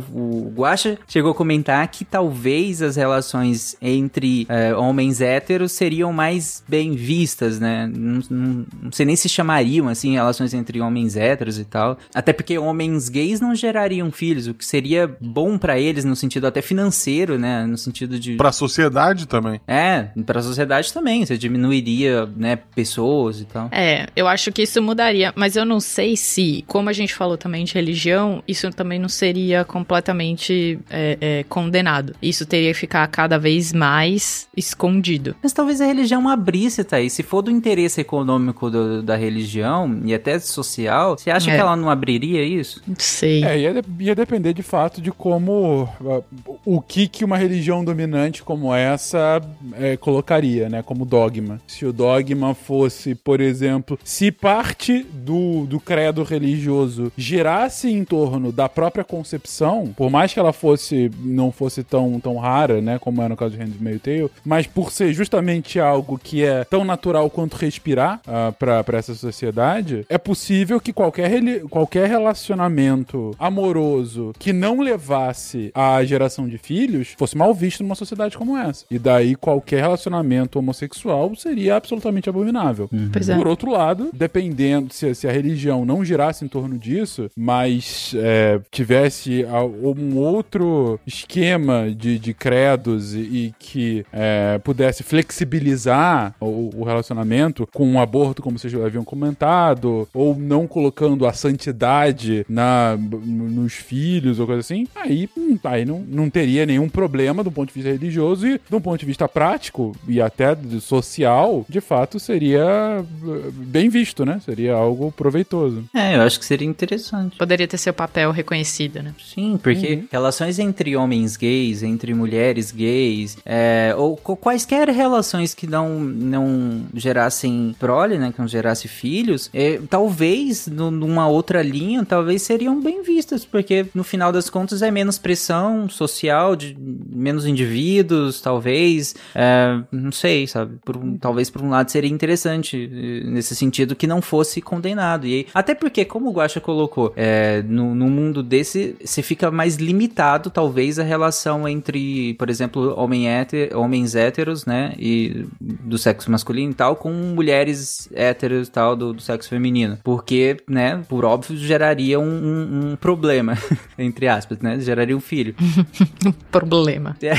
o 0.48 0.54
Guaxa 0.56 0.98
chegou 1.08 1.32
a 1.32 1.36
comentar 1.36 1.86
que 1.90 2.04
talvez 2.06 2.82
as 2.82 2.96
relações 2.96 3.76
entre 3.82 4.46
é, 4.50 4.74
homens 4.74 5.22
héteros 5.22 5.72
seriam 5.74 6.12
mais 6.14 6.64
bem 6.68 6.94
vistas, 6.94 7.60
né? 7.60 7.88
Não, 7.94 8.22
não- 8.30 8.66
não 8.84 8.92
sei 8.92 9.06
nem 9.06 9.16
se 9.16 9.28
chamariam, 9.30 9.88
assim, 9.90 10.14
relações 10.14 10.54
entre 10.54 10.80
homens 10.82 11.16
héteros 11.18 11.60
e 11.60 11.66
tal. 11.66 11.98
Até 12.14 12.32
porque 12.32 12.58
homens 12.58 13.10
gays 13.10 13.42
não 13.42 13.54
gerariam 13.54 14.12
filhos, 14.12 14.48
o 14.48 14.54
que 14.54 14.66
seria 14.66 15.14
bom 15.20 15.58
pra 15.58 15.80
eles 15.80 16.06
no 16.06 16.16
sentido 16.16 16.48
até 16.48 16.62
financeiro, 16.62 17.38
né? 17.38 17.66
No 17.66 17.78
sentido 17.78 18.20
de... 18.20 18.36
Pra 18.36 18.52
sociedade 18.52 19.28
também. 19.28 19.60
É, 19.68 20.08
pra 20.26 20.42
sociedade 20.42 20.94
também, 20.94 21.26
você 21.26 21.38
diminuiria, 21.38 22.26
né, 22.40 22.56
pessoas 22.74 23.42
e 23.42 23.46
tal. 23.46 23.68
É, 23.72 24.08
eu 24.16 24.28
acho 24.28 24.52
que 24.52 24.62
isso 24.64 24.82
mudaria, 24.82 25.34
mas 25.36 25.56
eu 25.56 25.66
não 25.66 25.80
sei 25.80 26.16
se, 26.16 26.64
como 26.68 26.90
a 26.90 26.94
gente 26.94 27.14
falou 27.14 27.38
também 27.38 27.64
de 27.66 27.74
religião, 27.74 28.42
isso 28.48 28.70
também 28.72 28.98
não 28.98 29.10
seria 29.10 29.64
completamente 29.66 30.80
é, 30.90 31.18
é, 31.20 31.44
condenado. 31.50 32.16
Isso 32.22 32.46
teria 32.46 32.72
que 32.74 32.80
ficar 32.80 33.06
cada 33.08 33.38
vez 33.38 33.74
mais 33.74 34.48
escondido. 34.56 35.36
Mas 35.44 35.52
talvez 35.54 35.82
a 35.82 35.86
religião 35.86 36.28
abrisse, 36.30 36.84
tá 36.84 36.98
aí. 36.98 37.10
Se 37.10 37.22
for 37.24 37.42
do 37.42 37.52
interesse 37.52 38.00
econômico 38.02 38.70
do- 38.70 39.04
da 39.04 39.16
religião 39.16 40.00
e 40.06 40.14
até 40.14 40.40
social, 40.40 41.18
você 41.18 41.30
acha 41.30 41.52
É. 41.52 41.56
que 41.56 41.60
ela 41.62 41.76
não 41.76 41.90
abriria 41.90 42.44
isso? 42.44 42.82
Não 42.88 42.96
sei. 42.98 43.44
É, 43.44 43.60
ia, 43.60 43.74
de- 43.82 44.04
ia 44.04 44.16
depender 44.16 44.54
de 44.54 44.64
fato 44.64 45.02
de 45.02 45.12
como. 45.12 45.84
uh, 46.02 46.24
O 46.66 46.80
que, 46.82 47.08
que 47.08 47.26
uma 47.26 47.38
religião 47.38 47.84
dominante 47.84 48.44
como 48.44 48.74
essa 48.74 49.42
é, 49.74 49.98
colocaria, 49.98 50.70
né? 50.70 50.82
Como 50.84 51.04
dogma. 51.06 51.60
Se 51.68 51.86
o 51.86 51.92
dogma 51.92 52.29
fosse, 52.54 53.16
por 53.16 53.40
exemplo, 53.42 53.98
se 54.04 54.32
parte 54.32 55.04
do, 55.04 55.66
do 55.66 55.80
credo 55.80 56.24
religioso 56.24 57.12
girasse 57.18 57.90
em 57.90 58.04
torno 58.04 58.52
da 58.52 58.68
própria 58.68 59.04
concepção, 59.04 59.94
por 59.96 60.10
mais 60.10 60.34
que 60.34 60.40
ela 60.40 60.54
fosse 60.54 61.12
não 61.24 61.52
fosse 61.52 61.84
tão, 61.84 62.20
tão 62.20 62.38
rara, 62.38 62.82
né? 62.82 63.00
Como 63.00 63.22
é 63.22 63.28
no 63.28 63.38
caso 63.38 63.56
de 63.56 63.62
Handmaid's 63.62 64.02
Tale, 64.02 64.30
mas 64.44 64.68
por 64.68 64.92
ser 64.92 65.14
justamente 65.14 65.80
algo 65.80 66.20
que 66.22 66.44
é 66.44 66.64
tão 66.64 66.84
natural 66.84 67.30
quanto 67.30 67.56
respirar 67.56 68.22
uh, 68.28 68.52
para 68.54 68.98
essa 68.98 69.14
sociedade, 69.14 70.06
é 70.10 70.18
possível 70.18 70.80
que 70.80 70.92
qualquer, 70.92 71.32
qualquer 71.70 72.10
relacionamento 72.10 73.36
amoroso 73.38 74.34
que 74.38 74.52
não 74.52 74.82
levasse 74.82 75.72
à 75.74 76.04
geração 76.04 76.48
de 76.48 76.58
filhos 76.58 77.16
fosse 77.18 77.38
mal 77.38 77.54
visto 77.54 77.84
numa 77.84 77.96
sociedade 77.96 78.38
como 78.38 78.58
essa. 78.58 78.86
E 78.90 78.98
daí 78.98 79.36
qualquer 79.36 79.82
relacionamento 79.82 80.60
homossexual 80.60 81.36
seria 81.36 81.76
absolutamente 81.76 82.19
abominável. 82.28 82.90
Pois 83.14 83.30
é. 83.30 83.36
Por 83.36 83.48
outro 83.48 83.72
lado, 83.72 84.10
dependendo 84.12 84.92
se, 84.92 85.14
se 85.14 85.28
a 85.28 85.32
religião 85.32 85.86
não 85.86 86.04
girasse 86.04 86.44
em 86.44 86.48
torno 86.48 86.76
disso, 86.78 87.30
mas 87.38 88.14
é, 88.18 88.60
tivesse 88.72 89.46
a- 89.46 89.64
um 89.64 90.18
outro 90.18 91.00
esquema 91.06 91.94
de, 91.96 92.18
de 92.18 92.34
credos 92.34 93.14
e, 93.14 93.20
e 93.20 93.54
que 93.60 94.04
é, 94.12 94.60
pudesse 94.64 95.04
flexibilizar 95.04 96.34
o, 96.40 96.70
o 96.76 96.84
relacionamento 96.84 97.68
com 97.74 97.86
um 97.88 98.00
aborto, 98.00 98.42
como 98.42 98.58
vocês 98.58 98.72
já 98.72 98.84
haviam 98.86 99.04
comentado, 99.04 100.08
ou 100.14 100.36
não 100.36 100.68
colocando 100.68 101.26
a 101.28 101.34
santidade 101.34 102.46
na, 102.50 102.98
nos 102.98 103.74
filhos 103.74 104.40
ou 104.40 104.46
coisa 104.48 104.62
assim, 104.62 104.88
aí, 104.96 105.30
hum, 105.38 105.58
aí 105.64 105.86
não, 105.86 106.00
não 106.08 106.30
teria 106.30 106.66
nenhum 106.66 106.90
problema 106.90 107.44
do 107.44 107.52
ponto 107.52 107.68
de 107.70 107.74
vista 107.74 107.92
religioso 107.92 108.48
e 108.48 108.60
do 108.70 108.80
ponto 108.82 109.00
de 109.00 109.06
vista 109.06 109.28
prático 109.28 109.94
e 110.08 110.22
até 110.22 110.56
social, 110.80 111.66
de 111.70 111.82
fato 111.82 112.09
seria 112.18 113.04
eh, 113.04 113.50
bem 113.54 113.90
visto, 113.90 114.26
né? 114.26 114.40
Seria 114.46 114.74
algo 114.74 115.12
proveitoso. 115.12 115.84
É, 115.94 116.16
eu 116.16 116.22
acho 116.22 116.40
que 116.40 116.46
seria 116.46 116.68
interessante. 116.68 117.38
Poderia 117.38 117.68
ter 117.68 117.78
seu 117.78 117.94
papel 117.94 118.32
reconhecido, 118.32 119.04
né? 119.04 119.14
Sim, 119.24 119.60
porque 119.62 120.06
relações 120.12 120.58
entre 120.60 120.96
homens 120.96 121.36
gays, 121.36 121.84
entre 121.84 122.14
mulheres 122.14 122.72
gays, 122.72 123.38
é, 123.46 123.94
ou 123.98 124.16
quaisquer 124.16 124.88
relações 124.90 125.54
que 125.54 125.68
não, 125.68 126.00
não 126.00 126.84
gerassem 126.94 127.76
prole, 127.78 128.18
né, 128.18 128.32
que 128.32 128.40
não 128.40 128.48
gerasse 128.48 128.88
filhos, 128.88 129.50
é, 129.54 129.80
talvez 129.90 130.68
no- 130.68 130.90
numa 130.92 131.28
outra 131.28 131.62
linha, 131.62 132.06
talvez 132.06 132.42
seriam 132.44 132.80
bem 132.82 133.04
vistas, 133.04 133.44
porque 133.44 133.88
no 133.94 134.04
final 134.04 134.32
das 134.32 134.50
contas 134.50 134.82
é 134.82 134.90
menos 134.90 135.18
pressão 135.18 135.90
social, 135.90 136.56
de 136.56 136.78
menos 136.80 137.46
indivíduos, 137.46 138.40
talvez, 138.42 139.16
é, 139.36 139.80
não 139.92 140.12
sei, 140.12 140.48
sabe, 140.48 140.78
por 140.86 140.96
um- 140.96 141.18
talvez 141.18 141.50
por 141.50 141.62
um 141.62 141.70
lado 141.70 141.90
seria 141.92 141.99
interessante 142.08 142.90
eh, 142.92 143.28
nesse 143.30 143.56
sentido 143.56 143.96
que 143.96 144.08
não 144.08 144.22
fosse 144.22 144.62
condenado, 144.62 145.26
e 145.28 145.34
aí, 145.34 145.48
até 145.54 145.74
porque, 145.76 146.06
como 146.06 146.30
o 146.30 146.34
Guaxa 146.34 146.60
colocou, 146.60 147.14
é, 147.16 147.62
no, 147.68 147.94
no 147.96 148.08
mundo 148.10 148.42
desse, 148.44 148.96
você 149.04 149.22
fica 149.22 149.50
mais 149.52 149.76
limitado, 149.76 150.50
talvez, 150.50 151.00
a 151.00 151.04
relação 151.04 151.68
entre, 151.68 152.34
por 152.36 152.50
exemplo, 152.50 152.94
homem 152.98 153.28
héter, 153.30 153.76
homens 153.76 154.16
héteros, 154.16 154.66
né, 154.66 154.94
e 154.98 155.46
do 155.60 155.98
sexo 155.98 156.30
masculino 156.32 156.72
e 156.72 156.76
tal, 156.76 156.96
com 156.96 157.12
mulheres 157.12 158.10
héteros 158.14 158.68
e 158.68 158.72
tal, 158.72 158.96
do, 158.96 159.14
do 159.14 159.22
sexo 159.22 159.50
feminino. 159.50 159.98
Porque, 160.04 160.58
né, 160.70 161.02
por 161.08 161.26
óbvio, 161.26 161.58
geraria 161.58 162.20
um, 162.20 162.24
um- 162.24 162.92
um 162.92 162.96
problema, 162.96 163.58
entre 163.98 164.28
aspas, 164.28 164.60
né, 164.60 164.80
geraria 164.80 165.16
um 165.16 165.22
filho. 165.22 165.56
Problema. 166.52 167.16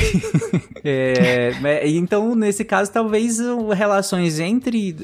É, 0.83 1.53
mas- 1.61 1.91
então, 1.93 2.33
nesse 2.35 2.65
caso, 2.65 2.91
talvez 2.91 3.37
relações 3.75 4.39
entre 4.39 4.50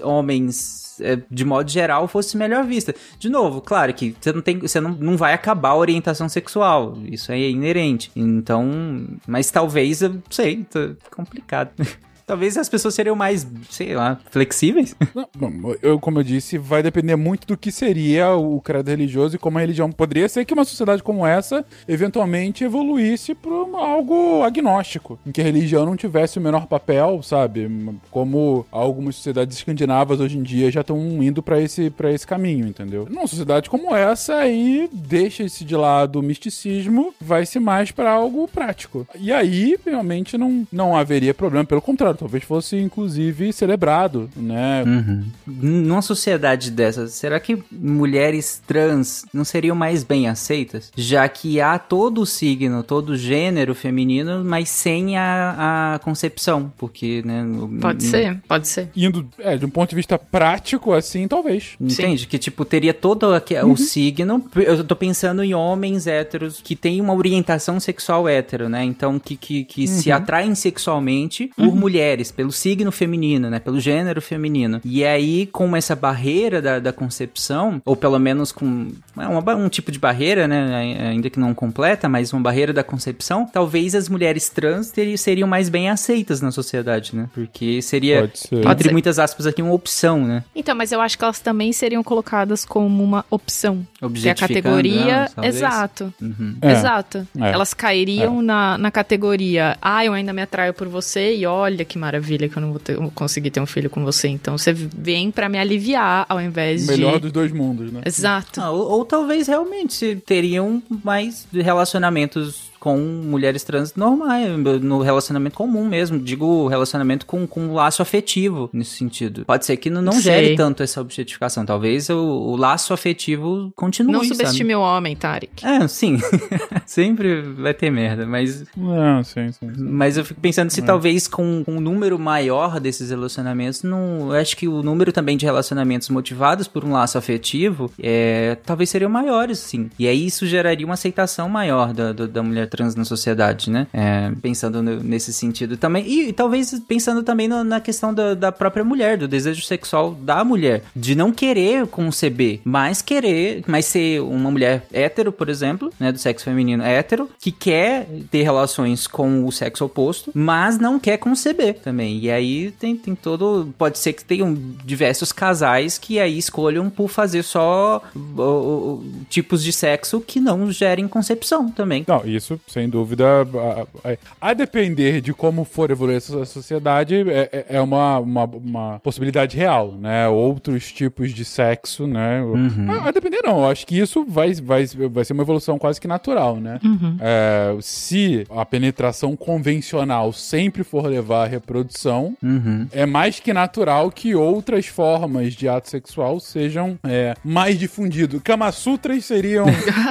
homens 0.01 0.88
é, 0.99 1.19
de 1.29 1.45
modo 1.45 1.69
geral, 1.69 2.07
fosse 2.07 2.38
melhor 2.38 2.65
vista. 2.65 2.93
De 3.19 3.29
novo, 3.29 3.62
claro 3.62 3.93
que 3.93 4.15
você 4.19 4.31
não 4.31 4.41
tem, 4.41 4.60
você 4.60 4.79
não, 4.79 4.91
não 4.91 5.17
vai 5.17 5.33
acabar 5.33 5.69
a 5.69 5.75
orientação 5.75 6.27
sexual, 6.27 6.98
isso 7.06 7.31
é 7.31 7.39
inerente. 7.39 8.12
Então, 8.15 9.08
mas 9.27 9.52
talvez, 9.52 10.02
eu 10.02 10.21
sei, 10.29 10.63
tá 10.63 10.95
complicado. 11.12 11.71
Talvez 12.28 12.58
as 12.58 12.67
pessoas 12.67 12.94
seriam 12.94 13.15
mais, 13.15 13.48
sei 13.69 13.96
lá, 13.96 14.19
flexíveis. 14.30 14.94
Não, 15.40 15.73
eu, 15.82 15.98
como 15.98 16.19
eu 16.19 16.23
disse, 16.23 16.58
vai 16.58 16.84
depender 16.84 17.15
muito 17.15 17.48
do 17.48 17.56
que 17.56 17.71
seria 17.71 18.34
o 18.34 18.60
credo 18.60 18.90
religioso 18.90 19.38
e 19.38 19.40
como 19.40 19.58
a 19.58 19.62
religião. 19.62 19.90
Poderia 19.90 20.28
ser 20.28 20.44
que 20.44 20.54
uma 20.54 20.65
sociedade 20.65 21.02
como 21.02 21.25
essa 21.25 21.65
eventualmente 21.88 22.65
evoluísse 22.65 23.34
para 23.34 23.54
algo 23.54 24.44
agnóstico, 24.44 25.17
em 25.25 25.32
que 25.32 25.40
a 25.40 25.44
religião 25.46 25.86
não 25.86 25.96
tivesse 25.96 26.38
o 26.38 26.42
menor 26.42 26.67
papel, 26.67 27.23
sabe? 27.23 27.71
Como 28.12 28.65
algumas 28.69 29.15
sociedades 29.15 29.56
escandinavas 29.56 30.19
hoje 30.19 30.38
em 30.38 30.44
dia 30.44 30.69
já 30.69 30.82
estão 30.82 31.00
indo 31.23 31.42
para 31.42 31.62
esse, 31.62 31.94
esse 32.13 32.28
caminho, 32.28 32.67
entendeu? 32.67 33.08
Numa 33.10 33.25
sociedade 33.25 33.69
como 33.69 33.96
essa, 33.96 34.36
aí 34.36 34.90
deixa-se 34.92 35.63
de 35.63 35.78
lado 35.78 36.19
o 36.19 36.23
misticismo, 36.23 37.13
vai-se 37.21 37.58
mais 37.58 37.90
para 37.90 38.12
algo 38.12 38.50
prático. 38.50 39.08
E 39.17 39.32
aí, 39.32 39.78
realmente, 39.86 40.38
não, 40.38 40.67
não 40.69 40.94
haveria 40.94 41.34
problema, 41.34 41.63
pelo 41.63 41.82
contrário 41.82 42.17
talvez 42.18 42.44
fosse 42.44 42.78
inclusive 42.78 43.54
celebrado, 43.54 44.30
né? 44.36 44.84
Uhum. 44.84 45.24
Numa 45.46 46.02
sociedade 46.02 46.72
dessa, 46.72 47.08
será 47.08 47.40
que 47.40 47.63
mulheres 47.72 48.62
trans 48.65 49.26
não 49.34 49.46
seriam 49.46 49.76
mais 49.76 50.04
bem 50.04 50.28
aceitas? 50.28 50.92
Já 50.96 51.28
que 51.30 51.62
há 51.62 51.78
todo 51.78 52.22
o 52.22 52.26
signo, 52.26 52.84
todo 52.84 53.10
o 53.12 53.18
gênero 53.18 53.74
feminino, 53.76 54.44
mas 54.44 54.70
sem 54.70 55.18
a, 55.18 55.94
a 55.96 56.00
concepção, 56.00 56.72
porque, 56.78 57.22
né? 57.26 57.46
Pode 57.80 58.04
ser, 58.04 58.40
pode 58.48 58.68
ser. 58.68 58.90
Indo, 58.96 59.28
é, 59.40 59.58
de 59.58 59.65
um 59.65 59.70
ponto 59.70 59.90
de 59.90 59.96
vista 59.96 60.18
prático, 60.18 60.94
assim, 60.94 61.28
talvez. 61.28 61.76
Entende? 61.80 62.22
Sim. 62.22 62.28
Que, 62.28 62.38
tipo, 62.38 62.65
teria 62.65 62.94
todo 62.94 63.34
aqui, 63.34 63.56
uhum. 63.56 63.72
o 63.72 63.78
signo. 63.78 64.44
Eu 64.56 64.84
tô 64.84 64.96
pensando 64.96 65.44
em 65.44 65.54
homens 65.54 66.08
héteros 66.08 66.62
que 66.62 66.76
têm 66.76 67.00
uma 67.02 67.13
orientação 67.13 67.80
sexual 67.80 68.28
hétero, 68.28 68.70
né? 68.70 68.84
Então, 68.84 69.20
que, 69.20 69.36
que, 69.36 69.63
que 69.63 69.82
uhum. 69.82 69.88
se 69.88 70.12
atraem 70.12 70.56
sexualmente 70.56 71.52
por 71.56 71.76
mulheres 71.76 72.06
mulheres, 72.08 72.31
pelo 72.31 72.51
signo 72.51 72.91
feminino, 72.91 73.49
né? 73.49 73.60
Pelo 73.60 73.79
gênero 73.79 74.21
feminino. 74.21 74.79
E 74.83 75.03
aí, 75.03 75.45
com 75.47 75.75
essa 75.75 75.95
barreira 75.95 76.62
da, 76.62 76.79
da 76.79 76.93
concepção, 76.93 77.81
ou 77.85 77.95
pelo 77.95 78.17
menos 78.17 78.51
com 78.51 78.87
é 79.17 79.27
uma, 79.27 79.55
um 79.55 79.67
tipo 79.67 79.91
de 79.91 79.99
barreira, 79.99 80.47
né? 80.47 81.10
Ainda 81.10 81.29
que 81.29 81.39
não 81.39 81.53
completa, 81.53 82.08
mas 82.08 82.31
uma 82.31 82.41
barreira 82.41 82.71
da 82.71 82.83
concepção, 82.83 83.45
talvez 83.51 83.93
as 83.95 84.08
mulheres 84.08 84.49
trans 84.49 84.91
teriam, 84.91 85.17
seriam 85.17 85.47
mais 85.47 85.69
bem 85.69 85.89
aceitas 85.89 86.41
na 86.41 86.51
sociedade, 86.51 87.15
né? 87.15 87.29
Porque 87.33 87.81
seria, 87.81 88.31
entre 88.51 88.91
muitas 88.91 89.19
aspas 89.19 89.45
aqui, 89.45 89.62
uma 89.62 89.73
opção, 89.73 90.25
né? 90.25 90.43
Então, 90.55 90.75
mas 90.75 90.91
eu 90.91 91.01
acho 91.01 91.17
que 91.17 91.23
elas 91.23 91.39
também 91.39 91.73
seriam 91.73 92.03
colocadas 92.03 92.63
como 92.63 93.03
uma 93.03 93.25
opção. 93.29 93.85
Que 94.13 94.29
é 94.29 94.31
a 94.31 94.35
categoria. 94.35 95.29
Não, 95.35 95.43
exato. 95.43 96.13
Uhum. 96.21 96.55
É. 96.62 96.71
Exato. 96.71 97.27
É. 97.39 97.51
Elas 97.51 97.73
cairiam 97.73 98.39
é. 98.39 98.43
na, 98.43 98.77
na 98.77 98.91
categoria. 98.91 99.77
Ah, 99.81 100.05
eu 100.05 100.13
ainda 100.13 100.31
me 100.31 100.41
atraio 100.41 100.73
por 100.73 100.87
você 100.87 101.35
e 101.35 101.45
olha 101.45 101.83
que 101.83 101.96
maravilha 101.98 102.48
que 102.48 102.58
eu 102.58 102.62
não 102.62 102.71
vou 102.71 102.79
ter, 102.79 102.98
conseguir 103.13 103.52
ter 103.52 103.60
um 103.60 103.65
filho 103.65 103.89
com 103.89 104.04
você. 104.04 104.27
Então 104.27 104.58
você 104.58 104.73
vem 104.73 105.31
para 105.31 105.50
me 105.50 105.58
aliviar 105.58 106.25
ao 106.29 106.39
invés 106.39 106.87
Melhor 106.87 106.95
de. 106.95 107.06
Melhor 107.06 107.19
dos 107.19 107.31
dois 107.31 107.52
mundos, 107.52 107.91
né? 107.91 108.02
Exato. 108.06 108.62
Ah, 108.62 108.71
ou, 108.71 108.89
ou, 108.89 109.06
talvez 109.06 109.48
realmente 109.48 110.21
teriam 110.25 110.81
mais 111.04 111.48
relacionamentos 111.52 112.67
com 112.88 112.98
mulheres 112.98 113.65
trans 113.65 113.94
normais, 113.96 114.48
no 114.81 115.02
relacionamento 115.02 115.58
comum 115.58 115.85
mesmo. 115.85 116.17
Digo 116.17 116.69
relacionamento 116.69 117.25
com, 117.25 117.46
com 117.46 117.73
laço 117.73 118.02
afetivo 118.02 118.69
nesse 118.71 118.92
sentido. 118.92 119.44
Pode 119.44 119.65
ser 119.65 119.75
que 119.75 119.90
não, 119.90 120.02
não 120.02 120.21
gere 120.21 120.56
tanto 120.56 120.81
essa 120.81 121.02
objetificação. 121.02 121.65
Talvez 121.65 122.10
o, 122.10 122.17
o 122.17 122.56
laço 122.56 122.94
afetivo 122.94 123.73
continue. 123.75 124.13
Não 124.13 124.23
subestime 124.23 124.71
sabe? 124.71 124.75
o 124.75 124.79
homem, 124.79 125.17
Tarek. 125.17 125.65
É, 125.65 125.85
sim. 125.90 126.17
Sempre 126.88 127.42
vai 127.42 127.73
ter 127.73 127.92
merda, 127.92 128.25
mas. 128.25 128.63
Não, 128.77 129.21
sim, 129.21 129.52
sim. 129.52 129.69
sim. 129.75 129.83
Mas 129.83 130.15
eu 130.15 130.23
fico 130.23 130.40
pensando 130.40 130.69
se 130.69 130.79
é. 130.79 130.85
talvez 130.85 131.27
com, 131.27 131.63
com 131.65 131.73
um 131.73 131.81
número 131.81 132.17
maior 132.17 132.79
desses 132.79 133.10
relacionamentos, 133.10 133.83
não. 133.83 134.33
Eu 134.33 134.40
acho 134.40 134.56
que 134.56 134.65
o 134.65 134.81
número 134.81 135.12
também 135.12 135.35
de 135.35 135.46
relacionamentos 135.46 136.08
motivados 136.08 136.69
por 136.69 136.85
um 136.85 136.94
laço 136.94 137.17
afetivo 137.17 137.92
é, 138.02 138.56
talvez 138.65 138.90
seriam 138.90 139.10
maiores, 139.10 139.60
sim. 139.60 139.90
E 140.00 140.08
aí 140.08 140.25
isso 140.25 140.46
geraria 140.46 140.85
uma 140.85 140.94
aceitação 140.94 141.50
maior 141.50 141.94
da, 141.94 142.13
da, 142.13 142.25
da 142.25 142.42
mulher 142.42 142.69
trans 142.78 142.96
na 142.96 143.04
sociedade, 143.04 143.69
né? 143.69 143.88
É, 143.92 144.32
pensando 144.42 144.82
no, 144.82 145.02
nesse 145.04 145.34
sentido 145.34 145.75
também. 145.75 146.06
E, 146.08 146.30
e 146.30 146.34
talvez 146.34 146.80
pensando 146.88 147.23
também 147.23 147.48
no, 147.48 147.63
na 147.63 147.82
questão 147.82 148.13
da, 148.13 148.36
da, 148.36 148.52
própria 148.52 148.84
mulher, 148.84 149.17
do 149.17 149.28
desejo 149.28 149.63
sexual 149.63 150.13
da 150.13 150.44
mulher. 150.44 150.84
De 150.96 151.15
não 151.15 151.32
querer 151.32 151.88
conceber, 151.88 152.62
mas 152.63 153.02
querer, 153.02 153.63
mas 153.67 153.86
ser 153.86 154.21
uma 154.21 154.52
mulher 154.52 154.86
hétero, 154.94 155.32
por 155.32 155.50
exemplo, 155.50 155.92
né? 156.00 156.12
Do 156.12 156.19
sexo 156.19 156.46
feminino 156.46 156.84
hétero, 156.84 157.30
que 157.40 157.52
quer 157.52 158.08
ter 158.30 158.44
relações 158.44 159.08
com 159.08 159.46
o 159.46 159.52
sexo 159.52 159.86
oposto, 159.86 160.32
mas 160.34 160.78
não 160.78 161.00
quer 161.00 161.17
conceber 161.17 161.80
também. 161.80 162.19
E 162.19 162.30
aí 162.30 162.71
tem, 162.71 162.96
tem 162.96 163.15
todo. 163.15 163.73
Pode 163.78 163.98
ser 163.98 164.13
que 164.13 164.23
tenham 164.23 164.56
diversos 164.86 165.32
casais 165.32 165.98
que 165.98 166.19
aí 166.19 166.38
escolham 166.38 166.90
por 166.90 167.08
fazer 167.08 167.44
só 167.44 168.04
o, 168.15 168.42
o, 168.42 169.04
tipos 169.30 169.63
de 169.63 169.73
sexo 169.73 170.21
que 170.21 170.40
não 170.40 170.71
gerem 170.71 171.08
concepção 171.08 171.69
também. 171.69 172.06
Não, 172.08 172.23
isso 172.25 172.56
sem 172.67 172.89
dúvida, 172.89 173.25
a, 173.41 174.10
a, 174.10 174.49
a, 174.49 174.53
depender 174.53 175.21
de 175.21 175.33
como 175.33 175.63
for 175.63 175.91
evoluir 175.91 176.17
essa 176.17 176.45
sociedade, 176.45 177.15
é, 177.29 177.49
é, 177.51 177.65
é 177.77 177.81
uma, 177.81 178.19
uma, 178.19 178.43
uma, 178.45 178.99
possibilidade 178.99 179.55
real, 179.58 179.93
né? 179.93 180.27
Outros 180.27 180.91
tipos 180.91 181.33
de 181.33 181.45
sexo, 181.45 182.08
né? 182.08 182.41
Uhum. 182.41 182.87
A, 182.89 183.10
a, 183.10 183.12
depender 183.12 183.41
não, 183.43 183.60
eu 183.60 183.69
acho 183.69 183.85
que 183.85 183.97
isso 183.97 184.25
vai, 184.25 184.53
vai, 184.55 184.85
vai 184.85 185.25
ser 185.25 185.33
uma 185.33 185.43
evolução 185.43 185.77
quase 185.77 185.99
que 185.99 186.08
natural, 186.08 186.58
né? 186.58 186.79
Uhum. 186.83 187.17
É, 187.19 187.75
se 187.81 188.45
a 188.49 188.65
penetração 188.65 189.35
convencional 189.35 190.33
sempre 190.33 190.83
for 190.83 191.05
levar 191.05 191.45
à 191.45 191.47
reprodução, 191.47 192.35
uhum. 192.41 192.87
é 192.91 193.05
mais 193.05 193.39
que 193.39 193.53
natural 193.53 194.12
que 194.12 194.35
outras 194.35 194.87
formas 194.87 195.53
de 195.53 195.67
ato 195.67 195.89
sexual 195.89 196.39
sejam 196.39 196.97
é, 197.03 197.33
mais 197.43 197.77
difundidos. 197.77 198.41
Kama 198.43 198.71
Sutras 198.71 199.25
seriam 199.25 199.65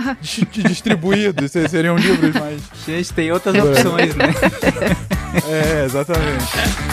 distribuídos, 0.52 1.52
seriam 1.52 1.96
livros 1.96 2.35
mas. 2.38 2.62
Gente, 2.86 3.12
tem 3.12 3.32
outras 3.32 3.54
opções, 3.54 4.14
né? 4.14 4.26
é, 5.48 5.84
exatamente. 5.84 6.44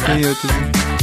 Tem 0.06 0.26
outras. 0.26 0.94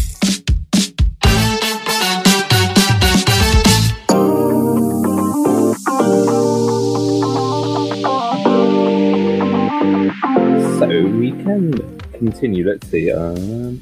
So 10.78 11.07
we 11.07 11.32
can 11.32 11.72
continue. 12.18 12.64
Let's 12.64 12.88
see. 12.88 13.12
Um, 13.12 13.80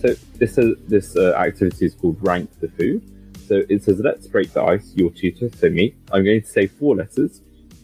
so 0.00 0.14
this 0.38 0.58
uh, 0.58 0.74
this 0.88 1.16
uh, 1.16 1.34
activity 1.36 1.86
is 1.86 1.94
called 1.94 2.16
rank 2.20 2.50
the 2.60 2.68
food. 2.68 3.02
So 3.46 3.62
it 3.68 3.82
says 3.82 4.00
let's 4.00 4.26
break 4.26 4.52
the 4.52 4.62
ice. 4.62 4.92
Your 4.94 5.10
tutor, 5.10 5.50
so 5.56 5.68
me. 5.68 5.94
I'm 6.10 6.24
going 6.24 6.42
to 6.42 6.48
say 6.48 6.66
four 6.66 6.96
letters. 6.96 7.40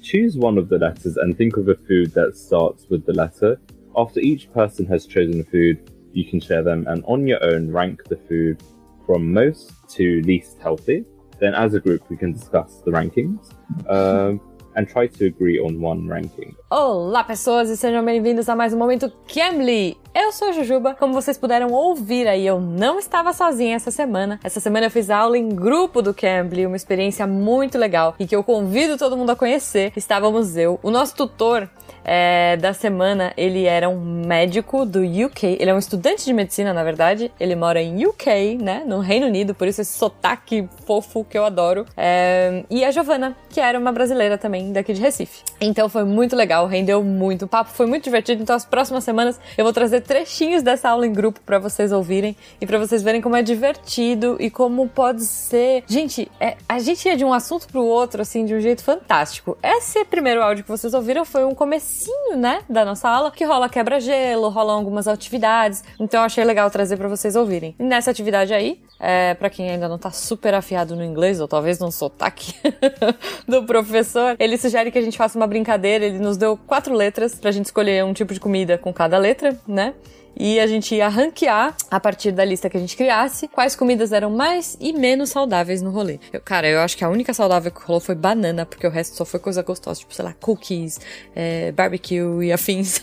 Choose 0.08 0.38
one 0.38 0.56
of 0.56 0.70
the 0.70 0.78
letters 0.78 1.18
and 1.18 1.36
think 1.36 1.58
of 1.58 1.68
a 1.68 1.74
food 1.74 2.14
that 2.14 2.34
starts 2.34 2.86
with 2.88 3.04
the 3.04 3.12
letter. 3.12 3.60
After 3.94 4.20
each 4.20 4.50
person 4.54 4.86
has 4.86 5.04
chosen 5.04 5.38
a 5.38 5.44
food, 5.44 5.92
you 6.14 6.24
can 6.24 6.40
share 6.40 6.62
them 6.62 6.86
and 6.88 7.04
on 7.04 7.26
your 7.26 7.44
own 7.44 7.70
rank 7.70 8.04
the 8.04 8.16
food 8.16 8.62
from 9.04 9.30
most 9.30 9.70
to 9.90 10.22
least 10.22 10.56
healthy. 10.62 11.04
Then, 11.38 11.54
as 11.54 11.74
a 11.74 11.80
group, 11.80 12.08
we 12.08 12.16
can 12.16 12.32
discuss 12.32 12.80
the 12.86 12.90
rankings. 12.90 13.52
Um, 13.86 14.40
and 14.78 14.86
try 14.86 15.08
to 15.08 15.26
agree 15.26 15.60
on 15.60 15.82
one 15.82 16.08
ranking. 16.08 16.54
Olá, 16.70 17.24
pessoas, 17.24 17.68
e 17.68 17.76
sejam 17.76 18.04
bem-vindos 18.04 18.48
a 18.48 18.54
mais 18.54 18.72
um 18.72 18.78
Momento 18.78 19.12
Cambly. 19.26 19.96
Eu 20.14 20.32
sou 20.32 20.48
a 20.48 20.52
Jujuba. 20.52 20.94
Como 20.94 21.12
vocês 21.12 21.36
puderam 21.36 21.72
ouvir 21.72 22.28
aí, 22.28 22.46
eu 22.46 22.60
não 22.60 22.98
estava 22.98 23.32
sozinha 23.32 23.74
essa 23.74 23.90
semana. 23.90 24.38
Essa 24.42 24.60
semana 24.60 24.86
eu 24.86 24.90
fiz 24.90 25.10
aula 25.10 25.36
em 25.36 25.48
grupo 25.48 26.00
do 26.00 26.14
Cambly, 26.14 26.66
uma 26.66 26.76
experiência 26.76 27.26
muito 27.26 27.76
legal 27.76 28.14
e 28.18 28.26
que 28.26 28.36
eu 28.36 28.44
convido 28.44 28.96
todo 28.96 29.16
mundo 29.16 29.30
a 29.30 29.36
conhecer. 29.36 29.92
Estávamos 29.96 30.56
eu, 30.56 30.78
o 30.82 30.90
nosso 30.90 31.16
tutor 31.16 31.68
é, 32.04 32.56
da 32.56 32.72
semana, 32.72 33.34
ele 33.36 33.64
era 33.64 33.88
um 33.88 34.00
médico 34.26 34.86
do 34.86 35.00
UK. 35.00 35.58
Ele 35.60 35.70
é 35.70 35.74
um 35.74 35.78
estudante 35.78 36.24
de 36.24 36.32
medicina, 36.32 36.72
na 36.72 36.82
verdade. 36.82 37.30
Ele 37.38 37.54
mora 37.54 37.82
em 37.82 38.06
UK, 38.06 38.56
né? 38.60 38.82
No 38.86 39.00
Reino 39.00 39.26
Unido, 39.26 39.54
por 39.54 39.68
isso 39.68 39.82
esse 39.82 39.96
sotaque 39.96 40.68
fofo 40.86 41.22
que 41.22 41.36
eu 41.36 41.44
adoro. 41.44 41.84
É, 41.96 42.64
e 42.70 42.84
a 42.84 42.90
Giovana, 42.90 43.36
que 43.50 43.60
era 43.60 43.78
uma 43.78 43.92
brasileira 43.92 44.38
também, 44.38 44.67
daqui 44.72 44.92
de 44.92 45.00
Recife. 45.00 45.42
Então 45.60 45.88
foi 45.88 46.04
muito 46.04 46.36
legal, 46.36 46.66
rendeu 46.66 47.02
muito. 47.02 47.44
O 47.44 47.48
papo 47.48 47.70
foi 47.70 47.86
muito 47.86 48.04
divertido. 48.04 48.42
Então, 48.42 48.54
as 48.54 48.64
próximas 48.64 49.04
semanas 49.04 49.40
eu 49.56 49.64
vou 49.64 49.72
trazer 49.72 50.02
trechinhos 50.02 50.62
dessa 50.62 50.88
aula 50.88 51.06
em 51.06 51.12
grupo 51.12 51.40
pra 51.44 51.58
vocês 51.58 51.92
ouvirem 51.92 52.36
e 52.60 52.66
pra 52.66 52.78
vocês 52.78 53.02
verem 53.02 53.20
como 53.20 53.36
é 53.36 53.42
divertido 53.42 54.36
e 54.38 54.50
como 54.50 54.88
pode 54.88 55.24
ser. 55.24 55.84
Gente, 55.86 56.30
é, 56.38 56.56
a 56.68 56.78
gente 56.78 57.06
ia 57.08 57.16
de 57.16 57.24
um 57.24 57.32
assunto 57.32 57.66
pro 57.68 57.82
outro, 57.82 58.22
assim, 58.22 58.44
de 58.44 58.54
um 58.54 58.60
jeito 58.60 58.82
fantástico. 58.82 59.56
Esse 59.62 60.04
primeiro 60.04 60.42
áudio 60.42 60.64
que 60.64 60.70
vocês 60.70 60.94
ouviram 60.94 61.24
foi 61.24 61.44
um 61.44 61.54
comecinho, 61.54 62.36
né, 62.36 62.60
da 62.68 62.84
nossa 62.84 63.08
aula, 63.08 63.30
que 63.30 63.44
rola 63.44 63.68
quebra-gelo, 63.68 64.48
rolam 64.48 64.76
algumas 64.76 65.08
atividades. 65.08 65.82
Então 65.98 66.20
eu 66.20 66.26
achei 66.26 66.44
legal 66.44 66.70
trazer 66.70 66.96
pra 66.96 67.08
vocês 67.08 67.36
ouvirem. 67.36 67.74
E 67.78 67.82
nessa 67.82 68.10
atividade 68.10 68.52
aí, 68.52 68.80
é, 69.00 69.34
para 69.34 69.48
quem 69.48 69.70
ainda 69.70 69.88
não 69.88 69.98
tá 69.98 70.10
super 70.10 70.54
afiado 70.54 70.96
no 70.96 71.04
inglês, 71.04 71.40
ou 71.40 71.48
talvez 71.48 71.78
no 71.78 71.90
sotaque 71.90 72.54
do 73.46 73.64
professor, 73.64 74.36
ele 74.38 74.57
sugere 74.58 74.90
que 74.90 74.98
a 74.98 75.02
gente 75.02 75.16
faça 75.16 75.38
uma 75.38 75.46
brincadeira. 75.46 76.04
Ele 76.04 76.18
nos 76.18 76.36
deu 76.36 76.56
quatro 76.56 76.94
letras 76.94 77.34
pra 77.34 77.50
gente 77.50 77.66
escolher 77.66 78.04
um 78.04 78.12
tipo 78.12 78.34
de 78.34 78.40
comida 78.40 78.76
com 78.76 78.92
cada 78.92 79.16
letra, 79.18 79.58
né? 79.66 79.94
E 80.36 80.60
a 80.60 80.66
gente 80.66 80.94
ia 80.94 81.08
ranquear 81.08 81.76
a 81.90 82.00
partir 82.00 82.32
da 82.32 82.44
lista 82.44 82.70
que 82.70 82.76
a 82.76 82.80
gente 82.80 82.96
criasse 82.96 83.48
quais 83.48 83.74
comidas 83.74 84.12
eram 84.12 84.30
mais 84.30 84.76
e 84.80 84.92
menos 84.92 85.30
saudáveis 85.30 85.82
no 85.82 85.90
rolê. 85.90 86.18
Eu, 86.32 86.40
cara, 86.40 86.68
eu 86.68 86.80
acho 86.80 86.96
que 86.96 87.04
a 87.04 87.08
única 87.08 87.34
saudável 87.34 87.70
que 87.70 87.80
rolou 87.82 88.00
foi 88.00 88.14
banana, 88.14 88.64
porque 88.64 88.86
o 88.86 88.90
resto 88.90 89.16
só 89.16 89.24
foi 89.24 89.40
coisa 89.40 89.62
gostosa, 89.62 90.00
tipo, 90.00 90.14
sei 90.14 90.24
lá, 90.24 90.34
cookies, 90.40 91.00
é, 91.34 91.72
barbecue 91.72 92.44
e 92.44 92.52
afins. 92.52 93.02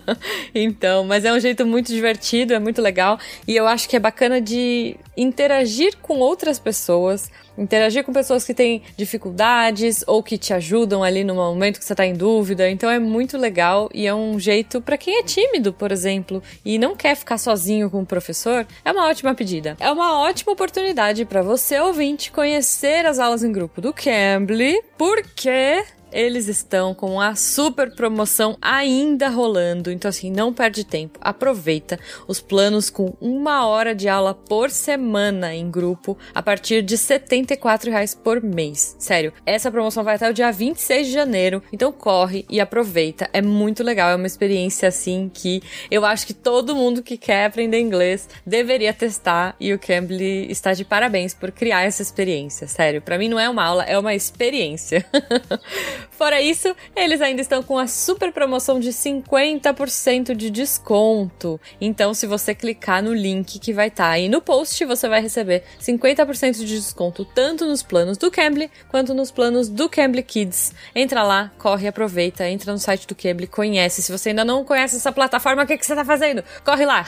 então, 0.54 1.04
mas 1.04 1.24
é 1.24 1.32
um 1.32 1.40
jeito 1.40 1.66
muito 1.66 1.88
divertido, 1.88 2.54
é 2.54 2.58
muito 2.58 2.80
legal 2.82 3.18
e 3.46 3.56
eu 3.56 3.66
acho 3.66 3.88
que 3.88 3.96
é 3.96 4.00
bacana 4.00 4.40
de 4.40 4.96
interagir 5.16 5.96
com 5.98 6.18
outras 6.18 6.58
pessoas 6.58 7.30
interagir 7.56 8.04
com 8.04 8.12
pessoas 8.12 8.44
que 8.44 8.52
têm 8.52 8.82
dificuldades 8.96 10.04
ou 10.06 10.22
que 10.22 10.36
te 10.36 10.52
ajudam 10.52 11.02
ali 11.02 11.24
no 11.24 11.34
momento 11.34 11.78
que 11.78 11.84
você 11.84 11.92
está 11.92 12.04
em 12.04 12.14
dúvida. 12.14 12.68
Então 12.68 12.90
é 12.90 12.98
muito 12.98 13.38
legal 13.38 13.88
e 13.94 14.06
é 14.06 14.14
um 14.14 14.38
jeito 14.38 14.80
para 14.80 14.98
quem 14.98 15.18
é 15.18 15.22
tímido, 15.22 15.72
por 15.72 15.92
exemplo, 15.92 16.42
e 16.64 16.78
não 16.78 16.96
quer 16.96 17.14
ficar 17.14 17.38
sozinho 17.38 17.90
com 17.90 18.00
o 18.02 18.06
professor, 18.06 18.66
é 18.84 18.92
uma 18.92 19.08
ótima 19.08 19.34
pedida. 19.34 19.76
É 19.78 19.90
uma 19.90 20.20
ótima 20.20 20.52
oportunidade 20.52 21.24
para 21.24 21.42
você 21.42 21.78
ouvinte 21.78 22.30
conhecer 22.30 23.04
as 23.06 23.18
aulas 23.18 23.44
em 23.44 23.52
grupo 23.52 23.80
do 23.80 23.92
Cambly, 23.92 24.82
porque 24.96 25.84
eles 26.14 26.46
estão 26.46 26.94
com 26.94 27.20
a 27.20 27.34
super 27.34 27.90
promoção 27.90 28.56
ainda 28.62 29.28
rolando. 29.28 29.90
Então, 29.90 30.08
assim, 30.08 30.30
não 30.30 30.54
perde 30.54 30.84
tempo. 30.84 31.18
Aproveita 31.20 31.98
os 32.28 32.40
planos 32.40 32.88
com 32.88 33.14
uma 33.20 33.66
hora 33.66 33.94
de 33.94 34.08
aula 34.08 34.32
por 34.32 34.70
semana 34.70 35.54
em 35.54 35.68
grupo 35.68 36.16
a 36.32 36.40
partir 36.40 36.82
de 36.82 36.96
74 36.96 37.90
reais 37.90 38.14
por 38.14 38.40
mês. 38.40 38.94
Sério, 38.98 39.32
essa 39.44 39.70
promoção 39.70 40.04
vai 40.04 40.14
até 40.14 40.30
o 40.30 40.32
dia 40.32 40.52
26 40.52 41.08
de 41.08 41.12
janeiro. 41.12 41.62
Então, 41.72 41.90
corre 41.90 42.46
e 42.48 42.60
aproveita. 42.60 43.28
É 43.32 43.42
muito 43.42 43.82
legal. 43.82 44.10
É 44.10 44.14
uma 44.14 44.26
experiência, 44.26 44.88
assim, 44.88 45.28
que 45.32 45.60
eu 45.90 46.04
acho 46.04 46.26
que 46.26 46.34
todo 46.34 46.76
mundo 46.76 47.02
que 47.02 47.16
quer 47.16 47.46
aprender 47.46 47.80
inglês 47.80 48.28
deveria 48.46 48.94
testar. 48.94 49.56
E 49.58 49.72
o 49.72 49.78
Cambly 49.78 50.50
está 50.50 50.72
de 50.72 50.84
parabéns 50.84 51.34
por 51.34 51.50
criar 51.50 51.82
essa 51.82 52.02
experiência. 52.02 52.68
Sério, 52.68 53.02
para 53.02 53.18
mim 53.18 53.28
não 53.28 53.40
é 53.40 53.48
uma 53.48 53.64
aula, 53.64 53.82
é 53.82 53.98
uma 53.98 54.14
experiência. 54.14 55.04
Fora 56.10 56.40
isso, 56.40 56.74
eles 56.94 57.20
ainda 57.20 57.40
estão 57.40 57.62
com 57.62 57.78
a 57.78 57.86
super 57.86 58.32
promoção 58.32 58.80
de 58.80 58.90
50% 58.90 60.34
de 60.34 60.50
desconto. 60.50 61.60
Então, 61.80 62.14
se 62.14 62.26
você 62.26 62.54
clicar 62.54 63.02
no 63.02 63.12
link 63.12 63.58
que 63.58 63.72
vai 63.72 63.88
estar 63.88 64.04
tá 64.04 64.10
aí 64.10 64.28
no 64.28 64.40
post, 64.40 64.84
você 64.84 65.08
vai 65.08 65.20
receber 65.20 65.64
50% 65.80 66.54
de 66.58 66.66
desconto 66.66 67.24
tanto 67.24 67.66
nos 67.66 67.82
planos 67.82 68.16
do 68.16 68.30
Cambly 68.30 68.70
quanto 68.88 69.14
nos 69.14 69.30
planos 69.30 69.68
do 69.68 69.88
Cambly 69.88 70.22
Kids. 70.22 70.72
Entra 70.94 71.22
lá, 71.22 71.52
corre, 71.58 71.88
aproveita, 71.88 72.48
entra 72.48 72.72
no 72.72 72.78
site 72.78 73.06
do 73.06 73.14
Cambly, 73.14 73.46
conhece. 73.46 74.02
Se 74.02 74.12
você 74.12 74.30
ainda 74.30 74.44
não 74.44 74.64
conhece 74.64 74.96
essa 74.96 75.12
plataforma, 75.12 75.62
o 75.62 75.66
que, 75.66 75.76
que 75.76 75.86
você 75.86 75.94
tá 75.94 76.04
fazendo? 76.04 76.42
Corre 76.64 76.84
lá! 76.84 77.06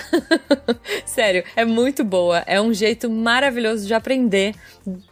Sério, 1.04 1.44
é 1.54 1.64
muito 1.64 2.04
boa. 2.04 2.42
É 2.46 2.60
um 2.60 2.72
jeito 2.72 3.10
maravilhoso 3.10 3.86
de 3.86 3.94
aprender, 3.94 4.54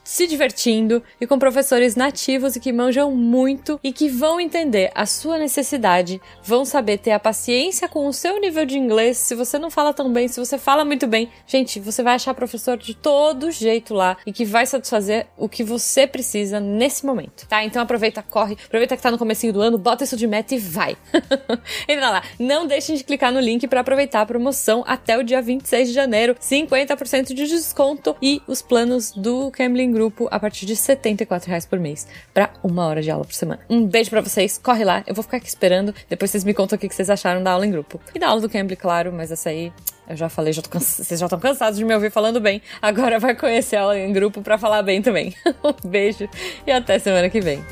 se 0.02 0.26
divertindo 0.26 1.02
e 1.20 1.26
com 1.26 1.38
professores 1.38 1.96
nativos 1.96 2.56
e 2.56 2.60
que 2.60 2.72
manjam 2.72 3.10
muito 3.10 3.73
e 3.82 3.92
que 3.92 4.08
vão 4.08 4.40
entender 4.40 4.90
a 4.94 5.06
sua 5.06 5.38
necessidade, 5.38 6.20
vão 6.42 6.64
saber 6.64 6.98
ter 6.98 7.12
a 7.12 7.18
paciência 7.18 7.88
com 7.88 8.06
o 8.06 8.12
seu 8.12 8.40
nível 8.40 8.64
de 8.64 8.78
inglês. 8.78 9.16
Se 9.18 9.34
você 9.34 9.58
não 9.58 9.70
fala 9.70 9.92
tão 9.92 10.12
bem, 10.12 10.28
se 10.28 10.40
você 10.40 10.58
fala 10.58 10.84
muito 10.84 11.06
bem, 11.06 11.30
gente, 11.46 11.80
você 11.80 12.02
vai 12.02 12.14
achar 12.14 12.34
professor 12.34 12.76
de 12.76 12.94
todo 12.94 13.50
jeito 13.50 13.94
lá 13.94 14.16
e 14.26 14.32
que 14.32 14.44
vai 14.44 14.66
satisfazer 14.66 15.26
o 15.36 15.48
que 15.48 15.64
você 15.64 16.06
precisa 16.06 16.60
nesse 16.60 17.04
momento, 17.04 17.46
tá? 17.48 17.64
Então 17.64 17.82
aproveita, 17.82 18.22
corre, 18.22 18.56
aproveita 18.64 18.96
que 18.96 19.02
tá 19.02 19.10
no 19.10 19.18
comecinho 19.18 19.52
do 19.52 19.60
ano, 19.60 19.78
bota 19.78 20.04
isso 20.04 20.16
de 20.16 20.26
meta 20.26 20.54
e 20.54 20.58
vai. 20.58 20.96
Entra 21.88 22.10
lá. 22.10 22.22
Não 22.38 22.66
deixem 22.66 22.96
de 22.96 23.04
clicar 23.04 23.32
no 23.32 23.40
link 23.40 23.66
para 23.66 23.80
aproveitar 23.80 24.20
a 24.20 24.26
promoção 24.26 24.84
até 24.86 25.18
o 25.18 25.22
dia 25.22 25.40
26 25.40 25.88
de 25.88 25.94
janeiro, 25.94 26.34
50% 26.40 27.34
de 27.34 27.46
desconto 27.46 28.16
e 28.20 28.40
os 28.46 28.62
planos 28.62 29.12
do 29.12 29.50
Cambly 29.50 29.86
Grupo 29.86 30.28
a 30.30 30.38
partir 30.38 30.66
de 30.66 30.76
74 30.76 31.48
reais 31.48 31.66
por 31.66 31.78
mês 31.78 32.06
para 32.32 32.52
uma 32.62 32.86
hora 32.86 33.02
de 33.02 33.10
aula 33.10 33.24
por 33.24 33.34
semana. 33.34 33.63
Um 33.68 33.86
beijo 33.86 34.10
para 34.10 34.20
vocês, 34.20 34.58
corre 34.58 34.84
lá, 34.84 35.02
eu 35.06 35.14
vou 35.14 35.22
ficar 35.22 35.38
aqui 35.38 35.48
esperando. 35.48 35.94
Depois 36.08 36.30
vocês 36.30 36.44
me 36.44 36.52
contam 36.52 36.76
o 36.76 36.78
que 36.78 36.88
vocês 36.88 37.08
acharam 37.08 37.42
da 37.42 37.52
aula 37.52 37.66
em 37.66 37.70
grupo. 37.70 38.00
E 38.14 38.18
da 38.18 38.28
aula 38.28 38.40
do 38.40 38.48
Cambly, 38.48 38.76
claro, 38.76 39.12
mas 39.12 39.30
essa 39.30 39.48
aí 39.48 39.72
eu 40.08 40.16
já 40.16 40.28
falei, 40.28 40.52
já 40.52 40.62
cansa... 40.62 41.02
vocês 41.02 41.18
já 41.18 41.26
estão 41.26 41.38
cansados 41.38 41.78
de 41.78 41.84
me 41.84 41.94
ouvir 41.94 42.10
falando 42.10 42.40
bem. 42.40 42.60
Agora 42.80 43.18
vai 43.18 43.34
conhecer 43.34 43.76
a 43.76 43.82
aula 43.82 43.98
em 43.98 44.12
grupo 44.12 44.42
para 44.42 44.58
falar 44.58 44.82
bem 44.82 45.00
também. 45.00 45.34
um 45.64 45.88
beijo 45.88 46.28
e 46.66 46.70
até 46.70 46.98
semana 46.98 47.30
que 47.30 47.40
vem. 47.40 47.64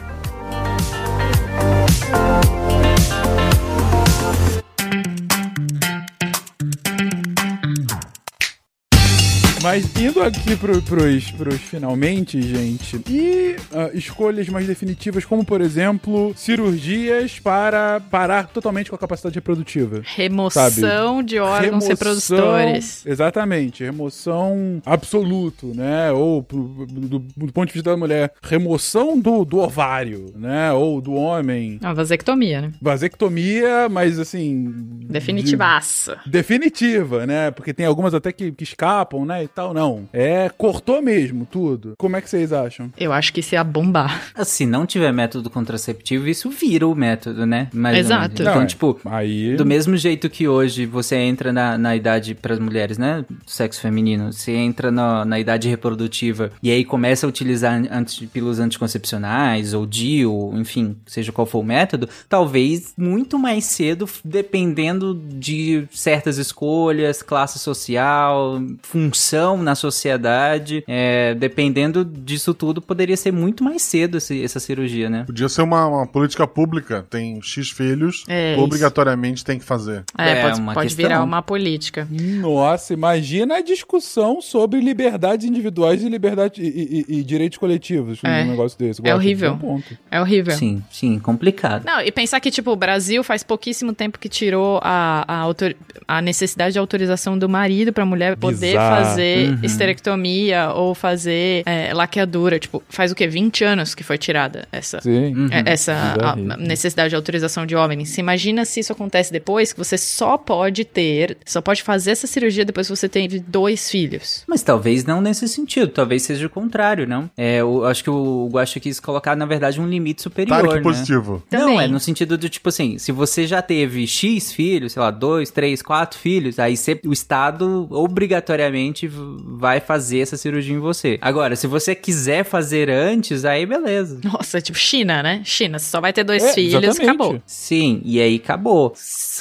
Mas 9.62 9.96
indo 9.96 10.20
aqui 10.20 10.56
pro, 10.56 10.82
pros, 10.82 11.30
pros 11.30 11.60
finalmente, 11.60 12.42
gente, 12.42 13.00
e 13.08 13.54
uh, 13.70 13.96
escolhas 13.96 14.48
mais 14.48 14.66
definitivas, 14.66 15.24
como 15.24 15.44
por 15.44 15.60
exemplo, 15.60 16.32
cirurgias 16.34 17.38
para 17.38 18.00
parar 18.00 18.48
totalmente 18.48 18.90
com 18.90 18.96
a 18.96 18.98
capacidade 18.98 19.36
reprodutiva. 19.36 20.02
Remoção 20.04 21.16
sabe? 21.16 21.24
de 21.24 21.38
órgãos 21.38 21.86
remoção, 21.86 21.88
reprodutores. 21.88 23.06
Exatamente, 23.06 23.84
remoção 23.84 24.82
absoluto, 24.84 25.68
né? 25.68 26.10
Ou 26.10 26.42
do, 26.42 27.20
do, 27.20 27.52
ponto 27.52 27.68
de 27.68 27.74
vista 27.74 27.90
da 27.90 27.96
mulher, 27.96 28.32
remoção 28.42 29.16
do, 29.20 29.44
do 29.44 29.58
ovário, 29.58 30.32
né? 30.34 30.72
Ou 30.72 31.00
do 31.00 31.14
homem. 31.14 31.78
A 31.82 31.92
vasectomia, 31.92 32.62
né? 32.62 32.72
Vasectomia, 32.82 33.88
mas 33.88 34.18
assim. 34.18 34.74
Definitivaça. 35.12 36.18
De, 36.24 36.30
definitiva, 36.30 37.26
né? 37.26 37.50
Porque 37.50 37.72
tem 37.72 37.86
algumas 37.86 38.14
até 38.14 38.32
que, 38.32 38.52
que 38.52 38.64
escapam, 38.64 39.24
né? 39.24 39.46
tal, 39.54 39.72
não. 39.72 40.08
É, 40.12 40.48
cortou 40.56 41.00
mesmo 41.02 41.46
tudo. 41.46 41.94
Como 41.98 42.16
é 42.16 42.20
que 42.20 42.28
vocês 42.28 42.52
acham? 42.52 42.90
Eu 42.96 43.12
acho 43.12 43.32
que 43.32 43.40
isso 43.40 43.54
ia 43.54 43.64
bombar. 43.64 44.32
Se 44.44 44.66
não 44.66 44.86
tiver 44.86 45.12
método 45.12 45.50
contraceptivo, 45.50 46.28
isso 46.28 46.50
vira 46.50 46.86
o 46.86 46.94
método, 46.94 47.46
né? 47.46 47.68
Mais 47.72 47.98
Exato. 47.98 48.42
Então, 48.42 48.54
não, 48.54 48.62
é. 48.62 48.66
tipo, 48.66 49.00
aí... 49.04 49.56
do 49.56 49.64
mesmo 49.64 49.96
jeito 49.96 50.28
que 50.28 50.48
hoje 50.48 50.86
você 50.86 51.16
entra 51.16 51.52
na, 51.52 51.76
na 51.78 51.96
idade 51.96 52.34
para 52.34 52.54
as 52.54 52.58
mulheres, 52.58 52.98
né? 52.98 53.24
Sexo 53.46 53.80
feminino, 53.80 54.32
você 54.32 54.52
entra 54.52 54.90
na, 54.90 55.24
na 55.24 55.38
idade 55.38 55.68
reprodutiva 55.68 56.50
e 56.62 56.70
aí 56.70 56.84
começa 56.84 57.26
a 57.26 57.28
utilizar 57.28 57.82
anti, 57.90 58.26
pílulas 58.26 58.58
anticoncepcionais 58.58 59.74
ou 59.74 59.86
DIU, 59.86 60.52
enfim, 60.54 60.96
seja 61.06 61.32
qual 61.32 61.46
for 61.46 61.60
o 61.60 61.64
método, 61.64 62.08
talvez 62.28 62.94
muito 62.96 63.38
mais 63.38 63.64
cedo, 63.64 64.08
dependendo 64.24 65.01
de 65.14 65.84
certas 65.90 66.38
escolhas, 66.38 67.22
classe 67.22 67.59
social, 67.59 68.61
função 68.82 69.62
na 69.62 69.74
sociedade, 69.74 70.84
é, 70.86 71.34
dependendo 71.34 72.05
disso 72.05 72.55
tudo, 72.55 72.80
poderia 72.80 73.16
ser 73.16 73.32
muito 73.32 73.64
mais 73.64 73.82
cedo 73.82 74.18
esse, 74.18 74.42
essa 74.42 74.61
cirurgia, 74.61 75.09
né? 75.11 75.24
Podia 75.26 75.48
ser 75.48 75.62
uma, 75.62 75.86
uma 75.86 76.07
política 76.07 76.46
pública. 76.46 77.05
Tem 77.11 77.40
X 77.42 77.70
filhos, 77.70 78.24
É, 78.28 78.57
obrigatoriamente 78.59 79.44
tem 79.44 79.59
que 79.59 79.64
fazer. 79.64 80.05
É, 80.16 80.30
É, 80.30 80.42
pode, 80.42 80.61
uma 80.61 80.74
pode 80.74 80.94
virar 80.94 81.22
uma 81.22 81.42
política. 81.42 82.07
Nossa, 82.11 82.92
imagina 82.92 83.57
a 83.57 83.61
discussão 83.62 84.40
sobre 84.40 84.80
liberdades 84.80 85.46
individuais 85.46 86.03
e 86.03 86.09
liberdade 86.09 86.61
e, 86.62 87.05
e- 87.09 87.18
e 87.18 87.22
direitos 87.24 87.59
coletivos 87.59 88.20
É. 88.24 88.44
num 88.44 88.50
negócio 88.50 88.78
desse. 88.78 89.00
É 89.05 89.14
horrível. 89.14 89.53
Um 89.53 89.59
ponto. 89.59 89.96
É 90.11 90.20
horrível. 90.20 90.55
Sim, 90.57 90.82
sim, 90.90 91.18
complicado. 91.18 91.84
Não, 91.84 92.00
e 92.00 92.11
pensar 92.12 92.40
que, 92.40 92.50
tipo, 92.50 92.70
o 92.70 92.76
Brasil 92.76 93.22
faz 93.24 93.42
pouquíssimo 93.42 93.92
tempo 93.92 94.18
que 94.18 94.28
tirou 94.28 94.78
a, 94.82 94.91
a, 95.26 95.36
autor- 95.38 95.74
a 96.07 96.20
necessidade 96.20 96.72
de 96.74 96.78
autorização 96.78 97.38
do 97.38 97.49
marido 97.49 97.93
pra 97.93 98.05
mulher 98.05 98.36
poder 98.36 98.72
Bizarro. 98.72 99.05
fazer 99.07 99.49
Uhum. 99.51 99.59
esterectomia 99.62 100.70
ou 100.74 100.95
fazer 100.95 101.62
é, 101.66 101.93
laqueadura. 101.95 102.59
Tipo, 102.59 102.82
faz 102.88 103.12
o 103.12 103.14
quê? 103.14 103.26
20 103.26 103.64
anos 103.64 103.95
que 103.95 104.03
foi 104.03 104.18
tirada 104.18 104.66
essa. 104.72 105.01
Sim. 105.01 105.34
Uhum. 105.34 105.49
é- 105.51 105.62
Essa 105.72 105.93
a- 105.95 106.32
a 106.32 106.57
necessidade 106.57 107.11
de 107.11 107.16
autorização 107.16 107.64
de 107.66 107.74
homem. 107.76 108.05
Se 108.05 108.20
imagina 108.20 108.64
se 108.64 108.80
isso 108.80 108.93
acontece 108.93 109.32
depois, 109.32 109.72
que 109.72 109.78
você 109.78 109.97
só 109.97 110.36
pode 110.36 110.84
ter, 110.84 111.36
só 111.47 111.61
pode 111.61 111.82
fazer 111.82 112.11
essa 112.12 112.26
cirurgia 112.26 112.64
depois 112.64 112.86
que 112.88 112.97
você 112.97 113.09
teve 113.09 113.38
dois 113.38 113.90
filhos. 113.90 114.43
Mas 114.47 114.62
talvez 114.62 115.05
não 115.05 115.20
nesse 115.20 115.47
sentido, 115.49 115.88
talvez 115.88 116.22
seja 116.22 116.47
o 116.47 116.51
contrário, 116.51 117.07
não? 117.07 117.30
É, 117.36 117.59
eu 117.61 117.84
acho 117.86 118.03
que 118.03 118.11
o 118.11 118.49
Guaxa 118.53 118.80
quis 118.80 118.99
colocar, 119.01 119.36
na 119.36 119.47
verdade, 119.47 119.80
um 119.80 119.86
limite 119.88 120.22
superior, 120.22 120.57
Tarek 120.57 120.74
né? 120.76 120.80
positivo. 120.82 121.43
Não, 121.51 121.61
Também. 121.61 121.80
é 121.82 121.88
no 121.88 122.01
sentido 122.01 122.36
do 122.36 122.49
tipo 122.49 122.68
assim, 122.68 122.99
se 122.99 123.12
você 123.12 123.47
já 123.47 123.62
teve 123.62 124.07
X 124.07 124.53
filhos, 124.53 124.81
sei 124.88 125.00
lá, 125.02 125.10
dois, 125.10 125.50
três, 125.50 125.82
quatro 125.82 126.18
filhos, 126.18 126.58
aí 126.58 126.76
você- 126.76 127.00
o 127.04 127.12
Estado 127.12 127.86
obrigatoriamente 127.90 129.06
vai 129.08 129.80
fazer 129.80 130.20
essa 130.20 130.36
cirurgia 130.36 130.74
em 130.74 130.78
você. 130.78 131.18
Agora, 131.20 131.54
se 131.56 131.66
você 131.66 131.94
quiser 131.94 132.44
fazer 132.44 132.88
antes, 132.90 133.44
aí 133.44 133.66
beleza. 133.66 134.20
Nossa, 134.24 134.60
tipo 134.60 134.78
China, 134.78 135.22
né? 135.22 135.42
China, 135.44 135.78
você 135.78 135.90
só 135.90 136.00
vai 136.00 136.12
ter 136.12 136.24
dois 136.24 136.42
É, 136.42 136.52
filhos, 136.54 136.74
exatamente. 136.82 137.02
acabou. 137.02 137.42
Sim, 137.46 138.00
e 138.04 138.20
aí 138.20 138.36
acabou. 138.36 138.94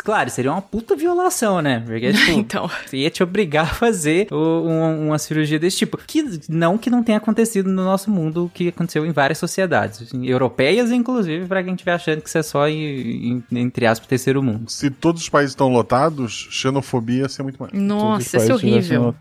Claro, 0.04 0.30
seria 0.30 0.52
uma 0.52 0.62
puta 0.62 0.96
violação, 0.96 1.62
né? 1.62 1.82
Porque, 1.86 2.12
tipo, 2.14 2.32
Então, 2.40 2.70
Você 2.86 2.98
ia 2.98 3.10
te 3.10 3.24
obrigar 3.24 3.66
a 3.66 3.74
fazer 3.74 4.28
o- 4.32 4.36
um- 4.68 5.08
uma 5.08 5.18
cirurgia 5.20 5.60
desse 5.60 5.78
tipo. 5.78 5.98
Que 5.98 6.24
não 6.50 6.78
que 6.78 6.90
não 6.90 7.04
tenha 7.04 7.18
acontecido 7.18 7.70
no 7.70 7.84
nosso 7.84 8.10
mundo, 8.10 8.50
que 8.54 8.68
aconteceu 8.70 9.06
em 9.06 9.12
várias 9.12 9.38
sociedades, 9.38 10.10
europeias, 10.24 10.92
inclusive, 10.92 11.46
pra 11.48 11.64
quem 11.64 11.74
estiver 11.74 11.94
achando 11.94 12.22
que 12.22 12.28
isso 12.30 12.38
é 12.38 12.44
só, 12.44 12.68
em, 12.68 13.44
em- 13.52 13.60
entre 13.60 13.86
aspas, 13.86 14.08
terceiro 14.08 14.42
mundo. 14.42 14.70
Se 14.70 14.90
todos 14.90 15.22
os 15.22 15.30
países 15.32 15.52
estão 15.52 15.70
lotados, 15.70 16.48
xenofobia 16.52 17.22
ia 17.22 17.30
ser 17.30 17.44
muito 17.44 17.58
mais. 17.60 17.72
nossa, 17.74 18.38
isso 18.38 18.52
é 18.52 18.54
horrível. 18.54 19.16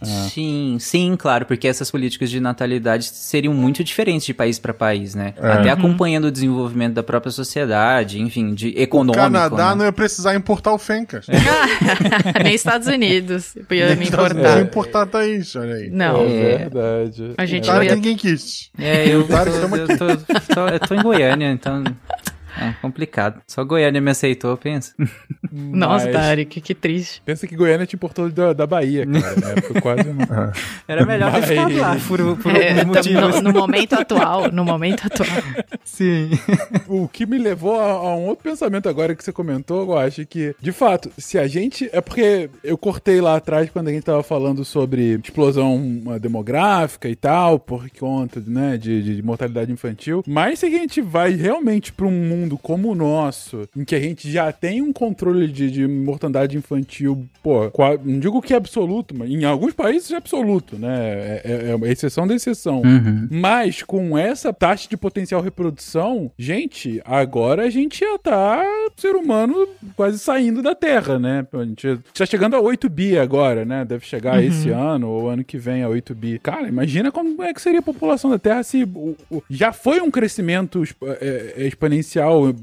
É. 0.00 0.06
Sim, 0.30 0.76
sim, 0.80 1.14
claro, 1.18 1.46
porque 1.46 1.68
essas 1.68 1.90
políticas 1.90 2.30
de 2.30 2.40
natalidade 2.40 3.04
seriam 3.04 3.52
muito 3.54 3.84
diferentes 3.84 4.24
de 4.26 4.34
país 4.34 4.58
pra 4.58 4.72
país, 4.74 5.14
né? 5.14 5.34
É. 5.36 5.52
Até 5.52 5.70
acompanhando 5.70 6.24
o 6.26 6.32
desenvolvimento 6.32 6.94
da 6.94 7.02
própria 7.02 7.30
sociedade, 7.30 8.20
enfim, 8.20 8.54
de 8.54 8.68
O 8.76 8.80
econômico. 8.80 9.22
Canadá 9.22 9.70
né? 9.70 9.74
não 9.76 9.84
ia 9.84 9.92
precisar 9.92 10.34
importar 10.34 10.72
o 10.72 10.78
Fencas. 10.78 11.26
Nem 12.42 12.54
Estados 12.54 12.88
Unidos 12.88 13.54
podia 13.68 13.94
me 13.94 14.04
Ia 14.04 14.08
importar. 14.08 14.60
importar 14.60 15.06
Thaís, 15.06 15.54
olha 15.56 15.74
aí. 15.74 15.90
Não. 15.90 16.22
É 16.22 16.58
verdade. 16.68 17.34
A 17.36 17.44
gente 17.46 17.68
É. 17.68 17.72
não 17.74 17.82
ia- 17.82 17.94
ninguém 17.94 18.16
quis. 18.16 18.70
É, 18.78 19.08
eu, 19.08 19.26
Claro, 19.26 19.50
tô, 19.50 19.56
estamos 19.56 19.78
eu, 19.78 19.86
tô, 19.88 20.06
tô- 20.54 20.68
eu 20.68 20.80
tô 20.80 20.94
em 20.94 21.02
Goiânia, 21.02 21.50
então. 21.52 21.84
É 22.58 22.72
complicado. 22.80 23.40
Só 23.46 23.64
Goiânia 23.64 24.00
me 24.00 24.10
aceitou, 24.10 24.56
pensa. 24.56 24.94
Nossa, 25.50 26.06
Mas 26.06 26.14
Tarek, 26.14 26.60
que 26.60 26.74
triste. 26.74 27.22
Pensa 27.24 27.46
que 27.46 27.54
Goiânia 27.56 27.86
te 27.86 27.96
importou 27.96 28.30
da, 28.30 28.52
da 28.52 28.66
Bahia, 28.66 29.06
cara. 29.06 29.36
Né? 29.36 29.62
Foi 29.68 29.80
quase 29.80 30.08
uma... 30.08 30.52
Era 30.88 31.04
melhor 31.04 31.32
ter 31.32 31.40
Mas- 31.40 31.48
ficado 31.48 31.76
lá, 31.76 31.96
por, 32.08 32.36
por 32.38 32.56
É, 32.56 32.84
no, 32.84 33.42
no 33.42 33.52
momento 33.52 33.94
atual, 33.94 34.50
no 34.50 34.64
momento 34.64 35.06
atual. 35.06 35.28
Sim. 35.84 36.30
O 36.88 37.08
que 37.08 37.26
me 37.26 37.38
levou 37.38 37.78
a, 37.80 37.90
a 37.92 38.16
um 38.16 38.26
outro 38.26 38.44
pensamento 38.44 38.88
agora 38.88 39.14
que 39.14 39.22
você 39.24 39.32
comentou, 39.32 39.82
eu 39.82 39.98
acho 39.98 40.24
que, 40.26 40.54
de 40.60 40.72
fato, 40.72 41.10
se 41.18 41.38
a 41.38 41.46
gente. 41.46 41.88
É 41.92 42.00
porque 42.00 42.48
eu 42.62 42.78
cortei 42.78 43.20
lá 43.20 43.36
atrás 43.36 43.68
quando 43.70 43.88
a 43.88 43.92
gente 43.92 44.04
tava 44.04 44.22
falando 44.22 44.64
sobre 44.64 45.18
explosão 45.22 46.02
demográfica 46.20 47.08
e 47.08 47.16
tal, 47.16 47.58
por 47.58 47.88
conta 47.90 48.42
né, 48.46 48.76
de, 48.76 49.16
de 49.16 49.22
mortalidade 49.22 49.70
infantil. 49.72 50.22
Mas 50.26 50.60
se 50.60 50.66
a 50.66 50.70
gente 50.70 51.00
vai 51.00 51.32
realmente 51.32 51.92
para 51.92 52.06
um 52.06 52.10
mundo 52.10 52.41
como 52.58 52.90
o 52.90 52.94
nosso, 52.94 53.68
em 53.76 53.84
que 53.84 53.94
a 53.94 54.00
gente 54.00 54.30
já 54.30 54.52
tem 54.52 54.80
um 54.82 54.92
controle 54.92 55.46
de, 55.48 55.70
de 55.70 55.86
mortalidade 55.86 56.56
infantil, 56.56 57.26
pô, 57.42 57.70
não 58.04 58.18
digo 58.18 58.40
que 58.42 58.52
é 58.54 58.56
absoluto, 58.56 59.14
mas 59.16 59.30
em 59.30 59.44
alguns 59.44 59.72
países 59.74 60.10
é 60.10 60.16
absoluto, 60.16 60.76
né? 60.76 60.88
É, 60.92 61.42
é, 61.44 61.88
é 61.88 61.92
exceção 61.92 62.26
da 62.26 62.34
exceção. 62.34 62.82
Uhum. 62.82 63.28
Mas 63.30 63.82
com 63.82 64.16
essa 64.16 64.52
taxa 64.52 64.88
de 64.88 64.96
potencial 64.96 65.40
reprodução, 65.40 66.30
gente, 66.38 67.00
agora 67.04 67.64
a 67.64 67.70
gente 67.70 68.00
já 68.00 68.18
tá 68.18 68.62
ser 68.96 69.14
humano 69.14 69.66
quase 69.96 70.18
saindo 70.18 70.62
da 70.62 70.74
Terra, 70.74 71.18
né? 71.18 71.46
A 71.52 71.64
gente 71.64 71.98
tá 72.14 72.26
chegando 72.26 72.56
a 72.56 72.60
8 72.60 72.88
bi 72.88 73.18
agora, 73.18 73.64
né? 73.64 73.84
Deve 73.84 74.04
chegar 74.04 74.42
esse 74.42 74.70
ano 74.70 75.08
ou 75.08 75.28
ano 75.28 75.44
que 75.44 75.58
vem 75.58 75.82
a 75.82 75.88
8 75.88 76.14
bi. 76.14 76.38
Cara, 76.38 76.68
imagina 76.68 77.10
como 77.12 77.42
é 77.42 77.52
que 77.52 77.60
seria 77.62 77.80
a 77.80 77.82
população 77.82 78.30
da 78.30 78.38
Terra 78.38 78.62
se 78.62 78.84
o- 78.84 79.16
o- 79.30 79.42
já 79.50 79.72
foi 79.72 80.00
um 80.00 80.10
crescimento 80.10 80.82
exp- 80.82 81.02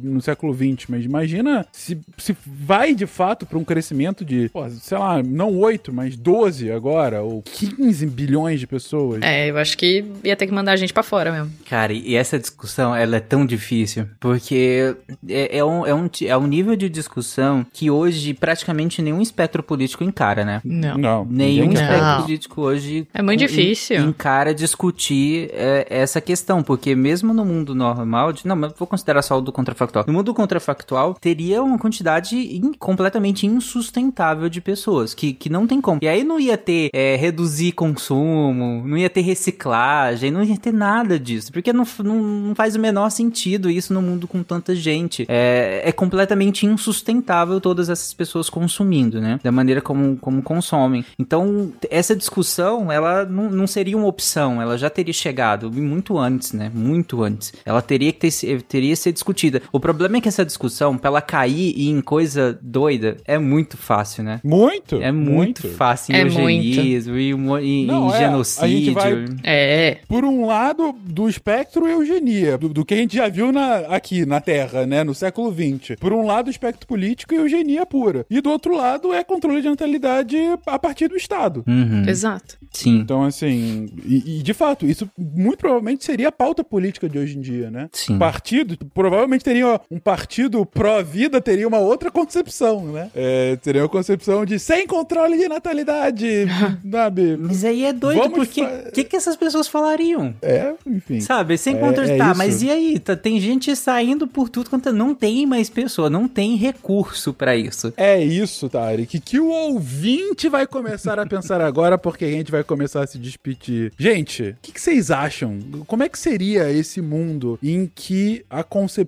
no 0.02 0.22
século 0.22 0.54
20, 0.54 0.90
mas 0.92 1.06
imagina 1.06 1.66
se, 1.72 2.00
se 2.18 2.36
vai 2.46 2.94
de 2.94 3.06
fato 3.06 3.46
para 3.46 3.58
um 3.58 3.64
crescimento 3.64 4.24
de, 4.26 4.50
pô, 4.50 4.68
sei 4.70 4.98
lá, 4.98 5.22
não 5.24 5.58
8, 5.58 5.92
mas 5.94 6.16
12 6.16 6.72
agora, 6.72 7.22
ou 7.22 7.42
15 7.42 8.06
bilhões 8.08 8.60
de 8.60 8.68
pessoas. 8.68 9.22
É, 9.22 9.50
eu 9.50 9.58
acho 9.58 9.78
que 9.78 10.04
ia 10.24 10.36
ter 10.36 10.48
que 10.48 10.54
mandar 10.54 10.74
a 10.74 10.76
gente 10.76 10.94
pra 10.94 11.04
fora 11.04 11.32
mesmo. 11.32 11.52
Cara, 11.70 11.94
e 11.94 12.16
essa 12.16 12.38
discussão, 12.40 12.96
ela 12.96 13.18
é 13.18 13.20
tão 13.20 13.46
difícil, 13.46 14.08
porque 14.20 14.96
é, 15.28 15.58
é 15.58 15.66
um, 15.66 15.86
é, 15.86 15.94
um, 15.94 16.10
é 16.26 16.38
um 16.38 16.48
nível 16.48 16.76
de 16.76 16.90
discussão 16.90 17.66
que 17.72 17.90
hoje 17.90 18.34
praticamente 18.34 19.02
nenhum 19.02 19.22
espectro 19.22 19.62
político 19.64 20.04
encara, 20.04 20.44
né? 20.46 20.62
Não. 20.64 20.98
Não, 20.98 21.26
Nenhum 21.26 21.72
espectro 21.72 21.98
Não. 22.06 22.22
político 22.24 22.62
hoje 22.62 23.08
É 23.14 23.22
muito 23.22 23.40
difícil. 23.40 23.98
encara 24.02 24.54
discutir 24.54 25.50
é, 25.54 25.86
essa 25.90 26.20
questão, 26.22 26.62
porque 26.64 26.96
mesmo 26.96 27.34
no 27.34 27.46
mundo 27.46 27.76
normal, 27.76 28.34
de, 28.34 28.48
não, 28.48 28.56
mas 28.56 28.74
vou 28.78 28.88
considerar 28.88 29.22
só 29.22 29.38
o 29.38 29.42
do 29.42 29.52
contrafactual. 29.60 30.06
No 30.08 30.14
mundo 30.14 30.34
contrafactual, 30.34 31.14
teria 31.20 31.62
uma 31.62 31.78
quantidade 31.78 32.36
in- 32.36 32.74
completamente 32.74 33.46
insustentável 33.46 34.50
de 34.50 34.62
pessoas 34.62 35.14
que, 35.14 35.34
que 35.34 35.50
não 35.50 35.68
tem 35.68 35.82
como. 35.82 36.00
E 36.02 36.08
aí 36.08 36.24
não 36.24 36.40
ia 36.40 36.58
ter 36.58 36.90
é, 36.94 37.16
reduzir 37.16 37.72
consumo, 37.74 38.84
não 38.86 38.98
ia 38.98 39.10
ter 39.10 39.22
reciclagem, 39.22 40.32
não 40.32 40.44
ia 40.44 40.58
ter 40.58 40.74
nada 40.74 41.20
disso, 41.20 41.52
porque 41.52 41.74
não, 41.74 41.86
não, 42.04 42.16
não 42.24 42.56
faz 42.56 42.76
o 42.76 42.80
menor 42.80 43.10
sentido 43.10 43.70
isso 43.70 43.94
no 43.94 44.02
mundo 44.02 44.28
com 44.28 44.44
tanta 44.44 44.76
gente. 44.76 45.26
É, 45.28 45.82
é 45.86 45.92
completamente 45.92 46.66
insustentável 46.66 47.60
todas 47.60 47.90
essas 47.90 48.14
pessoas 48.14 48.50
consumindo, 48.50 49.20
né? 49.22 49.40
Da 49.44 49.52
maneira 49.52 49.82
como, 49.82 50.18
como 50.18 50.42
consomem. 50.42 51.04
Então, 51.18 51.72
essa 51.90 52.16
discussão, 52.16 52.92
ela 52.92 53.26
não, 53.26 53.50
não 53.50 53.68
seria 53.68 53.98
uma 53.98 54.08
opção, 54.08 54.62
ela 54.62 54.78
já 54.78 54.90
teria 54.90 55.14
chegado 55.14 55.72
muito 55.72 56.18
antes, 56.18 56.54
né? 56.54 56.72
Muito 56.74 57.24
antes. 57.24 57.54
Ela 57.66 57.82
teria 57.82 58.12
que 58.14 58.20
ter, 58.20 58.62
teria 58.64 58.92
que 58.92 58.96
ser 58.96 59.12
discutida. 59.12 59.49
O 59.72 59.80
problema 59.80 60.18
é 60.18 60.22
que 60.22 60.28
essa 60.28 60.46
discussão, 60.46 60.98
pra 60.98 61.10
ela 61.10 61.22
cair 61.22 61.74
em 61.90 62.02
coisa 62.02 62.58
doida, 62.62 63.18
é 63.26 63.38
muito 63.38 63.78
fácil, 63.78 64.24
né? 64.24 64.40
Muito. 64.44 65.02
É 65.02 65.12
muito, 65.12 65.68
fácil 65.70 66.14
em 66.14 66.18
É 66.18 66.22
eugenismo, 66.24 67.18
em, 67.18 67.34
mo- 67.34 67.58
em- 67.58 67.86
Não, 67.86 68.10
em 68.10 68.14
é, 68.14 68.18
genocídio. 68.20 68.94
vai- 68.94 69.26
É. 69.44 69.98
Por 70.08 70.24
um 70.26 70.46
lado, 70.46 70.94
do 71.04 71.28
espectro 71.30 71.88
eugenia, 71.88 72.58
do, 72.58 72.70
do 72.70 72.86
que 72.86 72.94
a 72.94 72.98
gente 72.98 73.16
já 73.16 73.28
viu 73.30 73.52
na- 73.52 73.80
aqui 73.90 74.26
na 74.26 74.40
Terra, 74.42 74.86
né, 74.86 75.04
no 75.04 75.14
século 75.14 75.52
XX. 75.54 75.96
Por 76.00 76.14
um 76.14 76.26
lado, 76.26 76.50
espectro 76.50 76.88
político 76.88 77.34
e 77.34 77.38
eugenia 77.38 77.86
pura. 77.86 78.26
E 78.30 78.42
do 78.42 78.50
outro 78.50 78.76
lado, 78.76 79.14
é 79.14 79.24
controle 79.24 79.62
de 79.62 79.70
natalidade 79.70 80.36
a 80.66 80.80
partir 80.80 81.08
do 81.08 81.16
Estado. 81.18 81.64
Uhum, 81.68 82.08
Exato. 82.08 82.58
Sim. 82.72 82.98
Então, 83.00 83.24
assim, 83.24 83.88
e, 84.06 84.40
e, 84.40 84.44
de 84.44 84.54
fato, 84.54 84.86
isso 84.86 85.10
muito 85.18 85.58
provavelmente 85.60 86.06
seria 86.06 86.28
a 86.28 86.32
pauta 86.32 86.64
política 86.64 87.10
de 87.10 87.18
hoje 87.18 87.38
em 87.38 87.42
dia, 87.42 87.72
né? 87.72 87.90
Sim. 87.92 88.18
Partido, 88.20 88.78
provavelmente 88.94 89.39
teria 89.44 89.80
um 89.90 90.00
partido 90.00 90.66
pró-vida, 90.66 91.42
teria 91.42 91.68
uma 91.68 91.80
outra 91.80 92.10
concepção, 92.12 92.86
né? 92.92 93.10
É, 93.16 93.56
teria 93.58 93.82
uma 93.82 93.90
concepção 93.90 94.46
de 94.46 94.60
sem 94.60 94.86
controle 94.88 95.38
de 95.38 95.48
natalidade, 95.48 96.46
sabe? 96.92 97.38
Mas 97.38 97.64
aí 97.64 97.86
é 97.86 97.94
doido, 97.94 98.18
Vamos 98.20 98.36
porque 98.38 98.62
o 98.62 98.92
que, 98.92 99.04
que 99.04 99.16
essas 99.16 99.36
pessoas 99.36 99.68
falariam? 99.68 100.34
É, 100.42 100.74
enfim. 100.86 101.20
Sabe, 101.22 101.58
sem 101.58 101.76
É- 101.76 101.80
controle. 101.80 102.12
é 102.12 102.18
tá, 102.18 102.30
isso. 102.30 102.38
mas 102.38 102.62
e 102.64 102.70
aí? 102.70 103.00
Tá- 103.00 103.16
tem 103.16 103.40
gente 103.40 103.76
saindo 103.76 104.28
por 104.28 104.50
tudo 104.50 104.70
quanto. 104.70 104.92
Não 104.94 105.14
tem 105.14 105.46
mais 105.46 105.70
pessoa, 105.70 106.10
não 106.10 106.28
tem 106.28 106.56
recurso 106.56 107.34
pra 107.34 107.56
isso. 107.56 107.94
É 107.98 108.22
isso, 108.24 108.68
Tarek, 108.70 109.20
que 109.20 109.40
o 109.40 109.48
ouvinte 109.50 110.48
vai 110.50 110.66
começar 110.66 111.20
a 111.20 111.26
pensar 111.26 111.62
agora, 111.62 111.98
porque 111.98 112.26
a 112.26 112.32
gente 112.32 112.52
vai 112.52 112.64
começar 112.64 113.04
a 113.04 113.08
se 113.08 113.18
despedir. 113.18 113.92
Gente, 113.98 114.44
o 114.50 114.56
que, 114.62 114.72
que 114.72 114.82
vocês 114.82 115.12
acham? 115.12 115.60
Como 115.88 116.04
é 116.04 116.10
que 116.10 116.18
seria 116.18 116.72
esse 116.72 117.02
mundo 117.02 117.58
em 117.62 117.90
que 117.94 118.44
a 118.50 118.64
concepção 118.64 119.00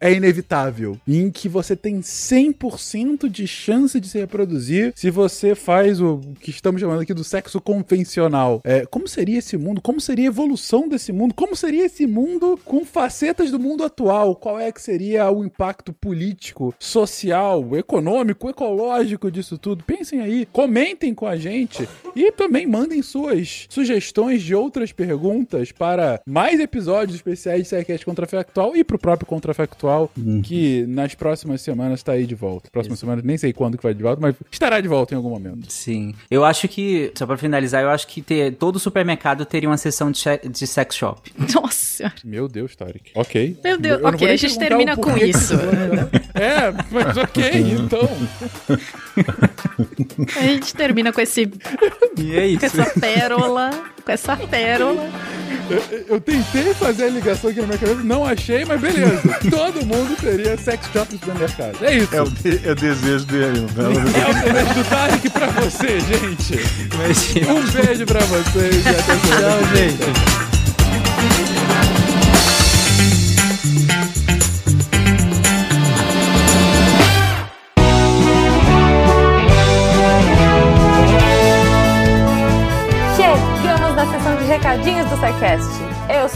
é 0.00 0.12
inevitável? 0.12 0.98
Em 1.06 1.30
que 1.30 1.48
você 1.48 1.74
tem 1.74 2.00
100% 2.00 3.28
de 3.28 3.46
chance 3.46 4.00
de 4.00 4.08
se 4.08 4.18
reproduzir 4.18 4.92
se 4.94 5.10
você 5.10 5.54
faz 5.54 6.00
o 6.00 6.20
que 6.40 6.50
estamos 6.50 6.80
chamando 6.80 7.00
aqui 7.00 7.14
do 7.14 7.24
sexo 7.24 7.60
convencional? 7.60 8.60
É, 8.64 8.86
como 8.86 9.08
seria 9.08 9.38
esse 9.38 9.56
mundo? 9.56 9.80
Como 9.80 10.00
seria 10.00 10.26
a 10.26 10.32
evolução 10.32 10.88
desse 10.88 11.12
mundo? 11.12 11.34
Como 11.34 11.56
seria 11.56 11.86
esse 11.86 12.06
mundo 12.06 12.58
com 12.64 12.84
facetas 12.84 13.50
do 13.50 13.58
mundo 13.58 13.84
atual? 13.84 14.36
Qual 14.36 14.58
é 14.58 14.70
que 14.70 14.80
seria 14.80 15.30
o 15.30 15.44
impacto 15.44 15.92
político, 15.92 16.74
social, 16.78 17.76
econômico, 17.76 18.48
ecológico 18.48 19.30
disso 19.30 19.58
tudo? 19.58 19.84
Pensem 19.84 20.20
aí, 20.20 20.46
comentem 20.52 21.14
com 21.14 21.26
a 21.26 21.36
gente 21.36 21.88
e 22.14 22.30
também 22.32 22.66
mandem 22.66 23.02
suas 23.02 23.66
sugestões 23.68 24.42
de 24.42 24.54
outras 24.54 24.92
perguntas 24.92 25.72
para 25.72 26.20
mais 26.26 26.60
episódios 26.60 27.16
especiais 27.16 27.62
de 27.62 27.68
Sequest 27.68 28.04
Contrafactual 28.04 28.76
e 28.76 28.84
pro 28.84 28.98
próprio 28.98 29.26
contrafactual 29.48 30.10
que 30.42 30.84
nas 30.86 31.14
próximas 31.14 31.60
semanas 31.62 32.02
tá 32.02 32.12
aí 32.12 32.26
de 32.26 32.34
volta. 32.34 32.70
Próxima 32.70 32.96
semana, 32.96 33.22
nem 33.24 33.38
sei 33.38 33.52
quando 33.52 33.76
que 33.76 33.82
vai 33.82 33.94
de 33.94 34.02
volta, 34.02 34.20
mas 34.20 34.34
estará 34.50 34.80
de 34.80 34.88
volta 34.88 35.14
em 35.14 35.16
algum 35.16 35.30
momento. 35.30 35.70
Sim. 35.70 36.14
Eu 36.30 36.44
acho 36.44 36.68
que, 36.68 37.12
só 37.14 37.26
pra 37.26 37.36
finalizar, 37.36 37.82
eu 37.82 37.90
acho 37.90 38.06
que 38.06 38.20
ter, 38.20 38.54
todo 38.54 38.78
supermercado 38.78 39.44
teria 39.44 39.68
uma 39.68 39.76
seção 39.76 40.10
de, 40.10 40.22
de 40.50 40.66
sex 40.66 40.94
shop. 40.94 41.32
Nossa. 41.54 42.12
Meu 42.24 42.48
Deus, 42.48 42.76
Tarek. 42.76 43.10
Ok. 43.14 43.56
Meu 43.64 43.78
Deus, 43.78 44.00
Eu 44.00 44.08
ok, 44.08 44.30
a 44.30 44.36
gente 44.36 44.58
termina 44.58 44.96
com 44.96 45.16
isso. 45.16 45.54
É, 46.34 46.72
mas 46.90 47.16
ok, 47.16 47.44
então. 47.80 48.08
A 50.36 50.40
gente 50.42 50.74
termina 50.74 51.12
com 51.12 51.20
esse 51.20 51.50
E 52.16 52.36
é 52.36 52.56
com 52.58 52.66
essa 52.66 52.84
pérola, 53.00 53.70
com 54.04 54.12
essa 54.12 54.36
pérola. 54.36 55.08
Eu, 55.70 56.04
eu 56.08 56.20
tentei 56.20 56.72
fazer 56.74 57.04
a 57.04 57.08
ligação 57.10 57.50
aqui 57.50 57.60
na 57.60 57.66
minha 57.66 57.78
cabeça, 57.78 58.00
não 58.02 58.24
achei, 58.24 58.64
mas 58.64 58.80
beleza. 58.80 59.20
Todo 59.50 59.84
mundo 59.84 60.16
teria 60.18 60.56
sex 60.56 60.86
shop 60.92 61.12
no 61.12 61.18
supermercado. 61.18 61.76
É 61.84 61.94
isso. 61.96 62.14
É 62.16 62.22
o, 62.22 62.24
de- 62.30 62.66
é 62.66 62.72
o 62.72 62.74
desejo 62.74 63.24
dele, 63.26 63.66
com 63.74 63.82
É 63.82 64.48
o 64.48 64.52
beijo 64.52 64.74
do 64.74 64.84
Tarek 64.88 65.28
pra 65.30 65.46
você, 65.48 66.00
gente. 66.00 66.54
Imagina. 66.94 67.52
Um 67.52 67.70
beijo 67.70 68.06
pra 68.06 68.20
vocês 68.20 68.86
e 68.86 68.88
até. 68.88 69.02
Tchau, 69.02 69.76
gente. 69.76 70.47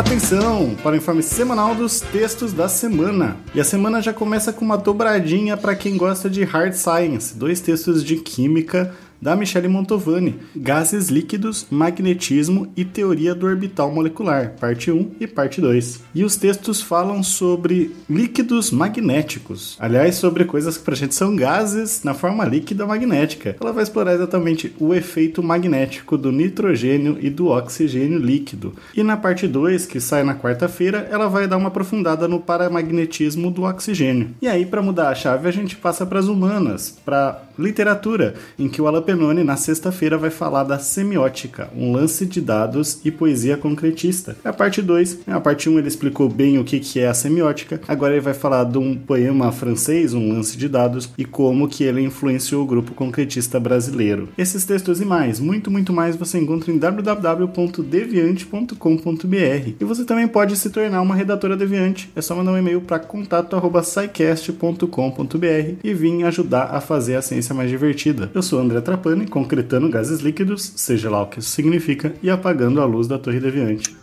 Atenção 0.00 0.74
para 0.82 0.92
o 0.92 0.96
informe 0.96 1.22
semanal 1.22 1.74
dos 1.74 2.00
textos 2.00 2.54
da 2.54 2.70
semana. 2.70 3.36
E 3.54 3.60
a 3.60 3.64
semana 3.64 4.00
já 4.00 4.14
começa 4.14 4.50
com 4.50 4.64
uma 4.64 4.78
dobradinha 4.78 5.58
para 5.58 5.76
quem 5.76 5.98
gosta 5.98 6.30
de 6.30 6.42
hard 6.42 6.72
science, 6.72 7.36
dois 7.36 7.60
textos 7.60 8.02
de 8.02 8.16
química 8.16 8.94
da 9.20 9.36
Michele 9.36 9.68
Montovani, 9.68 10.36
Gases 10.56 11.08
líquidos, 11.08 11.66
magnetismo 11.70 12.72
e 12.76 12.84
teoria 12.84 13.34
do 13.34 13.46
orbital 13.46 13.92
molecular, 13.92 14.54
parte 14.58 14.90
1 14.90 15.12
e 15.20 15.26
parte 15.26 15.60
2. 15.60 16.02
E 16.14 16.24
os 16.24 16.36
textos 16.36 16.80
falam 16.80 17.22
sobre 17.22 17.94
líquidos 18.08 18.70
magnéticos, 18.70 19.76
aliás, 19.78 20.16
sobre 20.16 20.44
coisas 20.44 20.76
que 20.78 20.84
pra 20.84 20.94
gente 20.94 21.14
são 21.14 21.36
gases 21.36 22.02
na 22.02 22.14
forma 22.14 22.44
líquida 22.44 22.86
magnética. 22.86 23.56
Ela 23.60 23.72
vai 23.72 23.82
explorar 23.82 24.14
exatamente 24.14 24.74
o 24.78 24.94
efeito 24.94 25.42
magnético 25.42 26.16
do 26.16 26.32
nitrogênio 26.32 27.18
e 27.20 27.28
do 27.28 27.48
oxigênio 27.48 28.18
líquido. 28.18 28.74
E 28.94 29.02
na 29.02 29.16
parte 29.16 29.46
2, 29.46 29.86
que 29.86 30.00
sai 30.00 30.22
na 30.22 30.34
quarta-feira, 30.34 31.08
ela 31.10 31.28
vai 31.28 31.46
dar 31.46 31.56
uma 31.56 31.68
aprofundada 31.68 32.26
no 32.26 32.40
paramagnetismo 32.40 33.50
do 33.50 33.62
oxigênio. 33.62 34.30
E 34.40 34.48
aí, 34.48 34.66
para 34.66 34.82
mudar 34.82 35.08
a 35.08 35.14
chave, 35.14 35.48
a 35.48 35.52
gente 35.52 35.76
passa 35.76 36.06
para 36.06 36.18
as 36.18 36.26
humanas, 36.26 36.98
para 37.04 37.42
literatura, 37.60 38.34
em 38.58 38.68
que 38.68 38.80
o 38.80 38.86
Alan 38.86 39.02
Penone, 39.02 39.44
na 39.44 39.56
sexta-feira, 39.56 40.16
vai 40.16 40.30
falar 40.30 40.64
da 40.64 40.78
semiótica, 40.78 41.68
um 41.76 41.92
lance 41.92 42.24
de 42.26 42.40
dados 42.40 43.00
e 43.04 43.10
poesia 43.10 43.56
concretista. 43.56 44.36
A 44.44 44.52
parte 44.52 44.80
2, 44.80 45.20
a 45.26 45.40
parte 45.40 45.68
1 45.68 45.72
um, 45.72 45.78
ele 45.78 45.88
explicou 45.88 46.28
bem 46.28 46.58
o 46.58 46.64
que, 46.64 46.78
que 46.80 47.00
é 47.00 47.08
a 47.08 47.14
semiótica, 47.14 47.80
agora 47.86 48.14
ele 48.14 48.20
vai 48.20 48.34
falar 48.34 48.64
de 48.64 48.78
um 48.78 48.96
poema 48.96 49.52
francês, 49.52 50.14
um 50.14 50.32
lance 50.32 50.56
de 50.56 50.68
dados, 50.68 51.10
e 51.18 51.24
como 51.24 51.68
que 51.68 51.84
ele 51.84 52.00
influenciou 52.00 52.62
o 52.62 52.66
grupo 52.66 52.94
concretista 52.94 53.60
brasileiro. 53.60 54.28
Esses 54.38 54.64
textos 54.64 55.00
e 55.00 55.04
mais, 55.04 55.40
muito, 55.40 55.70
muito 55.70 55.92
mais, 55.92 56.16
você 56.16 56.38
encontra 56.38 56.72
em 56.72 56.78
www.deviante.com.br. 56.78 59.70
E 59.80 59.84
você 59.84 60.04
também 60.04 60.28
pode 60.28 60.56
se 60.56 60.70
tornar 60.70 61.02
uma 61.02 61.14
redatora 61.14 61.56
deviante, 61.56 62.10
é 62.14 62.22
só 62.22 62.34
mandar 62.34 62.52
um 62.52 62.58
e-mail 62.58 62.80
para 62.80 62.98
contato.scicast.com.br 62.98 65.74
e 65.82 65.94
vir 65.94 66.24
ajudar 66.24 66.74
a 66.74 66.80
fazer 66.80 67.16
a 67.16 67.22
ciência 67.22 67.49
mais 67.54 67.70
divertida. 67.70 68.30
Eu 68.34 68.42
sou 68.42 68.60
André 68.60 68.80
Trapani, 68.80 69.26
concretando 69.26 69.88
gases 69.88 70.20
líquidos, 70.20 70.72
seja 70.76 71.10
lá 71.10 71.22
o 71.22 71.26
que 71.26 71.38
isso 71.40 71.50
significa, 71.50 72.14
e 72.22 72.30
apagando 72.30 72.80
a 72.80 72.84
luz 72.84 73.06
da 73.06 73.18
Torre 73.18 73.40
Deviante. 73.40 73.96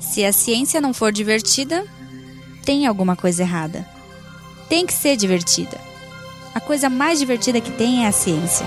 Se 0.00 0.24
a 0.24 0.32
ciência 0.32 0.80
não 0.80 0.92
for 0.92 1.12
divertida, 1.12 1.84
tem 2.64 2.86
alguma 2.86 3.14
coisa 3.14 3.42
errada. 3.42 3.86
Tem 4.68 4.84
que 4.84 4.92
ser 4.92 5.16
divertida. 5.16 5.78
A 6.54 6.60
coisa 6.60 6.90
mais 6.90 7.18
divertida 7.18 7.60
que 7.60 7.70
tem 7.70 8.04
é 8.04 8.08
a 8.08 8.12
ciência. 8.12 8.66